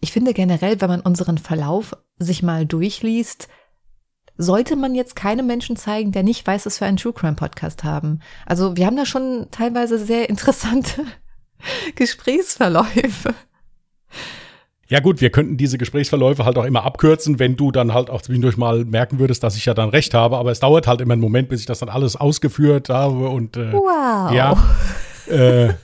Ich 0.00 0.10
finde 0.10 0.34
generell, 0.34 0.80
wenn 0.80 0.90
man 0.90 1.00
unseren 1.00 1.38
Verlauf 1.38 1.96
sich 2.18 2.42
mal 2.42 2.66
durchliest, 2.66 3.46
sollte 4.36 4.74
man 4.74 4.96
jetzt 4.96 5.14
keine 5.14 5.44
Menschen 5.44 5.76
zeigen, 5.76 6.10
der 6.10 6.24
nicht 6.24 6.44
weiß, 6.44 6.66
was 6.66 6.80
wir 6.80 6.88
einen 6.88 6.96
True 6.96 7.12
Crime 7.12 7.36
Podcast 7.36 7.84
haben. 7.84 8.20
Also 8.44 8.76
wir 8.76 8.86
haben 8.86 8.96
da 8.96 9.06
schon 9.06 9.46
teilweise 9.52 9.98
sehr 9.98 10.28
interessante 10.28 11.04
Gesprächsverläufe. 11.94 13.34
Ja 14.88 15.00
gut, 15.00 15.20
wir 15.20 15.30
könnten 15.30 15.56
diese 15.56 15.78
Gesprächsverläufe 15.78 16.44
halt 16.44 16.56
auch 16.58 16.64
immer 16.64 16.84
abkürzen, 16.84 17.38
wenn 17.38 17.56
du 17.56 17.72
dann 17.72 17.92
halt 17.92 18.08
auch 18.08 18.22
zwischendurch 18.22 18.56
mal 18.56 18.84
merken 18.84 19.18
würdest, 19.18 19.42
dass 19.42 19.56
ich 19.56 19.66
ja 19.66 19.74
dann 19.74 19.88
recht 19.88 20.14
habe. 20.14 20.36
Aber 20.36 20.52
es 20.52 20.60
dauert 20.60 20.86
halt 20.86 21.00
immer 21.00 21.14
einen 21.14 21.22
Moment, 21.22 21.48
bis 21.48 21.60
ich 21.60 21.66
das 21.66 21.80
dann 21.80 21.88
alles 21.88 22.14
ausgeführt 22.14 22.88
habe 22.88 23.28
und 23.28 23.56
äh, 23.56 23.72
wow. 23.72 24.32
ja. 24.32 24.56
Äh, 25.28 25.74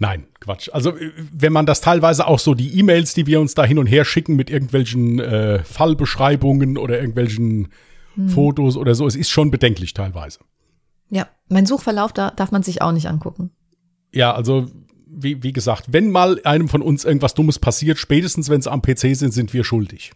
Nein, 0.00 0.26
Quatsch. 0.40 0.70
Also 0.72 0.94
wenn 1.30 1.52
man 1.52 1.66
das 1.66 1.82
teilweise 1.82 2.26
auch 2.26 2.38
so 2.38 2.54
die 2.54 2.78
E-Mails, 2.78 3.12
die 3.12 3.26
wir 3.26 3.38
uns 3.38 3.54
da 3.54 3.64
hin 3.64 3.78
und 3.78 3.86
her 3.86 4.06
schicken 4.06 4.34
mit 4.34 4.48
irgendwelchen 4.48 5.20
äh, 5.20 5.62
Fallbeschreibungen 5.62 6.78
oder 6.78 6.96
irgendwelchen 6.98 7.68
hm. 8.14 8.28
Fotos 8.30 8.78
oder 8.78 8.94
so, 8.94 9.06
es 9.06 9.14
ist 9.14 9.28
schon 9.28 9.50
bedenklich 9.50 9.92
teilweise. 9.92 10.40
Ja, 11.10 11.28
mein 11.48 11.66
Suchverlauf, 11.66 12.14
da 12.14 12.30
darf 12.30 12.50
man 12.50 12.62
sich 12.62 12.80
auch 12.80 12.92
nicht 12.92 13.08
angucken. 13.08 13.50
Ja, 14.12 14.32
also 14.34 14.68
wie, 15.12 15.42
wie 15.42 15.52
gesagt, 15.52 15.86
wenn 15.88 16.10
mal 16.10 16.40
einem 16.44 16.68
von 16.68 16.82
uns 16.82 17.04
irgendwas 17.04 17.34
Dummes 17.34 17.58
passiert, 17.58 17.98
spätestens 17.98 18.48
wenn 18.48 18.62
sie 18.62 18.70
am 18.70 18.82
PC 18.82 19.16
sind, 19.16 19.32
sind 19.32 19.52
wir 19.52 19.64
schuldig. 19.64 20.12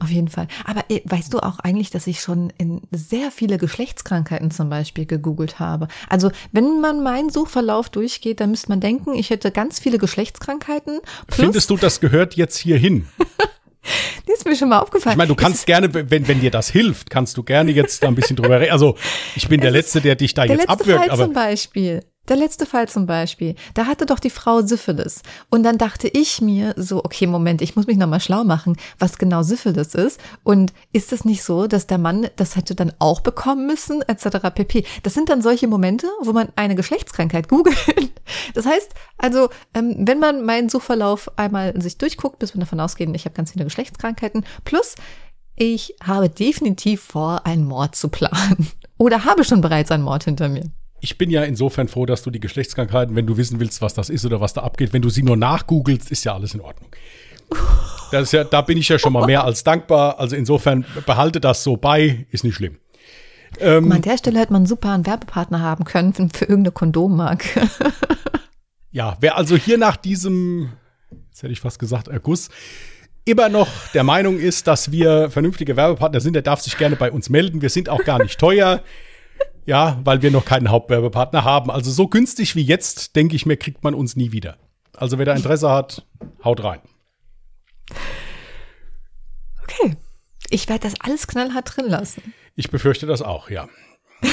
Auf 0.00 0.10
jeden 0.10 0.28
Fall. 0.28 0.48
Aber 0.64 0.84
äh, 0.88 1.00
weißt 1.04 1.32
du 1.32 1.38
auch 1.38 1.58
eigentlich, 1.60 1.90
dass 1.90 2.06
ich 2.06 2.20
schon 2.20 2.52
in 2.58 2.82
sehr 2.90 3.30
viele 3.30 3.58
Geschlechtskrankheiten 3.58 4.50
zum 4.50 4.68
Beispiel 4.68 5.06
gegoogelt 5.06 5.58
habe? 5.58 5.88
Also 6.08 6.30
wenn 6.52 6.80
man 6.80 7.02
meinen 7.02 7.30
Suchverlauf 7.30 7.88
durchgeht, 7.88 8.40
dann 8.40 8.50
müsste 8.50 8.68
man 8.68 8.80
denken, 8.80 9.14
ich 9.14 9.30
hätte 9.30 9.50
ganz 9.50 9.78
viele 9.78 9.98
Geschlechtskrankheiten. 9.98 11.00
Findest 11.28 11.70
du, 11.70 11.76
das 11.76 12.00
gehört 12.00 12.34
jetzt 12.34 12.56
hier 12.56 12.78
hin? 12.78 13.06
Die 14.26 14.32
ist 14.32 14.44
mir 14.44 14.56
schon 14.56 14.70
mal 14.70 14.80
aufgefallen. 14.80 15.12
Ich 15.12 15.18
meine, 15.18 15.28
du 15.28 15.36
kannst 15.36 15.64
gerne, 15.66 15.92
wenn, 15.94 16.26
wenn 16.26 16.40
dir 16.40 16.50
das 16.50 16.68
hilft, 16.68 17.08
kannst 17.08 17.36
du 17.36 17.44
gerne 17.44 17.70
jetzt 17.70 18.02
da 18.02 18.08
ein 18.08 18.16
bisschen 18.16 18.34
drüber 18.34 18.58
reden. 18.58 18.72
Also, 18.72 18.96
ich 19.36 19.46
bin 19.46 19.60
der 19.60 19.70
Letzte, 19.70 20.00
der 20.00 20.16
dich 20.16 20.34
da 20.34 20.44
jetzt 20.44 20.68
abwirkt. 20.68 21.02
Fall 21.02 21.10
aber 21.10 21.24
zum 21.26 21.32
Beispiel. 21.32 22.02
Der 22.28 22.36
letzte 22.36 22.66
Fall 22.66 22.88
zum 22.88 23.06
Beispiel, 23.06 23.54
da 23.74 23.86
hatte 23.86 24.04
doch 24.04 24.18
die 24.18 24.30
Frau 24.30 24.62
Syphilis. 24.62 25.22
Und 25.48 25.62
dann 25.62 25.78
dachte 25.78 26.08
ich 26.08 26.40
mir 26.40 26.74
so, 26.76 27.04
okay, 27.04 27.26
Moment, 27.26 27.62
ich 27.62 27.76
muss 27.76 27.86
mich 27.86 27.96
nochmal 27.96 28.20
schlau 28.20 28.42
machen, 28.42 28.76
was 28.98 29.18
genau 29.18 29.42
Syphilis 29.42 29.94
ist. 29.94 30.20
Und 30.42 30.72
ist 30.92 31.12
es 31.12 31.24
nicht 31.24 31.44
so, 31.44 31.66
dass 31.66 31.86
der 31.86 31.98
Mann 31.98 32.28
das 32.36 32.56
hätte 32.56 32.74
dann 32.74 32.92
auch 32.98 33.20
bekommen 33.20 33.66
müssen, 33.66 34.02
etc. 34.02 34.50
pp. 34.54 34.84
Das 35.04 35.14
sind 35.14 35.28
dann 35.28 35.40
solche 35.40 35.68
Momente, 35.68 36.08
wo 36.20 36.32
man 36.32 36.48
eine 36.56 36.74
Geschlechtskrankheit 36.74 37.48
googelt. 37.48 37.76
Das 38.54 38.66
heißt, 38.66 38.92
also, 39.18 39.48
ähm, 39.74 39.94
wenn 39.98 40.18
man 40.18 40.44
meinen 40.44 40.68
Suchverlauf 40.68 41.30
einmal 41.36 41.80
sich 41.80 41.98
durchguckt, 41.98 42.38
bis 42.38 42.54
wir 42.54 42.60
davon 42.60 42.80
ausgehen, 42.80 43.14
ich 43.14 43.24
habe 43.24 43.34
ganz 43.34 43.52
viele 43.52 43.64
Geschlechtskrankheiten, 43.64 44.44
plus 44.64 44.96
ich 45.54 45.94
habe 46.02 46.28
definitiv 46.28 47.02
vor, 47.02 47.46
einen 47.46 47.66
Mord 47.66 47.94
zu 47.94 48.08
planen. 48.08 48.68
Oder 48.98 49.24
habe 49.24 49.44
schon 49.44 49.60
bereits 49.60 49.90
einen 49.90 50.02
Mord 50.02 50.24
hinter 50.24 50.48
mir 50.48 50.70
ich 51.00 51.18
bin 51.18 51.30
ja 51.30 51.42
insofern 51.44 51.88
froh, 51.88 52.06
dass 52.06 52.22
du 52.22 52.30
die 52.30 52.40
Geschlechtskrankheiten, 52.40 53.14
wenn 53.14 53.26
du 53.26 53.36
wissen 53.36 53.60
willst, 53.60 53.82
was 53.82 53.94
das 53.94 54.10
ist 54.10 54.24
oder 54.24 54.40
was 54.40 54.54
da 54.54 54.62
abgeht, 54.62 54.92
wenn 54.92 55.02
du 55.02 55.10
sie 55.10 55.22
nur 55.22 55.36
nachgoogelst, 55.36 56.10
ist 56.10 56.24
ja 56.24 56.34
alles 56.34 56.54
in 56.54 56.60
Ordnung. 56.60 56.90
Das 58.12 58.22
ist 58.22 58.32
ja, 58.32 58.44
da 58.44 58.60
bin 58.60 58.78
ich 58.78 58.88
ja 58.88 59.00
schon 59.00 59.12
mal 59.12 59.26
mehr 59.26 59.42
als 59.42 59.64
dankbar. 59.64 60.20
Also 60.20 60.36
insofern 60.36 60.86
behalte 61.06 61.40
das 61.40 61.64
so 61.64 61.76
bei, 61.76 62.24
ist 62.30 62.44
nicht 62.44 62.54
schlimm. 62.54 62.78
Ähm, 63.58 63.90
an 63.90 64.00
der 64.00 64.16
Stelle 64.16 64.38
hätte 64.38 64.52
man 64.52 64.64
super 64.64 64.92
einen 64.92 65.04
Werbepartner 65.04 65.60
haben 65.60 65.82
können 65.82 66.14
für, 66.14 66.28
für 66.32 66.44
irgendeine 66.44 66.70
Kondommarke. 66.70 67.68
ja, 68.92 69.16
wer 69.18 69.36
also 69.36 69.56
hier 69.56 69.76
nach 69.76 69.96
diesem, 69.96 70.70
jetzt 71.30 71.42
hätte 71.42 71.52
ich 71.52 71.60
fast 71.60 71.80
gesagt, 71.80 72.06
Erguss, 72.06 72.48
immer 73.24 73.48
noch 73.48 73.68
der 73.92 74.04
Meinung 74.04 74.38
ist, 74.38 74.68
dass 74.68 74.92
wir 74.92 75.28
vernünftige 75.28 75.76
Werbepartner 75.76 76.20
sind, 76.20 76.34
der 76.34 76.42
darf 76.42 76.60
sich 76.60 76.78
gerne 76.78 76.94
bei 76.94 77.10
uns 77.10 77.28
melden. 77.28 77.60
Wir 77.60 77.70
sind 77.70 77.88
auch 77.88 78.04
gar 78.04 78.22
nicht 78.22 78.38
teuer. 78.38 78.82
Ja, 79.66 80.00
weil 80.04 80.22
wir 80.22 80.30
noch 80.30 80.44
keinen 80.44 80.70
Hauptwerbepartner 80.70 81.44
haben. 81.44 81.70
Also 81.70 81.90
so 81.90 82.06
günstig 82.06 82.54
wie 82.54 82.62
jetzt, 82.62 83.16
denke 83.16 83.34
ich 83.34 83.46
mir, 83.46 83.56
kriegt 83.56 83.82
man 83.82 83.94
uns 83.94 84.14
nie 84.16 84.30
wieder. 84.32 84.56
Also 84.94 85.18
wer 85.18 85.26
da 85.26 85.34
Interesse 85.34 85.68
hat, 85.68 86.06
haut 86.42 86.62
rein. 86.62 86.80
Okay. 89.62 89.96
Ich 90.48 90.68
werde 90.68 90.88
das 90.88 90.94
alles 91.00 91.26
knallhart 91.26 91.76
drin 91.76 91.86
lassen. 91.86 92.32
Ich 92.54 92.70
befürchte 92.70 93.06
das 93.06 93.20
auch, 93.22 93.50
ja. 93.50 93.68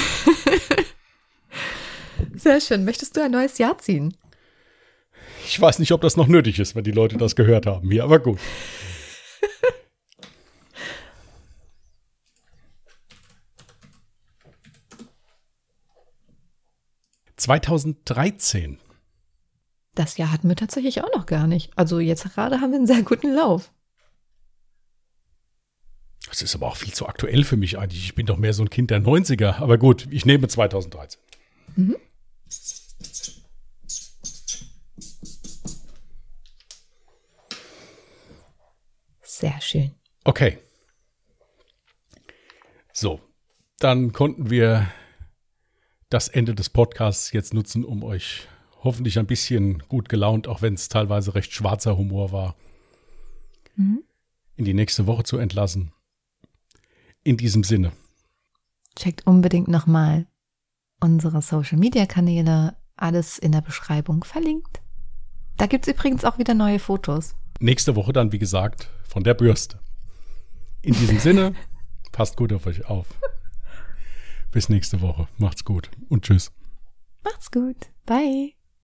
Sehr 2.36 2.62
schön. 2.62 2.86
Möchtest 2.86 3.18
du 3.18 3.24
ein 3.24 3.32
neues 3.32 3.58
Jahr 3.58 3.78
ziehen? 3.80 4.16
Ich 5.46 5.60
weiß 5.60 5.80
nicht, 5.80 5.92
ob 5.92 6.02
das 6.02 6.16
noch 6.16 6.28
nötig 6.28 6.60
ist, 6.60 6.76
wenn 6.76 6.84
die 6.84 6.92
Leute 6.92 7.18
das 7.18 7.36
gehört 7.36 7.66
haben 7.66 7.90
hier, 7.90 8.04
aber 8.04 8.20
gut. 8.20 8.40
2013. 17.44 18.80
Das 19.96 20.18
Jahr 20.18 20.32
hatten 20.32 20.48
wir 20.48 20.56
tatsächlich 20.56 21.04
auch 21.04 21.14
noch 21.14 21.26
gar 21.26 21.46
nicht. 21.46 21.78
Also 21.78 22.00
jetzt 22.00 22.24
gerade 22.34 22.62
haben 22.62 22.72
wir 22.72 22.78
einen 22.78 22.88
sehr 22.88 23.04
guten 23.04 23.34
Lauf. 23.34 23.72
Das 26.30 26.42
ist 26.42 26.56
aber 26.56 26.68
auch 26.68 26.78
viel 26.78 26.94
zu 26.94 27.06
aktuell 27.06 27.44
für 27.44 27.58
mich 27.58 27.78
eigentlich. 27.78 28.06
Ich 28.06 28.16
bin 28.16 28.26
doch 28.26 28.38
mehr 28.38 28.54
so 28.54 28.64
ein 28.64 28.70
Kind 28.70 28.92
der 28.92 29.02
90er. 29.02 29.60
Aber 29.60 29.78
gut, 29.78 30.08
ich 30.10 30.26
nehme 30.26 30.48
2013. 30.48 31.22
Mhm. 31.76 31.98
Sehr 39.22 39.60
schön. 39.60 39.94
Okay. 40.24 40.60
So, 42.94 43.20
dann 43.80 44.14
konnten 44.14 44.50
wir 44.50 44.88
das 46.14 46.28
Ende 46.28 46.54
des 46.54 46.70
Podcasts 46.70 47.32
jetzt 47.32 47.56
nutzen, 47.56 47.84
um 47.84 48.04
euch 48.04 48.48
hoffentlich 48.84 49.18
ein 49.18 49.26
bisschen 49.26 49.80
gut 49.90 50.10
gelaunt, 50.10 50.48
auch 50.48 50.62
wenn 50.62 50.76
es 50.76 50.88
teilweise 50.88 51.34
recht 51.34 51.52
schwarzer 51.54 51.98
Humor 51.98 52.32
war, 52.32 52.56
mhm. 53.76 54.04
in 54.56 54.66
die 54.66 54.76
nächste 54.76 55.08
Woche 55.08 55.24
zu 55.24 55.38
entlassen. 55.38 55.92
In 57.24 57.38
diesem 57.38 57.64
Sinne. 57.64 57.94
Checkt 58.96 59.26
unbedingt 59.26 59.70
nochmal 59.70 60.28
unsere 61.00 61.42
Social 61.42 61.80
Media 61.80 62.06
Kanäle, 62.06 62.76
alles 62.96 63.40
in 63.40 63.52
der 63.52 63.62
Beschreibung 63.62 64.24
verlinkt. 64.24 64.82
Da 65.58 65.66
gibt 65.66 65.88
es 65.88 65.94
übrigens 65.94 66.26
auch 66.26 66.38
wieder 66.38 66.54
neue 66.54 66.78
Fotos. 66.78 67.36
Nächste 67.60 67.96
Woche 67.96 68.14
dann, 68.14 68.32
wie 68.32 68.40
gesagt, 68.40 68.88
von 69.04 69.24
der 69.24 69.34
Bürste. 69.34 69.80
In 70.84 70.94
diesem 70.94 71.18
Sinne, 71.18 71.56
passt 72.12 72.38
gut 72.38 72.54
auf 72.54 72.68
euch 72.68 72.86
auf. 72.86 73.08
Bis 74.54 74.70
nächste 74.70 75.02
Woche. 75.02 75.28
Macht's 75.40 75.66
gut 75.66 75.90
und 76.10 76.24
tschüss. 76.24 76.52
Macht's 77.24 77.50
gut. 77.50 77.92
Bye. 78.06 78.54